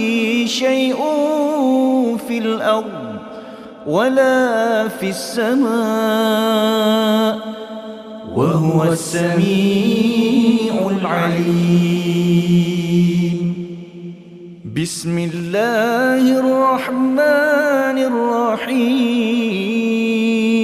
شيء. 0.46 1.17
ولا 3.88 4.88
في 4.88 5.08
السماء 5.08 5.68
وهو 8.36 8.84
السميع 8.92 10.72
العليم. 11.00 11.48
بسم 14.76 15.18
الله 15.18 16.38
الرحمن 16.40 17.96
الرحيم. 17.98 18.68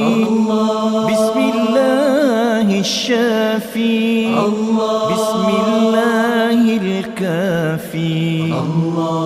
الله. 0.05 1.07
بسم 1.09 1.39
الله 1.39 2.81
الشافي. 2.81 4.29
الله. 4.29 5.13
بسم 5.13 5.49
الله 5.73 6.77
الكافي. 6.77 8.45
الله. 8.45 9.24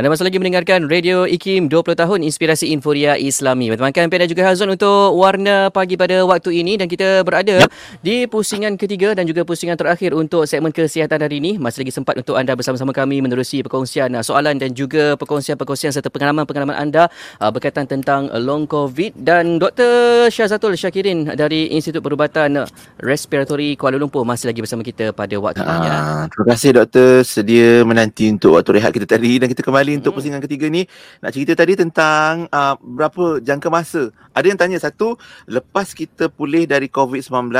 Anda 0.00 0.16
masih 0.16 0.32
lagi 0.32 0.40
mendengarkan 0.40 0.88
Radio 0.88 1.28
IKIM 1.28 1.68
20 1.68 1.92
tahun 1.92 2.24
Inspirasi 2.24 2.72
Inforia 2.72 3.20
Islami. 3.20 3.68
Bersama 3.68 3.92
Kampen 3.92 4.24
dan 4.24 4.32
juga 4.32 4.48
Hazon 4.48 4.72
untuk 4.72 5.12
warna 5.12 5.68
pagi 5.68 6.00
pada 6.00 6.24
waktu 6.24 6.56
ini 6.56 6.80
dan 6.80 6.88
kita 6.88 7.20
berada 7.20 7.60
yep. 7.60 7.68
di 8.00 8.24
pusingan 8.24 8.80
ketiga 8.80 9.12
dan 9.12 9.28
juga 9.28 9.44
pusingan 9.44 9.76
terakhir 9.76 10.16
untuk 10.16 10.48
segmen 10.48 10.72
kesihatan 10.72 11.20
hari 11.20 11.44
ini. 11.44 11.60
Masih 11.60 11.84
lagi 11.84 11.92
sempat 11.92 12.16
untuk 12.16 12.32
anda 12.32 12.56
bersama-sama 12.56 12.96
kami 12.96 13.20
menerusi 13.20 13.60
perkongsian 13.60 14.16
uh, 14.16 14.24
soalan 14.24 14.56
dan 14.56 14.72
juga 14.72 15.20
perkongsian-perkongsian 15.20 15.92
serta 15.92 16.08
pengalaman-pengalaman 16.08 16.80
anda 16.80 17.12
uh, 17.36 17.52
berkaitan 17.52 17.84
tentang 17.84 18.32
long 18.40 18.64
COVID 18.64 19.20
dan 19.20 19.60
Dr. 19.60 20.32
Syazatul 20.32 20.80
Syakirin 20.80 21.36
dari 21.36 21.76
Institut 21.76 22.00
Perubatan 22.00 22.64
Respiratory 23.04 23.76
Kuala 23.76 24.00
Lumpur 24.00 24.24
masih 24.24 24.48
lagi 24.48 24.64
bersama 24.64 24.80
kita 24.80 25.12
pada 25.12 25.36
waktu 25.36 25.60
ini. 25.60 25.88
Ah, 25.92 26.24
terima 26.32 26.56
kasih 26.56 26.70
doktor 26.80 27.20
sedia 27.20 27.84
menanti 27.84 28.32
untuk 28.32 28.56
waktu 28.56 28.80
rehat 28.80 28.96
kita 28.96 29.04
tadi 29.04 29.36
dan 29.36 29.52
kita 29.52 29.60
kembali 29.60 29.89
kembali 29.90 30.06
untuk 30.06 30.12
hmm. 30.14 30.18
pusingan 30.22 30.42
ketiga 30.46 30.66
ni 30.70 30.82
nak 31.18 31.32
cerita 31.34 31.52
tadi 31.58 31.74
tentang 31.74 32.46
uh, 32.54 32.74
berapa 32.78 33.42
jangka 33.42 33.68
masa. 33.68 34.14
Ada 34.30 34.46
yang 34.46 34.58
tanya 34.58 34.78
satu, 34.78 35.18
lepas 35.50 35.90
kita 35.90 36.30
pulih 36.30 36.70
dari 36.70 36.86
COVID-19, 36.86 37.50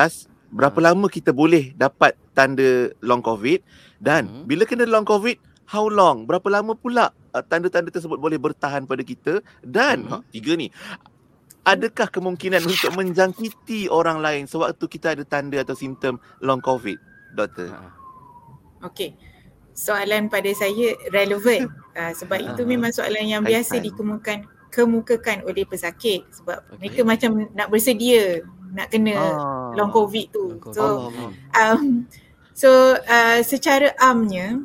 berapa 0.54 0.78
hmm. 0.78 0.86
lama 0.86 1.06
kita 1.10 1.34
boleh 1.34 1.74
dapat 1.74 2.14
tanda 2.30 2.94
long 3.02 3.18
COVID 3.18 3.58
dan 3.98 4.30
hmm. 4.30 4.42
bila 4.46 4.62
kena 4.62 4.86
long 4.86 5.02
COVID, 5.02 5.66
how 5.74 5.90
long? 5.90 6.30
Berapa 6.30 6.46
lama 6.46 6.78
pula 6.78 7.10
uh, 7.34 7.42
tanda-tanda 7.42 7.90
tersebut 7.90 8.16
boleh 8.16 8.38
bertahan 8.38 8.86
pada 8.86 9.02
kita 9.02 9.42
dan 9.66 10.06
hmm. 10.06 10.22
tiga 10.30 10.54
ni 10.54 10.70
Adakah 11.60 12.08
kemungkinan 12.08 12.64
untuk 12.64 12.96
menjangkiti 12.96 13.92
orang 13.92 14.24
lain 14.24 14.48
sewaktu 14.48 14.80
kita 14.88 15.12
ada 15.12 15.28
tanda 15.28 15.60
atau 15.60 15.76
simptom 15.76 16.16
long 16.40 16.56
COVID, 16.56 16.96
doktor? 17.36 17.68
Okey 18.80 19.29
soalan 19.74 20.28
pada 20.28 20.50
saya 20.52 20.96
relevan 21.10 21.70
uh, 21.96 22.12
sebab 22.18 22.38
uh-huh. 22.40 22.50
itu 22.54 22.62
memang 22.66 22.90
soalan 22.92 23.24
yang 23.26 23.42
biasa 23.42 23.78
dikemukakan 23.78 24.46
kemukakan 24.70 25.42
oleh 25.44 25.66
pesakit 25.66 26.22
sebab 26.30 26.62
okay. 26.62 26.76
mereka 26.78 27.00
macam 27.02 27.30
nak 27.52 27.68
bersedia 27.68 28.46
nak 28.70 28.86
kena 28.86 29.18
oh. 29.18 29.74
long 29.74 29.90
covid 29.90 30.30
tu 30.30 30.62
so 30.70 31.10
um 31.58 32.06
so 32.54 32.94
uh, 32.94 33.42
secara 33.42 33.90
amnya 33.98 34.62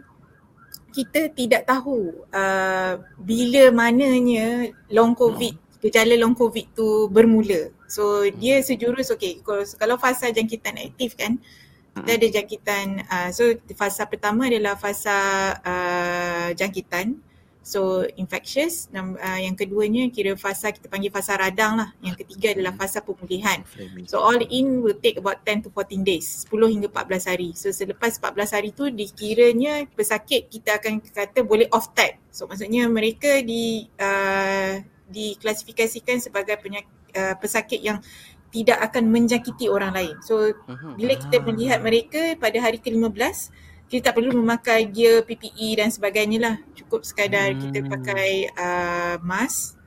kita 0.93 1.27
tidak 1.33 1.67
tahu 1.67 2.23
uh, 2.31 3.01
bila 3.17 3.73
mananya 3.73 4.69
long 4.93 5.17
covid 5.17 5.57
hmm. 5.57 5.81
gejala 5.81 6.13
long 6.21 6.37
covid 6.37 6.69
tu 6.77 7.09
bermula 7.09 7.73
so 7.89 8.23
dia 8.37 8.61
hmm. 8.61 8.65
sejurus 8.69 9.09
okey 9.09 9.41
kalau 9.75 9.97
fasa 9.97 10.29
jangkitan 10.29 10.77
aktif 10.77 11.17
kan 11.17 11.41
kita 11.95 12.11
ada 12.11 12.27
jangkitan 12.27 12.87
uh, 13.07 13.29
so 13.31 13.55
fasa 13.73 14.03
pertama 14.03 14.51
adalah 14.51 14.75
fasa 14.75 15.17
uh, 15.63 16.49
jangkitan 16.51 17.15
so 17.65 18.05
infectious. 18.15 18.85
Dan 18.93 19.17
uh, 19.17 19.39
yang 19.41 19.57
keduanya 19.57 20.13
kira 20.13 20.37
fasa 20.37 20.69
kita 20.69 20.85
panggil 20.85 21.09
fasa 21.09 21.33
radang 21.33 21.81
lah. 21.81 21.89
Yang 22.05 22.21
ketiga 22.21 22.53
adalah 22.53 22.77
fasa 22.77 23.01
pemulihan. 23.01 23.65
So 24.05 24.21
all 24.21 24.37
in 24.37 24.85
will 24.85 25.01
take 25.01 25.17
about 25.17 25.41
10 25.41 25.65
to 25.65 25.69
14 25.73 26.05
days 26.05 26.45
10 26.45 26.61
hingga 26.77 26.87
14 26.93 27.31
hari. 27.33 27.49
So 27.57 27.73
selepas 27.73 28.21
14 28.21 28.53
hari 28.53 28.69
tu 28.69 28.93
dikiranya 28.93 29.89
pesakit 29.97 30.53
kita 30.53 30.77
akan 30.77 31.01
kata 31.01 31.41
boleh 31.41 31.65
off 31.73 31.89
tag 31.97 32.21
so 32.35 32.45
maksudnya 32.45 32.85
mereka 32.91 33.39
di 33.39 33.87
uh, 33.95 34.83
diklasifikasikan 35.07 36.19
sebagai 36.19 36.59
penyakit 36.59 36.91
uh, 37.15 37.35
pesakit 37.39 37.79
yang 37.79 38.03
tidak 38.55 38.79
akan 38.79 39.11
menjangkiti 39.11 39.67
orang 39.67 39.91
lain. 39.91 40.15
So 40.23 40.55
mhm. 40.55 40.95
bila 40.95 41.13
kita 41.19 41.43
melihat 41.43 41.83
mereka 41.83 42.39
pada 42.39 42.55
hari 42.63 42.79
ke-15 42.79 43.51
kita 43.85 44.09
tak 44.09 44.17
perlu 44.17 44.33
memakai 44.41 44.89
gear 44.89 45.21
PPE 45.27 45.83
dan 45.83 45.91
sebagainya 45.91 46.39
lah. 46.39 46.55
Cukup 46.73 47.03
sekadar 47.03 47.53
hmm. 47.53 47.59
kita 47.69 47.79
pakai 47.85 48.31
uh, 48.55 49.15
mask 49.21 49.77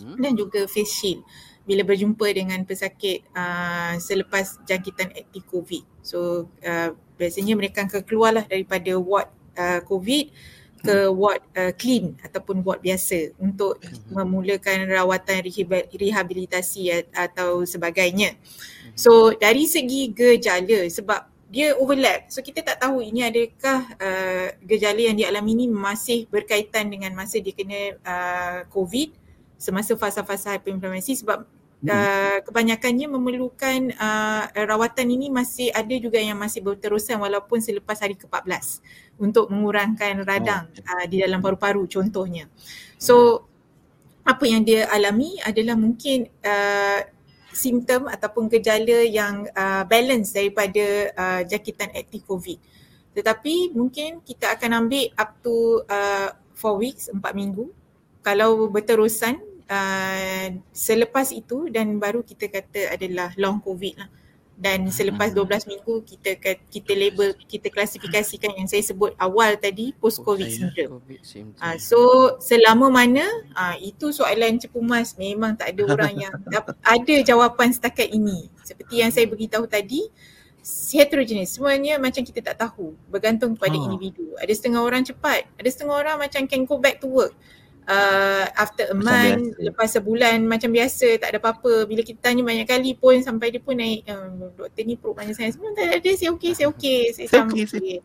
hmm. 0.00 0.18
dan 0.18 0.32
juga 0.34 0.64
face 0.66 0.90
shield 0.90 1.20
bila 1.66 1.82
berjumpa 1.82 2.26
dengan 2.30 2.62
pesakit 2.62 3.26
uh, 3.34 3.98
selepas 3.98 4.62
jangkitan 4.64 5.14
aktif 5.14 5.42
COVID. 5.50 5.82
So 6.02 6.50
uh, 6.62 6.94
biasanya 7.18 7.54
mereka 7.58 7.86
akan 7.86 8.02
keluarlah 8.06 8.46
daripada 8.46 8.94
ward 8.98 9.30
uh, 9.58 9.82
COVID 9.82 10.30
ke 10.86 10.96
ward 11.10 11.42
uh, 11.58 11.72
clean 11.74 12.14
ataupun 12.22 12.62
ward 12.62 12.80
biasa 12.80 13.34
untuk 13.42 13.82
mhm. 13.82 14.14
memulakan 14.14 14.86
rawatan 14.86 15.42
rehabilitasi 15.90 17.10
atau 17.10 17.66
sebagainya. 17.66 18.38
Mhm. 18.38 18.94
So 18.94 19.34
dari 19.34 19.66
segi 19.66 20.14
gejala 20.14 20.86
sebab 20.86 21.36
dia 21.46 21.74
overlap. 21.78 22.26
So 22.30 22.42
kita 22.42 22.62
tak 22.62 22.82
tahu 22.82 23.02
ini 23.02 23.22
adakah 23.22 23.80
uh, 23.98 24.46
gejala 24.66 24.98
yang 24.98 25.16
dialami 25.18 25.54
ini 25.54 25.66
masih 25.70 26.26
berkaitan 26.26 26.90
dengan 26.90 27.14
masa 27.14 27.38
dia 27.38 27.54
kena 27.54 27.94
uh, 28.02 28.60
COVID 28.74 29.14
semasa 29.56 29.96
fasa-fasa 29.96 30.56
hyperinflamasi 30.58 31.22
sebab. 31.22 31.55
Uh, 31.84 32.40
kebanyakannya 32.40 33.04
memerlukan 33.04 33.92
uh, 34.00 34.48
rawatan 34.64 35.12
ini 35.12 35.28
masih 35.28 35.68
ada 35.70 35.92
juga 36.00 36.16
yang 36.16 36.34
masih 36.40 36.64
berterusan 36.64 37.20
walaupun 37.20 37.60
selepas 37.60 38.00
hari 38.00 38.16
ke-14 38.16 38.80
untuk 39.20 39.52
mengurangkan 39.52 40.24
radang 40.24 40.72
uh, 40.72 41.04
di 41.04 41.20
dalam 41.20 41.44
paru-paru 41.44 41.84
contohnya. 41.84 42.48
So 42.96 43.44
apa 44.26 44.48
yang 44.48 44.64
dia 44.64 44.88
alami 44.90 45.38
adalah 45.44 45.76
mungkin 45.78 46.26
uh, 46.42 47.06
simptom 47.56 48.08
ataupun 48.10 48.52
gejala 48.52 49.06
yang 49.06 49.48
uh, 49.56 49.84
balance 49.88 50.34
daripada 50.36 51.12
uh, 51.16 51.40
jangkitan 51.44 51.92
aktif 51.94 52.26
COVID. 52.28 52.58
Tetapi 53.16 53.72
mungkin 53.72 54.20
kita 54.20 54.58
akan 54.60 54.84
ambil 54.84 55.08
up 55.16 55.40
to 55.40 55.80
uh, 55.88 56.36
4 56.52 56.82
weeks, 56.82 57.08
4 57.08 57.20
minggu. 57.32 57.72
Kalau 58.20 58.68
berterusan 58.68 59.40
uh, 59.70 60.46
selepas 60.70 61.30
itu 61.34 61.70
dan 61.70 61.98
baru 61.98 62.22
kita 62.22 62.50
kata 62.50 62.94
adalah 62.94 63.30
long 63.38 63.58
covid 63.62 63.98
lah 63.98 64.10
dan 64.56 64.88
selepas 64.88 65.36
12 65.36 65.44
hmm. 65.44 65.68
minggu 65.68 65.94
kita 66.08 66.30
kita 66.72 66.92
label 66.96 67.36
kita 67.44 67.68
klasifikasikan 67.68 68.56
yang 68.56 68.64
saya 68.64 68.80
sebut 68.80 69.12
awal 69.20 69.52
tadi 69.60 69.92
post 70.00 70.24
covid 70.24 70.48
syndrome. 70.48 71.04
Uh, 71.60 71.76
so 71.76 71.98
selama 72.40 72.88
mana 72.88 73.24
uh, 73.52 73.76
itu 73.76 74.16
soalan 74.16 74.56
cepu 74.56 74.80
mas 74.80 75.12
memang 75.20 75.52
tak 75.52 75.76
ada 75.76 75.82
orang 75.92 76.14
yang 76.16 76.32
ada 76.96 77.14
jawapan 77.20 77.68
setakat 77.68 78.08
ini. 78.08 78.48
Seperti 78.64 79.04
yang 79.04 79.12
saya 79.12 79.28
beritahu 79.28 79.68
tadi 79.68 80.08
heterogeneous 80.66 81.60
semuanya 81.60 82.00
macam 82.00 82.24
kita 82.24 82.40
tak 82.40 82.56
tahu 82.56 82.96
bergantung 83.12 83.60
kepada 83.60 83.76
ha. 83.76 83.82
individu. 83.92 84.40
Ada 84.40 84.56
setengah 84.56 84.80
orang 84.80 85.04
cepat, 85.04 85.44
ada 85.60 85.68
setengah 85.68 86.00
orang 86.00 86.16
macam 86.16 86.48
can 86.48 86.64
go 86.64 86.80
back 86.80 86.96
to 86.96 87.12
work 87.12 87.36
uh, 87.86 88.44
after 88.58 88.90
a 88.90 88.96
month, 88.96 89.54
biasa. 89.56 89.62
lepas 89.62 89.88
sebulan 89.94 90.36
macam 90.44 90.70
biasa 90.74 91.06
tak 91.22 91.28
ada 91.34 91.38
apa-apa. 91.40 91.86
Bila 91.86 92.02
kita 92.02 92.18
tanya 92.20 92.42
banyak 92.42 92.66
kali 92.66 92.98
pun 92.98 93.18
sampai 93.22 93.54
dia 93.54 93.62
pun 93.62 93.78
naik, 93.78 94.06
um, 94.10 94.52
doktor 94.54 94.82
ni 94.82 94.98
perut 94.98 95.14
banyak 95.16 95.34
saya 95.34 95.50
semua 95.54 95.72
tak 95.72 96.02
ada, 96.02 96.10
saya 96.12 96.30
okey, 96.34 96.52
saya 96.52 96.68
okey, 96.74 97.00
saya 97.16 97.26
sama 97.30 97.50
okey. 97.54 97.66
Okay. 97.66 97.96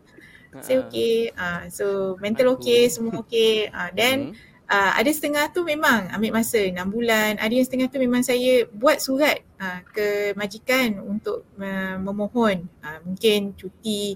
Saya 0.61 0.77
okey. 0.87 1.15
Uh, 1.41 1.63
so 1.73 1.85
mental 2.21 2.55
okey, 2.59 2.87
semua 2.87 3.17
okey. 3.25 3.71
Uh, 3.73 3.89
then 3.97 4.37
uh, 4.69 4.91
ada 4.95 5.09
setengah 5.09 5.49
tu 5.49 5.65
memang 5.65 6.07
ambil 6.13 6.39
masa 6.39 6.61
6 6.61 6.77
bulan. 6.87 7.41
Ada 7.41 7.51
yang 7.51 7.65
setengah 7.65 7.87
tu 7.89 7.97
memang 7.97 8.21
saya 8.21 8.69
buat 8.69 9.01
surat 9.01 9.41
uh, 9.57 9.81
ke 9.89 10.37
majikan 10.37 11.01
untuk 11.01 11.49
uh, 11.57 11.97
memohon 11.97 12.69
uh, 12.85 12.99
mungkin 13.03 13.57
cuti 13.57 14.15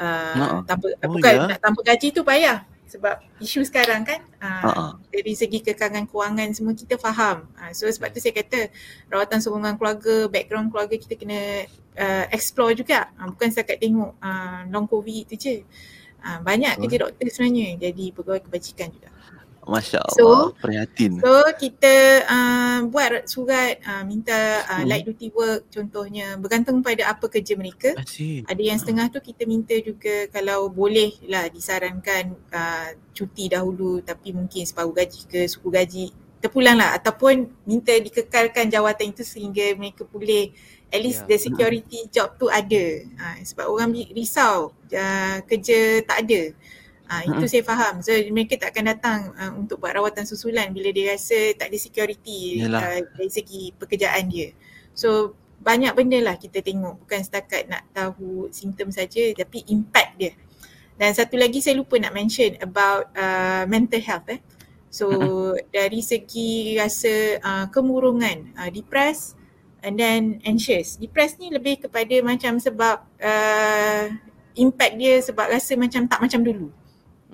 uh, 0.00 0.60
tanpa, 0.66 0.86
oh, 0.92 1.10
bukan 1.14 1.32
ya? 1.32 1.44
nak 1.54 1.60
tanpa 1.62 1.80
gaji 1.86 2.08
tu 2.10 2.26
payah 2.26 2.73
sebab 2.94 3.18
isu 3.42 3.66
sekarang 3.66 4.06
kan 4.06 4.22
uh, 4.38 4.62
uh-huh. 4.70 4.92
dari 5.10 5.34
segi 5.34 5.58
kekangan 5.58 6.06
kewangan 6.06 6.54
semua 6.54 6.78
kita 6.78 6.94
faham. 6.94 7.50
Uh, 7.58 7.74
so 7.74 7.90
sebab 7.90 8.14
tu 8.14 8.22
saya 8.22 8.30
kata 8.38 8.70
rawatan 9.10 9.42
sokongan 9.42 9.74
keluarga, 9.74 10.30
background 10.30 10.70
keluarga 10.70 10.94
kita 10.94 11.18
kena 11.18 11.66
uh, 11.98 12.24
explore 12.30 12.78
juga. 12.78 13.10
Uh, 13.18 13.34
bukan 13.34 13.50
setakat 13.50 13.82
tengok 13.82 14.14
uh, 14.22 14.62
long 14.70 14.86
covid 14.86 15.26
tu 15.26 15.34
je. 15.34 15.66
Uh, 16.24 16.38
banyak 16.40 16.78
kerja 16.80 17.04
doktor 17.04 17.26
sebenarnya 17.28 17.90
jadi 17.90 18.04
pegawai 18.14 18.40
kebajikan 18.46 18.88
juga. 18.94 19.13
Masya 19.64 20.00
Allah, 20.04 20.52
so, 20.52 20.56
prihatin. 20.60 21.18
So 21.24 21.32
kita 21.56 21.94
uh, 22.28 22.78
buat 22.92 23.24
surat 23.24 23.80
uh, 23.80 24.04
minta 24.04 24.64
uh, 24.68 24.84
hmm. 24.84 24.88
light 24.88 25.04
duty 25.08 25.32
work 25.32 25.68
contohnya 25.72 26.36
bergantung 26.36 26.84
pada 26.84 27.08
apa 27.08 27.26
kerja 27.32 27.56
mereka. 27.56 27.96
Ada 28.44 28.62
yang 28.62 28.76
setengah 28.76 29.08
tu 29.08 29.24
kita 29.24 29.48
minta 29.48 29.72
juga 29.80 30.28
kalau 30.28 30.68
boleh 30.68 31.16
lah 31.28 31.48
disarankan 31.48 32.36
uh, 32.52 32.88
cuti 33.16 33.48
dahulu 33.48 34.04
tapi 34.04 34.36
mungkin 34.36 34.68
separuh 34.68 34.92
gaji 34.92 35.20
ke 35.24 35.40
suku 35.48 35.68
gaji 35.72 36.06
terpulang 36.44 36.76
lah 36.76 36.92
ataupun 37.00 37.48
minta 37.64 37.96
dikekalkan 37.96 38.68
jawatan 38.68 39.16
itu 39.16 39.24
sehingga 39.24 39.72
mereka 39.80 40.04
boleh 40.04 40.52
at 40.92 41.00
least 41.00 41.24
yeah. 41.24 41.28
the 41.32 41.36
security 41.40 42.04
job 42.12 42.36
tu 42.36 42.52
ada. 42.52 43.00
Uh, 43.16 43.36
sebab 43.40 43.64
orang 43.72 43.96
risau 44.12 44.76
uh, 44.92 45.38
kerja 45.48 46.04
tak 46.04 46.28
ada. 46.28 46.52
Uh, 47.04 47.36
itu 47.36 47.44
saya 47.46 47.62
faham. 47.62 48.00
So 48.00 48.16
mereka 48.32 48.56
tak 48.56 48.72
akan 48.72 48.84
datang 48.96 49.20
uh, 49.36 49.52
untuk 49.60 49.76
buat 49.76 49.92
rawatan 49.92 50.24
susulan 50.24 50.72
bila 50.72 50.88
dia 50.88 51.12
rasa 51.12 51.52
tak 51.52 51.68
ada 51.68 51.76
security 51.76 52.64
uh, 52.64 53.04
dari 53.04 53.28
segi 53.28 53.76
pekerjaan 53.76 54.24
dia. 54.32 54.56
So 54.96 55.36
banyak 55.60 55.92
benda 55.92 56.16
lah 56.24 56.40
kita 56.40 56.64
tengok 56.64 57.04
bukan 57.04 57.20
setakat 57.20 57.68
nak 57.68 57.84
tahu 57.92 58.48
simptom 58.52 58.88
saja 58.88 59.20
tapi 59.36 59.68
impact 59.68 60.12
dia. 60.16 60.32
Dan 60.96 61.12
satu 61.12 61.36
lagi 61.36 61.60
saya 61.60 61.76
lupa 61.76 62.00
nak 62.00 62.16
mention 62.16 62.56
about 62.64 63.12
uh, 63.12 63.68
mental 63.68 64.00
health 64.00 64.28
eh. 64.32 64.40
So 64.88 65.10
dari 65.74 66.00
segi 66.00 66.78
rasa 66.78 67.42
uh, 67.42 67.66
kemurungan, 67.68 68.54
uh, 68.54 68.70
depressed 68.70 69.34
and 69.82 69.98
then 69.98 70.38
anxious. 70.46 70.96
Depressed 70.96 71.42
ni 71.42 71.50
lebih 71.50 71.84
kepada 71.84 72.14
macam 72.24 72.56
sebab 72.56 73.02
uh, 73.18 74.04
impact 74.54 74.94
dia 74.96 75.18
sebab 75.18 75.50
rasa 75.50 75.74
macam 75.74 76.06
tak 76.06 76.22
macam 76.22 76.40
dulu. 76.40 76.70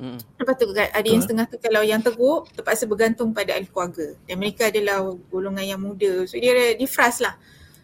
Mm. 0.01 0.19
Lepas 0.41 0.55
tu 0.57 0.65
ada 0.73 1.05
yang 1.05 1.21
setengah 1.21 1.45
tu 1.45 1.61
kalau 1.61 1.85
yang 1.85 2.01
teruk 2.01 2.49
terpaksa 2.57 2.89
bergantung 2.89 3.37
pada 3.37 3.53
ahli 3.53 3.69
keluarga. 3.69 4.17
Dan 4.25 4.41
mereka 4.41 4.73
adalah 4.73 5.05
golongan 5.29 5.77
yang 5.77 5.81
muda. 5.81 6.25
So 6.25 6.41
dia 6.41 6.73
defras 6.81 7.21
lah. 7.21 7.37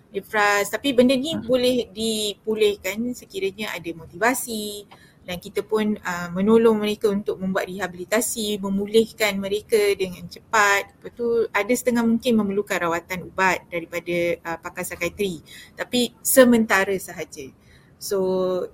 Defras. 0.09 0.73
Tapi 0.73 0.97
benda 0.97 1.13
ni 1.13 1.37
mm. 1.37 1.45
boleh 1.45 1.93
dipulihkan 1.93 3.13
sekiranya 3.13 3.77
ada 3.77 3.91
motivasi 3.93 4.89
dan 5.27 5.43
kita 5.43 5.67
pun 5.67 5.99
uh, 5.99 6.29
menolong 6.31 6.79
mereka 6.79 7.11
untuk 7.11 7.43
membuat 7.43 7.67
rehabilitasi, 7.67 8.63
memulihkan 8.63 9.35
mereka 9.43 9.77
dengan 9.99 10.23
cepat. 10.31 10.95
Lepas 11.03 11.13
tu 11.19 11.51
ada 11.51 11.73
setengah 11.75 12.07
mungkin 12.07 12.39
memerlukan 12.39 12.87
rawatan 12.87 13.27
ubat 13.27 13.67
daripada 13.67 14.17
uh, 14.47 14.59
pakar 14.63 14.87
psikiatri. 14.87 15.43
Tapi 15.75 16.15
sementara 16.23 16.95
sahaja. 16.95 17.51
So 17.99 18.19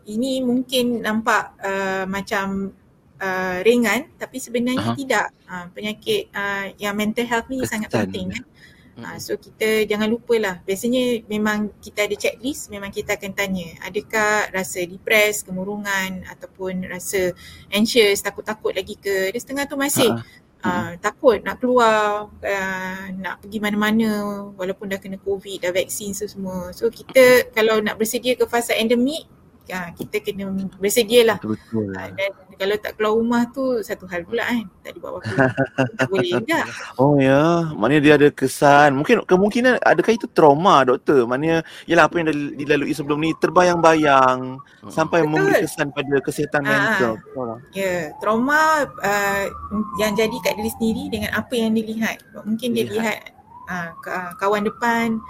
ini 0.05 0.45
mungkin 0.45 1.01
nampak 1.01 1.57
uh, 1.57 2.05
macam 2.05 2.77
uh, 3.23 3.59
ringan 3.63 4.11
tapi 4.19 4.43
sebenarnya 4.43 4.93
uh-huh. 4.93 4.99
tidak. 4.99 5.27
Uh, 5.47 5.67
penyakit 5.71 6.33
uh, 6.35 6.75
yang 6.77 6.99
mental 6.99 7.29
health 7.29 7.47
ni 7.47 7.63
Kesan. 7.63 7.87
sangat 7.87 7.89
penting 7.95 8.35
kan. 8.35 8.45
Uh, 8.93 9.17
so 9.17 9.41
kita 9.41 9.89
jangan 9.89 10.05
lupalah 10.05 10.61
biasanya 10.69 11.25
memang 11.25 11.73
kita 11.81 12.05
ada 12.05 12.13
checklist 12.13 12.69
memang 12.69 12.93
kita 12.93 13.17
akan 13.17 13.33
tanya 13.33 13.73
adakah 13.89 14.53
rasa 14.53 14.85
depressed, 14.85 15.49
kemurungan 15.49 16.29
ataupun 16.29 16.85
rasa 16.85 17.33
anxious, 17.73 18.21
takut-takut 18.21 18.77
lagi 18.77 19.01
ke. 19.01 19.33
Dia 19.33 19.41
setengah 19.41 19.65
tu 19.65 19.81
masih 19.81 20.13
uh, 20.13 20.21
uh, 20.61 20.93
takut 21.01 21.41
nak 21.41 21.57
keluar, 21.65 22.29
uh, 22.29 23.05
nak 23.17 23.41
pergi 23.41 23.59
mana-mana 23.65 24.45
walaupun 24.61 24.93
dah 24.93 25.01
kena 25.01 25.17
covid, 25.17 25.65
dah 25.65 25.73
vaksin 25.73 26.13
semua. 26.13 26.77
So 26.77 26.93
kita 26.93 27.49
kalau 27.57 27.81
nak 27.81 27.97
bersedia 27.97 28.37
ke 28.37 28.45
fasa 28.45 28.77
endemik 28.77 29.25
ha, 29.71 29.95
kita 29.95 30.21
kena 30.21 30.53
bersedia 30.77 31.23
lah. 31.25 31.39
Betul. 31.41 31.95
Ha, 31.95 32.11
dan 32.13 32.31
kalau 32.59 32.77
tak 32.79 32.93
keluar 32.97 33.15
rumah 33.17 33.43
tu 33.51 33.81
satu 33.81 34.05
hal 34.09 34.25
pula 34.27 34.45
kan. 34.45 34.65
Tak 34.83 34.93
dibuat 34.97 35.13
apa-apa. 35.21 36.09
boleh 36.11 36.29
juga. 36.37 36.61
Oh 36.99 37.17
ya, 37.19 37.73
maknanya 37.75 38.03
dia 38.03 38.15
ada 38.19 38.29
kesan. 38.33 38.97
Mungkin 38.99 39.25
kemungkinan 39.25 39.81
adakah 39.83 40.13
itu 40.13 40.27
trauma 40.31 40.85
doktor? 40.87 41.25
Maknanya 41.25 41.65
ialah 41.87 42.05
apa 42.09 42.15
yang 42.21 42.29
dilalui 42.59 42.93
sebelum 42.93 43.19
ni 43.23 43.31
terbayang-bayang 43.39 44.59
hmm. 44.59 44.91
sampai 44.91 45.25
Betul. 45.25 45.31
memberi 45.33 45.55
kesan 45.65 45.89
pada 45.93 46.15
kesihatan 46.21 46.63
ha. 46.67 46.71
mental. 46.71 47.13
Ya, 47.73 47.83
yeah. 47.83 48.03
trauma 48.19 48.87
uh, 48.89 49.45
yang 50.01 50.13
jadi 50.17 50.37
kat 50.43 50.59
diri 50.59 50.71
sendiri 50.75 51.03
dengan 51.09 51.31
apa 51.37 51.55
yang 51.57 51.73
dilihat. 51.73 52.21
Mungkin 52.43 52.75
dia 52.75 52.85
lihat, 52.89 52.97
lihat 52.99 53.19
uh, 53.69 54.31
kawan 54.37 54.67
depan 54.67 55.21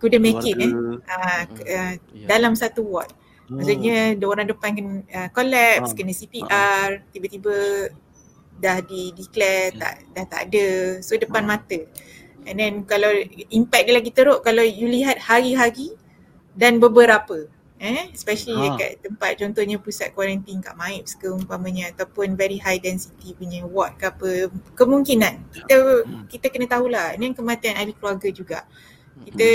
couldn't 0.00 0.22
make 0.22 0.44
it 0.44 0.56
eh. 0.60 0.70
Uh, 0.70 0.98
uh, 1.08 1.42
yeah. 1.64 2.28
dalam 2.28 2.52
satu 2.52 2.84
ward. 2.84 3.10
Maksudnya 3.46 4.12
hmm. 4.12 4.16
dia 4.18 4.26
orang 4.26 4.46
depan 4.50 4.70
kena 4.74 4.94
uh, 5.06 5.28
collapse, 5.30 5.92
ha. 5.92 5.96
kena 5.96 6.12
CPR, 6.12 6.88
ha. 6.98 7.04
tiba-tiba 7.14 7.54
dah 8.56 8.80
di 8.80 9.12
declare 9.14 9.76
tak 9.76 9.94
dah 10.10 10.24
tak 10.26 10.40
ada. 10.50 10.68
So 11.04 11.14
depan 11.14 11.46
ha. 11.46 11.50
mata. 11.54 11.78
And 12.46 12.58
then 12.58 12.74
kalau 12.86 13.10
impact 13.50 13.84
dia 13.90 13.94
lagi 13.94 14.10
teruk 14.14 14.42
kalau 14.42 14.62
you 14.62 14.86
lihat 14.86 15.18
hari-hari 15.18 15.94
dan 16.54 16.78
beberapa 16.78 17.50
eh 17.76 18.08
especially 18.16 18.56
ha. 18.56 18.72
dekat 18.72 19.04
tempat 19.04 19.36
contohnya 19.36 19.76
pusat 19.76 20.16
kuarantin 20.16 20.64
kat 20.64 20.72
MIPS 20.80 21.12
ke 21.20 21.28
umpamanya 21.28 21.92
ataupun 21.92 22.32
very 22.32 22.56
high 22.56 22.80
density 22.80 23.36
punya 23.36 23.68
ward 23.68 24.00
ke 24.00 24.08
apa 24.08 24.48
kemungkinan 24.72 25.44
kita 25.52 25.76
hmm. 25.76 26.24
kita 26.32 26.48
kena 26.48 26.64
tahulah 26.72 27.12
ini 27.12 27.36
kematian 27.36 27.76
ahli 27.76 27.92
keluarga 27.92 28.32
juga 28.32 28.64
kita 29.24 29.48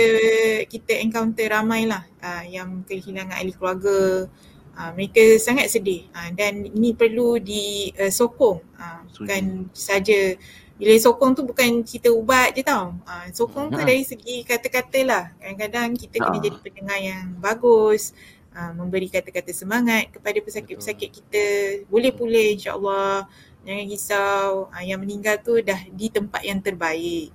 kita 0.65 0.93
encounter 1.05 1.45
ramai 1.53 1.85
lah 1.85 2.01
uh, 2.23 2.43
yang 2.49 2.81
kehilangan 2.87 3.37
ahli 3.37 3.53
keluarga. 3.53 4.25
Uh, 4.71 4.91
mereka 4.95 5.21
sangat 5.37 5.67
sedih. 5.69 6.07
Uh, 6.15 6.31
dan 6.33 6.65
ini 6.65 6.95
perlu 6.95 7.37
disokong 7.37 8.63
uh, 8.79 9.03
bukan 9.19 9.69
saja. 9.75 10.33
Bila 10.81 10.97
sokong 10.97 11.37
tu 11.37 11.45
bukan 11.45 11.85
kita 11.85 12.09
ubat 12.09 12.57
je 12.57 12.65
tau. 12.65 12.97
Uh, 13.05 13.29
sokong 13.29 13.69
tu 13.69 13.77
dari 13.77 14.01
segi 14.01 14.41
kata-kata 14.41 14.99
lah. 15.05 15.23
Kadang-kadang 15.37 15.93
kita 15.93 16.15
kena 16.17 16.37
jadi 16.41 16.57
pendengar 16.57 16.97
yang 16.97 17.25
bagus 17.37 18.17
uh, 18.57 18.73
memberi 18.73 19.05
kata-kata 19.11 19.53
semangat 19.53 20.09
kepada 20.09 20.41
pesakit-pesakit 20.41 21.09
kita. 21.13 21.45
Boleh 21.85 22.09
pulih 22.09 22.57
insyaAllah 22.57 23.29
jangan 23.61 23.85
risau. 23.85 24.49
Uh, 24.73 24.81
yang 24.81 24.97
meninggal 24.97 25.37
tu 25.45 25.61
dah 25.61 25.77
di 25.93 26.09
tempat 26.09 26.41
yang 26.41 26.57
terbaik 26.57 27.29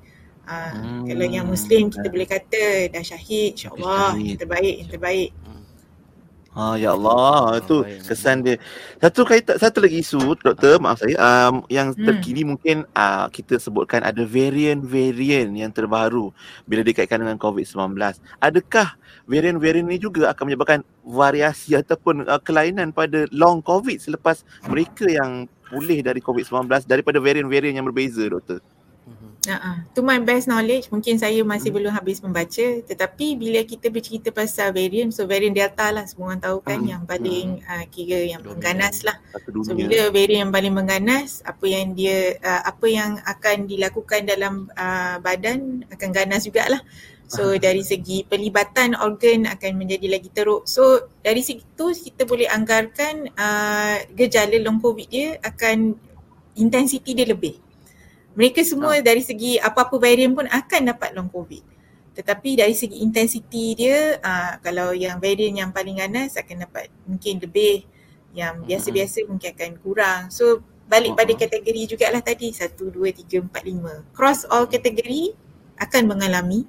Ha, 0.47 0.79
hmm. 0.79 1.11
Kalau 1.11 1.27
yang 1.27 1.47
Muslim 1.51 1.91
kita 1.91 2.07
boleh 2.07 2.29
kata 2.31 2.87
dah 2.95 3.03
syahid 3.03 3.59
insyaAllah 3.59 4.15
yang 4.15 4.39
terbaik, 4.39 4.75
yang 4.79 4.91
terbaik. 4.91 5.31
Ha, 6.57 6.73
ya 6.81 6.97
Allah, 6.97 7.61
itu 7.61 7.85
kesan 8.01 8.41
dia. 8.41 8.57
Satu 8.97 9.29
kaitan, 9.29 9.61
satu 9.61 9.85
lagi 9.85 10.01
isu, 10.01 10.41
doktor, 10.41 10.81
maaf 10.81 11.05
saya, 11.05 11.13
um, 11.21 11.61
yang 11.69 11.93
hmm. 11.93 12.01
terkini 12.01 12.49
mungkin 12.49 12.89
uh, 12.97 13.29
kita 13.29 13.61
sebutkan 13.61 14.01
ada 14.01 14.25
varian-varian 14.25 15.53
yang 15.53 15.69
terbaru 15.69 16.33
bila 16.65 16.81
dikaitkan 16.81 17.21
dengan 17.21 17.37
COVID-19. 17.37 18.01
Adakah 18.41 18.97
varian-varian 19.29 19.85
ini 19.85 20.01
juga 20.01 20.33
akan 20.33 20.49
menyebabkan 20.49 20.81
variasi 21.05 21.77
ataupun 21.77 22.25
uh, 22.25 22.41
kelainan 22.41 22.89
pada 22.89 23.29
long 23.37 23.61
COVID 23.61 24.01
selepas 24.01 24.41
mereka 24.65 25.05
yang 25.13 25.45
pulih 25.69 26.01
dari 26.01 26.25
COVID-19 26.25 26.89
daripada 26.89 27.21
varian-varian 27.21 27.85
yang 27.85 27.85
berbeza, 27.85 28.25
doktor? 28.33 28.65
Uh-uh. 29.47 29.77
To 29.95 30.01
my 30.03 30.19
best 30.19 30.51
knowledge, 30.51 30.91
mungkin 30.91 31.17
saya 31.19 31.41
masih 31.47 31.71
hmm. 31.71 31.77
belum 31.79 31.93
habis 31.95 32.19
membaca 32.23 32.67
tetapi 32.83 33.39
bila 33.39 33.63
kita 33.63 33.91
bercerita 33.91 34.35
pasal 34.35 34.75
variant, 34.75 35.15
so 35.15 35.25
variant 35.25 35.55
Delta 35.55 35.91
lah 35.95 36.05
semua 36.05 36.35
orang 36.35 36.43
tahu 36.43 36.59
kan 36.63 36.79
hmm. 36.83 36.91
yang 36.91 37.03
paling 37.07 37.49
hmm. 37.63 37.71
uh, 37.71 37.85
kira 37.91 38.21
yang 38.27 38.41
Dominan. 38.43 38.59
mengganas 38.59 38.97
lah. 39.07 39.17
So 39.63 39.73
bila 39.73 40.11
variant 40.11 40.49
yang 40.49 40.53
paling 40.55 40.75
mengganas, 40.75 41.41
apa 41.47 41.65
yang 41.67 41.95
dia, 41.95 42.35
uh, 42.43 42.63
apa 42.67 42.87
yang 42.91 43.11
akan 43.23 43.57
dilakukan 43.71 44.21
dalam 44.27 44.69
uh, 44.75 45.17
badan 45.23 45.87
akan 45.91 46.09
ganas 46.11 46.47
jugalah. 46.47 46.83
So 47.27 47.43
uh 47.43 47.55
dari 47.59 47.83
segi 47.83 48.23
pelibatan 48.23 48.95
organ 48.95 49.51
akan 49.51 49.73
menjadi 49.75 50.07
lagi 50.07 50.31
teruk. 50.31 50.63
So 50.71 51.11
dari 51.19 51.43
situ 51.43 51.91
kita 51.91 52.23
boleh 52.23 52.47
anggarkan 52.47 53.35
uh, 53.35 53.99
gejala 54.15 54.63
long 54.63 54.79
covid 54.79 55.11
dia 55.11 55.35
akan 55.43 55.99
intensiti 56.55 57.13
dia 57.19 57.27
lebih 57.27 57.66
mereka 58.37 58.61
semua 58.61 59.01
ha. 59.01 59.03
dari 59.03 59.25
segi 59.25 59.57
apa-apa 59.57 59.97
varian 59.97 60.37
pun 60.37 60.45
akan 60.45 60.81
dapat 60.93 61.17
long 61.17 61.33
covid. 61.33 61.65
Tetapi 62.13 62.61
dari 62.61 62.77
segi 62.77 63.01
intensiti 63.01 63.73
dia 63.73 64.21
uh, 64.21 64.61
kalau 64.61 64.93
yang 64.93 65.17
varian 65.17 65.57
yang 65.57 65.71
paling 65.73 65.97
ganas 65.97 66.37
akan 66.37 66.69
dapat 66.69 66.93
mungkin 67.09 67.41
lebih 67.41 67.89
yang 68.37 68.61
biasa-biasa 68.69 69.25
hmm. 69.25 69.29
mungkin 69.33 69.49
akan 69.57 69.71
kurang. 69.81 70.23
So 70.29 70.61
balik 70.87 71.17
pada 71.17 71.33
kategori 71.33 71.97
jugalah 71.97 72.21
tadi 72.21 72.53
1, 72.53 72.77
2, 72.77 72.93
3, 72.93 73.43
4, 73.49 74.13
5 74.13 74.15
cross 74.15 74.47
all 74.47 74.71
kategori 74.71 75.35
akan 75.81 76.03
mengalami 76.07 76.63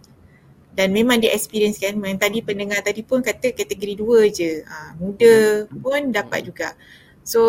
dan 0.72 0.96
memang 0.96 1.20
dia 1.20 1.36
experience 1.36 1.80
kan. 1.84 2.00
Yang 2.00 2.20
tadi 2.24 2.40
pendengar 2.48 2.80
tadi 2.80 3.04
pun 3.04 3.20
kata 3.20 3.52
kategori 3.52 4.00
2 4.00 4.36
je. 4.36 4.52
Uh, 4.64 4.92
muda 5.04 5.36
pun 5.68 6.16
dapat 6.16 6.48
juga. 6.48 6.80
So 7.28 7.44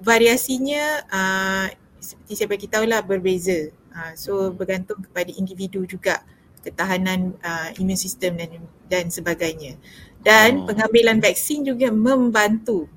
variasinya 0.00 1.04
uh, 1.12 1.66
seperti 2.10 2.32
saya 2.34 2.48
bagi 2.50 2.66
tahu 2.66 2.84
lah 2.90 3.00
berbeza. 3.06 3.70
Uh, 3.90 4.12
so 4.14 4.32
bergantung 4.50 4.98
kepada 5.02 5.30
individu 5.34 5.82
juga 5.86 6.22
ketahanan 6.60 7.34
uh, 7.40 7.70
imun 7.78 7.96
sistem 7.96 8.36
dan 8.36 8.50
dan 8.90 9.04
sebagainya. 9.08 9.78
Dan 10.20 10.64
oh. 10.64 10.66
pengambilan 10.68 11.22
vaksin 11.22 11.64
juga 11.64 11.88
membantu. 11.88 12.90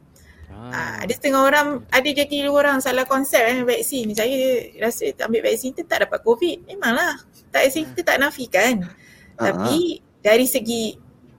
Ah. 0.51 0.69
Uh, 0.73 0.95
ada 1.07 1.13
setengah 1.15 1.41
orang, 1.45 1.67
ada 1.87 2.09
jadi 2.09 2.49
orang 2.49 2.83
salah 2.83 3.07
konsep 3.07 3.41
eh, 3.41 3.63
vaksin. 3.63 4.11
Saya 4.11 4.69
rasa 4.81 5.13
ambil 5.23 5.47
vaksin 5.47 5.71
tu 5.77 5.85
tak 5.87 6.03
dapat 6.09 6.19
COVID. 6.25 6.67
Memanglah. 6.67 7.21
Tak 7.53 7.69
kita 7.69 8.01
tak 8.01 8.17
nafikan. 8.19 8.83
Uh-huh. 8.83 9.39
Tapi 9.39 10.03
dari 10.19 10.45
segi 10.49 10.97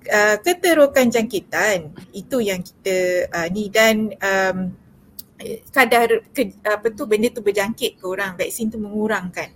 uh, 0.08 0.36
keterukan 0.40 1.08
jangkitan 1.08 1.92
itu 2.12 2.36
yang 2.40 2.60
kita 2.60 3.28
uh, 3.32 3.46
ni 3.48 3.68
dan 3.72 4.12
um, 4.20 4.56
kadar 5.72 6.24
ke, 6.32 6.56
apa 6.64 6.86
tu 6.92 7.04
benda 7.08 7.28
tu 7.30 7.40
berjangkit 7.40 8.00
ke 8.00 8.04
orang 8.04 8.36
vaksin 8.36 8.70
tu 8.72 8.78
mengurangkan 8.80 9.52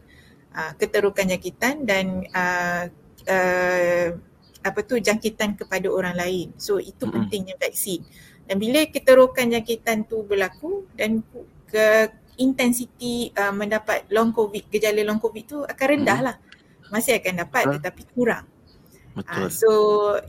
uh, 0.54 0.72
keterukan 0.76 1.28
jangkitan 1.28 1.84
dan 1.88 2.24
uh, 2.32 2.84
uh, 3.28 4.06
apa 4.58 4.80
tu 4.82 4.98
jangkitan 4.98 5.54
kepada 5.54 5.86
orang 5.88 6.18
lain 6.18 6.52
so 6.58 6.76
itu 6.76 7.06
mm-hmm. 7.06 7.14
pentingnya 7.14 7.56
vaksin 7.56 8.02
Dan 8.48 8.56
bila 8.56 8.80
keterokan 8.88 9.52
jangkitan 9.52 10.08
tu 10.08 10.24
berlaku 10.24 10.88
dan 10.96 11.20
ke 11.68 12.08
intensiti 12.40 13.28
uh, 13.36 13.52
mendapat 13.52 14.08
long 14.08 14.32
covid, 14.32 14.64
gejala 14.72 15.04
long 15.04 15.20
covid 15.20 15.44
tu 15.44 15.58
akan 15.68 15.86
rendah 15.92 16.18
lah. 16.24 16.36
Masih 16.88 17.20
akan 17.20 17.44
dapat 17.44 17.76
tetapi 17.76 18.02
kurang. 18.16 18.48
Betul. 19.12 19.36
Uh, 19.44 19.50
so 19.52 19.70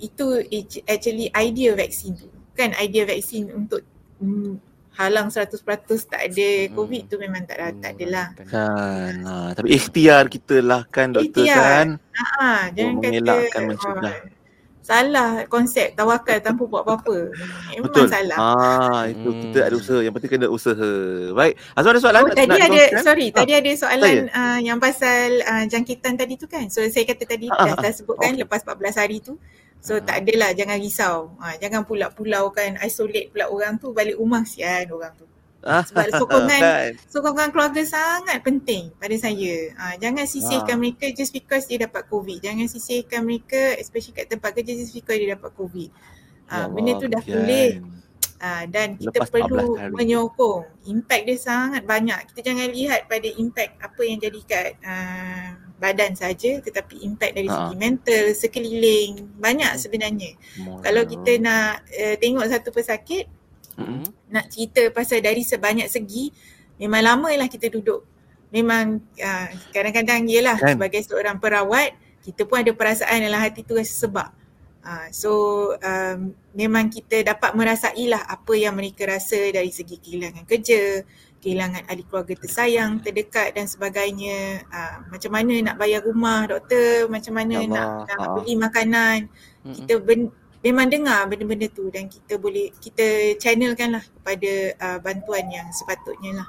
itu 0.04 0.44
actually 0.84 1.32
idea 1.32 1.72
vaksin 1.80 2.20
tu. 2.20 2.28
Kan 2.60 2.76
idea 2.76 3.08
vaksin 3.08 3.56
untuk 3.56 3.88
mm, 4.20 4.69
halang 5.00 5.32
100% 5.32 5.64
tak 6.06 6.22
ada 6.22 6.48
covid 6.70 7.08
tu 7.08 7.16
memang 7.16 7.42
tak 7.42 7.56
ada, 7.58 7.72
tak 7.74 7.92
adalah. 7.96 8.28
Kan. 8.44 9.14
Ha, 9.24 9.34
tapi 9.54 9.68
ikhtiar 9.72 10.28
kita 10.28 10.60
lah 10.60 10.84
kan 10.86 11.10
doktor 11.10 11.40
Ikhtiar. 11.42 11.56
kan. 11.56 11.88
Ha, 12.14 12.48
jangan 12.70 12.94
kata 12.94 13.08
mengelakkan 13.08 13.62
mencegah. 13.66 14.12
oh, 14.12 14.38
salah 14.82 15.46
konsep 15.46 15.94
tawakal 15.94 16.36
tanpa 16.40 16.66
buat 16.66 16.82
apa-apa. 16.82 17.30
Memang 17.70 17.84
Betul. 17.86 18.10
salah. 18.10 18.38
Ah, 18.38 19.02
itu 19.06 19.24
Hmm. 19.24 19.40
kita 19.40 19.60
ada 19.64 19.76
usaha. 19.78 20.00
Yang 20.00 20.14
penting 20.16 20.32
kena 20.34 20.48
usaha. 20.50 20.92
Baik. 21.32 21.54
Azwan 21.72 21.94
ada 21.94 22.02
soalan 22.02 22.20
Oh, 22.20 22.26
nak, 22.26 22.36
tadi 22.36 22.50
nak 22.50 22.58
ada 22.58 22.66
dikongsikan? 22.66 23.04
sorry, 23.06 23.28
Ah, 23.28 23.36
tadi 23.38 23.52
ada 23.54 23.72
soalan 23.78 24.16
uh, 24.32 24.60
yang 24.60 24.78
pasal 24.78 25.28
uh, 25.44 25.64
jangkitan 25.64 26.14
tadi 26.18 26.34
tu 26.36 26.46
kan. 26.46 26.66
So 26.68 26.82
saya 26.84 27.06
kata 27.06 27.24
tadi 27.24 27.48
Ah, 27.48 27.70
dah, 27.70 27.72
ah, 27.72 27.78
dah 27.80 27.94
sebutkan 27.94 28.34
okey. 28.34 28.42
lepas 28.42 28.62
14 28.66 28.98
hari 28.98 29.18
tu. 29.22 29.38
So 29.80 29.96
Ah. 29.96 30.04
tak 30.04 30.28
adalah 30.28 30.52
jangan 30.52 30.78
risau. 30.78 31.34
Uh, 31.40 31.56
jangan 31.56 31.84
pula 31.84 32.12
pulau 32.12 32.52
kan 32.52 32.76
isolate 32.80 33.32
pula 33.32 33.48
orang 33.48 33.76
tu 33.76 33.92
balik 33.92 34.16
rumah 34.16 34.44
sian 34.44 34.86
orang 34.90 35.16
tu. 35.16 35.24
Ah, 35.60 35.84
Sebab 35.84 36.08
sokongan 36.16 36.60
kan. 36.64 36.92
sokongan 37.08 37.48
keluarga 37.52 37.84
sangat 37.84 38.40
penting 38.40 38.92
pada 38.96 39.12
saya. 39.16 39.56
Uh, 39.76 39.96
jangan 39.98 40.24
sisihkan 40.24 40.76
Ah. 40.76 40.80
mereka 40.80 41.06
just 41.12 41.32
because 41.32 41.64
dia 41.66 41.80
dapat 41.80 42.08
COVID. 42.08 42.40
Jangan 42.40 42.64
sisihkan 42.66 43.24
mereka 43.24 43.76
especially 43.76 44.16
kat 44.16 44.28
tempat 44.28 44.52
kerja 44.54 44.72
just 44.74 44.92
because 44.92 45.16
dia 45.16 45.36
dapat 45.36 45.52
COVID. 45.54 45.90
Uh, 46.48 46.56
Ya 46.60 46.68
benda 46.68 46.92
tu 46.96 47.08
dah 47.08 47.22
boleh 47.22 47.70
uh, 48.40 48.64
dan 48.68 48.88
kita 48.96 49.20
Lepas 49.20 49.30
14 49.30 49.36
perlu 49.44 49.68
menyokong. 49.94 50.62
Impact 50.88 51.24
dia 51.24 51.38
sangat 51.38 51.84
banyak. 51.84 52.20
Kita 52.32 52.40
jangan 52.42 52.68
lihat 52.68 53.06
pada 53.06 53.28
impact 53.28 53.72
apa 53.80 54.02
yang 54.02 54.18
jadi 54.18 54.40
kat 54.44 54.70
uh, 54.82 55.50
badan 55.80 56.14
saja 56.14 56.60
tetapi 56.60 57.02
impact 57.08 57.34
dari 57.40 57.48
Ha. 57.48 57.56
segi 57.56 57.76
mental, 57.80 58.26
sekeliling, 58.36 59.12
banyak 59.40 59.74
sebenarnya. 59.80 60.36
Kalau 60.84 61.08
kita 61.08 61.32
nak 61.40 61.88
uh, 61.88 62.16
tengok 62.20 62.46
satu 62.52 62.70
pesakit, 62.76 63.26
Mm-mm. 63.80 64.04
nak 64.28 64.52
cerita 64.52 64.92
pasal 64.92 65.24
dari 65.24 65.40
sebanyak 65.42 65.88
segi 65.88 66.30
memang 66.76 67.00
lama 67.00 67.32
lah 67.32 67.48
kita 67.48 67.72
duduk 67.72 68.04
memang 68.52 69.00
uh, 69.00 69.48
kadang-kadang 69.72 70.28
yelah 70.28 70.60
Kan. 70.60 70.76
sebagai 70.76 71.00
seorang 71.06 71.40
perawat 71.40 71.96
kita 72.20 72.44
pun 72.44 72.60
ada 72.60 72.76
perasaan 72.76 73.24
dalam 73.24 73.40
hati 73.40 73.64
tu 73.64 73.80
rasa 73.80 73.96
sebab 74.08 74.28
uh, 74.84 75.08
so 75.16 75.32
um, 75.80 76.36
memang 76.52 76.92
kita 76.92 77.24
dapat 77.24 77.56
merasailah 77.56 78.28
apa 78.28 78.54
yang 78.58 78.76
mereka 78.76 79.08
rasa 79.08 79.38
dari 79.54 79.72
segi 79.72 79.96
kehilangan 79.96 80.44
kerja 80.44 81.08
kehilangan 81.40 81.88
ahli 81.88 82.04
keluarga 82.06 82.36
tersayang, 82.36 83.00
terdekat 83.00 83.56
dan 83.56 83.66
sebagainya. 83.66 84.64
Uh, 84.68 84.96
macam 85.12 85.32
mana 85.32 85.54
nak 85.72 85.76
bayar 85.80 86.04
rumah 86.04 86.46
doktor, 86.46 87.08
macam 87.08 87.34
mana 87.36 87.64
Ya 87.64 87.68
nak, 87.68 87.88
Allah, 87.88 88.06
nak 88.06 88.20
ha. 88.20 88.34
beli 88.38 88.54
makanan. 88.60 89.20
Mm-mm. 89.64 89.76
Kita 89.76 89.94
ben, 90.04 90.20
memang 90.60 90.88
dengar 90.92 91.24
benda-benda 91.32 91.68
tu 91.72 91.88
dan 91.88 92.12
kita 92.12 92.36
boleh 92.36 92.76
kita 92.84 93.40
channelkan 93.40 93.96
lah 93.96 94.04
kepada 94.04 94.52
uh, 94.76 94.98
bantuan 95.00 95.48
yang 95.48 95.68
sepatutnya 95.72 96.44
lah. 96.44 96.48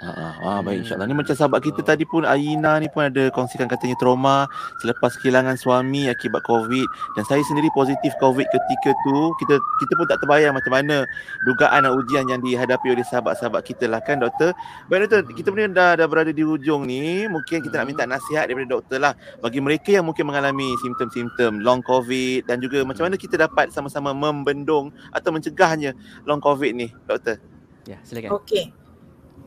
Ah, 0.00 0.16
ah, 0.16 0.34
ah, 0.40 0.58
baik 0.64 0.88
insyaAllah. 0.88 1.04
Ni 1.04 1.12
macam 1.12 1.36
sahabat 1.36 1.60
kita 1.60 1.84
tadi 1.84 2.08
pun 2.08 2.24
Aina 2.24 2.80
ni 2.80 2.88
pun 2.88 3.04
ada 3.04 3.28
kongsikan 3.36 3.68
katanya 3.68 4.00
trauma 4.00 4.48
selepas 4.80 5.12
kehilangan 5.20 5.60
suami 5.60 6.08
akibat 6.08 6.40
COVID 6.48 6.88
dan 7.20 7.22
saya 7.28 7.44
sendiri 7.44 7.68
positif 7.76 8.16
COVID 8.16 8.48
ketika 8.48 8.96
tu 9.04 9.16
kita 9.44 9.60
kita 9.60 9.92
pun 10.00 10.08
tak 10.08 10.24
terbayang 10.24 10.56
macam 10.56 10.72
mana 10.72 11.04
dugaan 11.44 11.84
dan 11.84 11.92
ujian 11.92 12.24
yang 12.32 12.40
dihadapi 12.40 12.96
oleh 12.96 13.04
sahabat-sahabat 13.04 13.60
kita 13.60 13.92
lah 13.92 14.00
kan 14.00 14.24
doktor. 14.24 14.56
Baik 14.88 15.04
doktor, 15.04 15.20
Hmm. 15.20 15.36
kita 15.36 15.46
pun 15.52 15.68
dah 15.68 15.92
dah 16.00 16.06
berada 16.08 16.32
di 16.32 16.48
hujung 16.48 16.88
ni. 16.88 17.28
Mungkin 17.28 17.60
kita 17.60 17.84
nak 17.84 17.86
minta 17.92 18.08
nasihat 18.08 18.48
daripada 18.48 18.80
doktor 18.80 19.04
lah 19.04 19.12
bagi 19.44 19.60
mereka 19.60 20.00
yang 20.00 20.08
mungkin 20.08 20.24
mengalami 20.24 20.80
simptom-simptom 20.80 21.60
long 21.60 21.84
COVID 21.84 22.48
dan 22.48 22.56
juga 22.64 22.88
macam 22.88 23.04
mana 23.04 23.20
kita 23.20 23.36
dapat 23.36 23.68
sama-sama 23.68 24.16
membendung 24.16 24.96
atau 25.12 25.28
mencegahnya 25.28 25.92
long 26.24 26.40
COVID 26.40 26.72
ni 26.72 26.88
doktor. 27.04 27.36
Ya, 27.84 28.00
silakan. 28.00 28.40
Okey. 28.40 28.79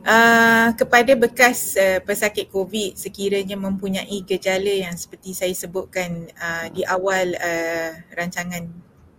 Uh, 0.04 0.68
kepada 0.76 1.16
bekas 1.16 1.80
uh, 1.80 1.96
pesakit 2.04 2.52
COVID 2.52 2.92
sekiranya 2.92 3.56
mempunyai 3.56 4.20
gejala 4.28 4.68
yang 4.68 4.92
seperti 5.00 5.32
saya 5.32 5.56
sebutkan 5.56 6.28
uh, 6.36 6.68
di 6.68 6.84
awal 6.84 7.32
uh, 7.32 7.90
rancangan 8.12 8.68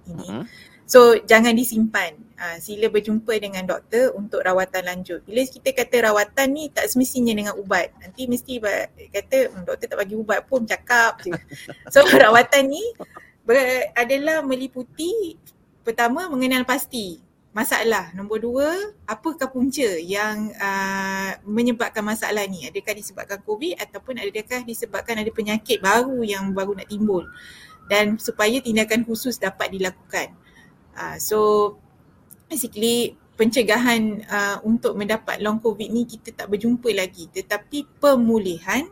ini. 0.05 0.29
Mm-mm. 0.29 0.45
So 0.85 1.17
jangan 1.25 1.57
disimpan. 1.57 2.13
Uh, 2.37 2.61
sila 2.61 2.93
berjumpa 2.93 3.33
dengan 3.41 3.65
doktor 3.65 4.13
untuk 4.13 4.45
rawatan 4.45 4.85
lanjut. 4.85 5.25
Bila 5.25 5.41
kita 5.41 5.73
kata 5.73 6.11
rawatan 6.11 6.47
ni 6.53 6.69
tak 6.69 6.85
semestinya 6.85 7.33
dengan 7.33 7.57
ubat. 7.57 7.89
Nanti 8.05 8.29
mesti 8.29 8.61
kata 9.09 9.37
"Hmm, 9.49 9.65
doktor 9.65 9.89
tak 9.89 9.97
bagi 9.97 10.13
ubat 10.13 10.45
pun 10.45 10.69
cakap 10.69 11.25
je. 11.25 11.33
So 11.93 12.05
rawatan 12.05 12.69
ni 12.69 12.83
ber- 13.41 13.89
adalah 13.97 14.45
meliputi 14.45 15.33
pertama 15.81 16.29
mengenal 16.29 16.61
pasti 16.61 17.17
masalah. 17.55 18.11
Nombor 18.11 18.43
dua, 18.43 18.67
apakah 19.07 19.47
punca 19.47 19.87
yang 20.03 20.51
uh, 20.59 21.39
menyebabkan 21.47 22.03
masalah 22.03 22.43
ni? 22.51 22.67
Adakah 22.67 22.99
disebabkan 22.99 23.39
COVID 23.47 23.79
ataupun 23.79 24.19
adakah 24.19 24.67
disebabkan 24.67 25.23
ada 25.23 25.31
penyakit 25.31 25.79
baru 25.79 26.19
yang 26.27 26.51
baru 26.51 26.75
nak 26.75 26.91
timbul? 26.91 27.23
Dan 27.87 28.19
supaya 28.19 28.59
tindakan 28.59 29.07
khusus 29.07 29.39
dapat 29.39 29.71
dilakukan. 29.71 30.35
Uh, 30.99 31.15
so 31.15 31.39
basically 32.51 33.15
pencegahan 33.39 34.19
uh, 34.27 34.59
untuk 34.67 34.99
mendapat 34.99 35.39
long 35.39 35.63
COVID 35.63 35.87
ni 35.91 36.03
kita 36.07 36.35
tak 36.35 36.47
berjumpa 36.47 36.87
lagi 36.95 37.27
tetapi 37.27 37.83
pemulihan 37.99 38.87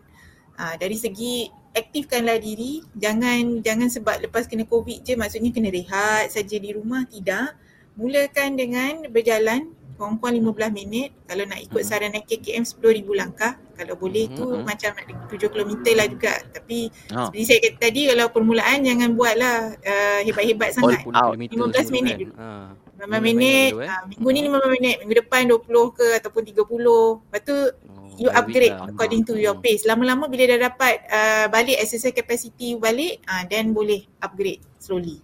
uh, 0.60 0.76
dari 0.76 1.00
segi 1.00 1.48
aktifkanlah 1.72 2.44
diri 2.44 2.84
jangan 2.92 3.64
jangan 3.64 3.88
sebab 3.88 4.28
lepas 4.28 4.52
kena 4.52 4.68
COVID 4.68 5.00
je 5.00 5.16
maksudnya 5.16 5.56
kena 5.56 5.72
rehat 5.72 6.28
saja 6.28 6.60
di 6.60 6.76
rumah 6.76 7.08
tidak 7.08 7.56
mulakan 7.94 8.56
dengan 8.56 9.06
berjalan 9.10 9.70
kurang-kurang 9.94 10.36
15 10.36 10.74
minit 10.74 11.14
kalau 11.24 11.46
nak 11.46 11.62
ikut 11.62 11.80
Mhm. 11.80 11.88
saran 11.88 12.12
KKM 12.18 12.66
10,000 12.66 13.14
langkah 13.14 13.54
kalau 13.74 13.94
boleh 13.94 14.26
tu 14.28 14.42
Mhm. 14.44 14.66
macam 14.66 14.90
nak 14.92 15.06
7 15.30 15.48
km 15.48 15.72
lah 15.94 16.08
juga 16.10 16.34
tapi 16.50 16.90
Ha. 17.14 17.30
seperti 17.30 17.44
saya 17.46 17.60
kata 17.62 17.78
tadi 17.80 18.02
kalau 18.10 18.26
permulaan 18.28 18.78
jangan 18.82 19.10
buatlah 19.14 19.56
uh, 19.78 20.20
hebat-hebat 20.22 20.70
sangat 20.74 21.06
Walaupun 21.06 21.14
out. 21.14 21.34
kilometer 21.46 21.54
15 21.54 21.86
semua 21.86 21.96
minit 21.96 22.10
kan. 22.10 22.20
dulu. 22.20 22.34
Ha. 22.36 22.50
15 22.94 23.22
Minit 23.22 23.36
minit, 23.36 23.70
dulu, 23.70 23.82
eh. 23.82 23.90
uh, 23.90 24.02
minggu 24.08 24.30
ni 24.30 24.40
15 24.42 24.72
minit, 24.72 24.96
minggu 24.98 25.16
depan 25.16 25.42
20 25.46 25.86
ke 25.92 26.08
ataupun 26.16 26.42
30. 26.42 27.06
Lepas 27.22 27.42
tu 27.44 27.58
Oh, 27.94 28.10
you 28.18 28.30
upgrade 28.32 28.74
lah. 28.74 28.88
according 28.90 29.22
to 29.22 29.34
your 29.36 29.54
Hmm. 29.54 29.62
pace. 29.62 29.84
Lama-lama 29.84 30.26
bila 30.26 30.44
dah 30.48 30.60
dapat 30.68 30.94
uh, 31.06 31.46
balik 31.50 31.78
exercise 31.78 32.14
capacity 32.14 32.74
balik, 32.76 33.22
uh, 33.26 33.44
then 33.46 33.72
boleh 33.72 34.04
upgrade 34.20 34.62
slowly. 34.78 35.22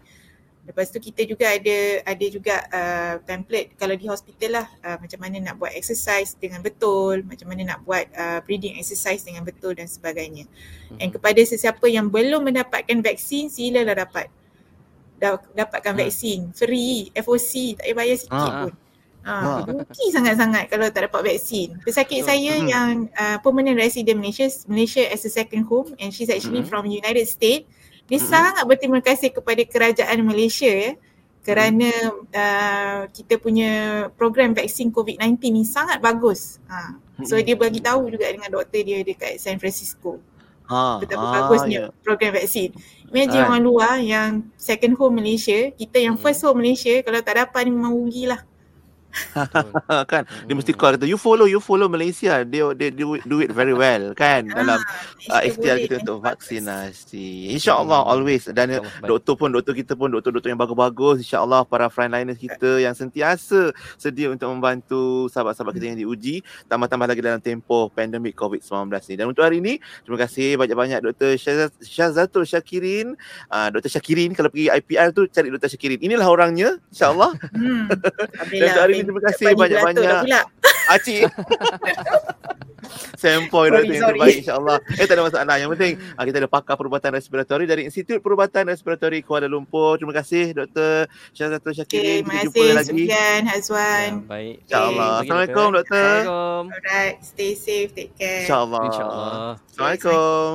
Lepas 0.70 0.94
tu 0.94 1.02
kita 1.02 1.26
juga 1.26 1.50
ada 1.50 1.78
ada 2.06 2.26
juga 2.30 2.62
uh, 2.70 3.16
template 3.26 3.74
kalau 3.74 3.98
di 3.98 4.06
hospital 4.06 4.62
lah 4.62 4.68
uh, 4.86 5.02
macam 5.02 5.18
mana 5.18 5.42
nak 5.42 5.58
buat 5.58 5.74
exercise 5.74 6.38
dengan 6.38 6.62
betul, 6.62 7.26
macam 7.26 7.50
mana 7.50 7.74
nak 7.74 7.80
buat 7.82 8.06
uh, 8.14 8.38
breathing 8.46 8.78
exercise 8.78 9.26
dengan 9.26 9.42
betul 9.42 9.74
dan 9.74 9.90
sebagainya. 9.90 10.46
Mhm. 10.94 11.02
And 11.02 11.10
kepada 11.10 11.42
sesiapa 11.42 11.82
yang 11.90 12.14
belum 12.14 12.46
mendapatkan 12.46 13.02
vaksin, 13.02 13.50
silalah 13.50 14.06
dapat. 14.06 14.30
Da- 15.18 15.42
dapatkan 15.52 15.98
Hmm. 15.98 16.02
vaksin 16.06 16.40
free 16.54 17.10
FOC 17.12 17.76
tak 17.76 17.84
payah 17.90 17.98
bayar 17.98 18.16
sikit 18.16 18.38
Ah. 18.54 18.62
pun. 18.70 18.74
Ha, 19.20 19.34
Ah. 19.36 19.60
rugi 19.68 20.06
sangat-sangat 20.16 20.72
kalau 20.72 20.88
tak 20.88 21.12
dapat 21.12 21.22
vaksin. 21.34 21.76
Pesakit 21.84 22.24
Betul. 22.24 22.30
saya 22.30 22.54
Hmm. 22.56 22.68
yang 22.70 22.90
uh, 23.18 23.38
permanent 23.44 23.76
resident 23.76 24.16
Malaysia, 24.16 24.48
Malaysia 24.70 25.04
as 25.12 25.26
a 25.26 25.32
second 25.34 25.68
home 25.68 25.92
and 25.98 26.16
she's 26.16 26.30
actually 26.30 26.64
Hmm. 26.64 26.70
from 26.72 26.88
United 26.88 27.26
States. 27.26 27.68
Dia 28.10 28.20
Hmm. 28.20 28.28
sangat 28.28 28.64
berterima 28.66 29.00
kasih 29.00 29.30
kepada 29.30 29.62
kerajaan 29.64 30.20
Malaysia 30.26 30.68
ya 30.68 30.98
kerana 31.40 31.90
uh, 32.36 33.02
kita 33.10 33.40
punya 33.40 33.72
program 34.20 34.52
vaksin 34.52 34.92
COVID-19 34.92 35.40
ni 35.50 35.64
sangat 35.64 36.02
bagus. 36.04 36.60
Ha. 36.68 36.98
So 37.24 37.40
dia 37.40 37.56
bagi 37.56 37.80
tahu 37.80 38.12
juga 38.12 38.28
dengan 38.28 38.50
doktor 38.52 38.82
dia 38.82 39.02
dekat 39.02 39.40
San 39.40 39.56
Francisco 39.58 40.20
Ha. 40.70 41.02
betapa 41.02 41.26
ah, 41.26 41.34
bagusnya 41.34 41.90
ya. 41.90 41.96
program 42.06 42.38
vaksin. 42.38 42.70
Imagine 43.10 43.42
Kan. 43.42 43.50
orang 43.50 43.64
luar 43.66 43.94
yang 43.98 44.30
second 44.54 44.94
home 45.02 45.18
Malaysia, 45.18 45.74
kita 45.74 45.98
yang 45.98 46.14
first 46.22 46.46
home 46.46 46.62
Malaysia 46.62 47.02
kalau 47.02 47.18
tak 47.26 47.42
dapat 47.42 47.66
ni 47.66 47.74
memang 47.74 47.94
rugilah. 47.98 48.42
kan? 50.12 50.24
Dia 50.46 50.54
mesti 50.54 50.74
call 50.74 50.98
kata 50.98 51.06
you 51.10 51.18
follow 51.18 51.50
you 51.50 51.62
follow 51.62 51.90
Malaysia. 51.90 52.46
Dia 52.46 52.72
dia 52.78 52.90
do 52.94 53.18
it, 53.18 53.24
do 53.26 53.42
it 53.42 53.52
very 53.52 53.74
well 53.74 54.14
kan? 54.14 54.48
Dalam 54.50 54.80
uh, 55.34 55.42
ikhtiar 55.42 55.82
kita 55.82 56.02
untuk 56.06 56.22
vaksinasi. 56.24 57.54
Insyaallah 57.54 58.06
always. 58.06 58.48
Dan 58.50 58.80
doktor 59.04 59.36
pun 59.36 59.50
doktor 59.54 59.74
kita 59.74 59.98
pun 59.98 60.14
doktor-doktor 60.14 60.50
yang 60.54 60.62
bagus-bagus. 60.62 61.26
Insyaallah 61.26 61.66
para 61.66 61.90
frontliners 61.90 62.38
kita 62.38 62.82
yang 62.82 62.94
sentiasa 62.94 63.74
sedia 63.98 64.30
untuk 64.30 64.50
membantu 64.54 65.28
sahabat-sahabat 65.34 65.74
kita 65.78 65.86
yang 65.94 66.00
diuji 66.06 66.42
tambah-tambah 66.70 67.08
lagi 67.10 67.22
dalam 67.22 67.42
tempoh 67.42 67.90
pandemik 67.92 68.38
COVID-19 68.38 68.94
ni. 69.10 69.16
Dan 69.18 69.26
untuk 69.34 69.44
hari 69.44 69.62
ini 69.62 69.82
terima 70.06 70.20
kasih 70.22 70.56
banyak-banyak 70.56 71.00
Dr. 71.02 71.36
Syazatul 71.82 72.46
Syakirin. 72.46 73.18
Uh, 73.50 73.68
Dr. 73.74 73.90
Syakirin 74.00 74.38
kalau 74.38 74.54
pergi 74.54 74.70
IPR 74.70 75.10
tu 75.12 75.26
cari 75.28 75.50
Dr. 75.50 75.70
Syakirin. 75.76 76.00
Inilah 76.00 76.28
orangnya 76.30 76.78
insyaallah. 76.94 77.34
Hmm. 77.54 77.90
dan 78.60 78.68
untuk 78.70 78.84
hari 78.84 78.99
terima 79.06 79.22
kasih 79.24 79.46
banyak-banyak. 79.54 80.46
Acik. 80.90 81.30
Sempoi 83.16 83.70
doktor 83.70 83.94
yang 83.94 84.10
terbaik 84.16 84.36
insyaAllah. 84.46 84.78
Eh 84.98 85.06
tak 85.06 85.16
ada 85.20 85.24
masalah. 85.26 85.56
Yang 85.60 85.70
penting 85.78 85.94
uh, 86.18 86.24
kita 86.26 86.38
ada 86.42 86.50
pakar 86.50 86.76
perubatan 86.76 87.12
respiratori 87.16 87.64
dari 87.70 87.82
Institut 87.86 88.20
Perubatan 88.20 88.70
Respiratori 88.70 89.22
Kuala 89.24 89.48
Lumpur. 89.48 89.98
Terima 90.00 90.14
kasih 90.16 90.54
Dr. 90.54 91.08
Syazatul 91.34 91.74
Syakirin. 91.76 92.26
Okay, 92.26 92.48
terima 92.50 92.82
kasih 92.82 92.94
Sufian, 92.94 93.42
Hazwan. 93.46 94.10
Ya, 94.10 94.28
baik. 94.28 94.56
InsyaAllah. 94.66 95.10
Okay. 95.10 95.22
Assalamualaikum 95.24 95.68
doktor. 95.74 96.14
Assalamualaikum. 96.24 96.64
Alright. 96.70 97.16
Stay 97.24 97.52
safe. 97.56 97.92
Take 97.94 98.14
care. 98.18 98.44
InsyaAllah. 98.46 98.82
InsyaAllah. 98.90 99.30
Assalamualaikum. 99.60 100.54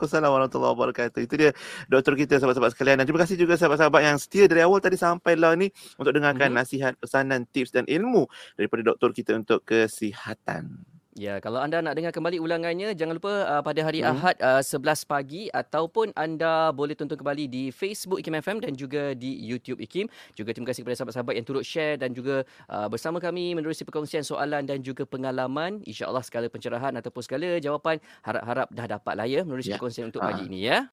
Assalamualaikum 0.00 0.34
warahmatullahi 0.36 0.72
wabarakatuh. 0.74 1.20
Itu 1.24 1.34
dia 1.36 1.50
doktor 1.90 2.14
kita 2.14 2.38
sahabat-sahabat 2.38 2.72
sekalian. 2.74 2.96
Dan 3.02 3.06
terima 3.06 3.20
kasih 3.24 3.36
juga 3.36 3.54
sahabat-sahabat 3.58 4.00
yang 4.02 4.16
setia 4.20 4.44
dari 4.46 4.62
awal 4.62 4.78
tadi 4.78 4.96
sampai 4.96 5.34
lah 5.36 5.54
ni 5.54 5.70
untuk 5.98 6.12
dengarkan 6.14 6.54
mm-hmm. 6.54 6.62
nasihat, 6.64 6.92
pesanan, 6.98 7.46
tips 7.50 7.74
dan 7.74 7.84
ilmu 7.86 8.26
daripada 8.54 8.82
doktor 8.86 9.10
kita 9.10 9.34
untuk 9.36 9.62
kesihatan. 9.66 10.89
Ya, 11.18 11.42
kalau 11.42 11.58
anda 11.58 11.82
nak 11.82 11.98
dengar 11.98 12.14
kembali 12.14 12.38
ulangannya, 12.38 12.94
jangan 12.94 13.18
lupa 13.18 13.42
uh, 13.42 13.62
pada 13.66 13.82
hari 13.82 13.98
hmm. 13.98 14.14
Ahad 14.14 14.36
uh, 14.38 14.62
11 14.62 15.10
pagi 15.10 15.50
ataupun 15.50 16.14
anda 16.14 16.70
boleh 16.70 16.94
tonton 16.94 17.18
kembali 17.18 17.50
di 17.50 17.74
Facebook 17.74 18.22
IKIM 18.22 18.38
FM 18.38 18.58
dan 18.62 18.78
juga 18.78 19.10
di 19.18 19.42
YouTube 19.42 19.82
IKIM. 19.82 20.06
Juga 20.38 20.54
terima 20.54 20.70
kasih 20.70 20.86
kepada 20.86 21.02
sahabat-sahabat 21.02 21.34
yang 21.34 21.42
turut 21.42 21.66
share 21.66 21.98
dan 21.98 22.14
juga 22.14 22.46
uh, 22.70 22.86
bersama 22.86 23.18
kami 23.18 23.58
menerusi 23.58 23.82
perkongsian 23.82 24.22
soalan 24.22 24.62
dan 24.62 24.86
juga 24.86 25.02
pengalaman. 25.02 25.82
InsyaAllah 25.82 26.22
segala 26.22 26.46
pencerahan 26.46 26.94
ataupun 26.94 27.26
segala 27.26 27.58
jawapan 27.58 27.98
harap-harap 28.22 28.70
dah 28.70 28.86
dapat 28.86 29.14
lah 29.18 29.26
ya 29.26 29.42
menerusi 29.42 29.74
ya. 29.74 29.82
perkongsian 29.82 30.14
untuk 30.14 30.22
pagi 30.22 30.46
ini 30.46 30.70
ya. 30.70 30.86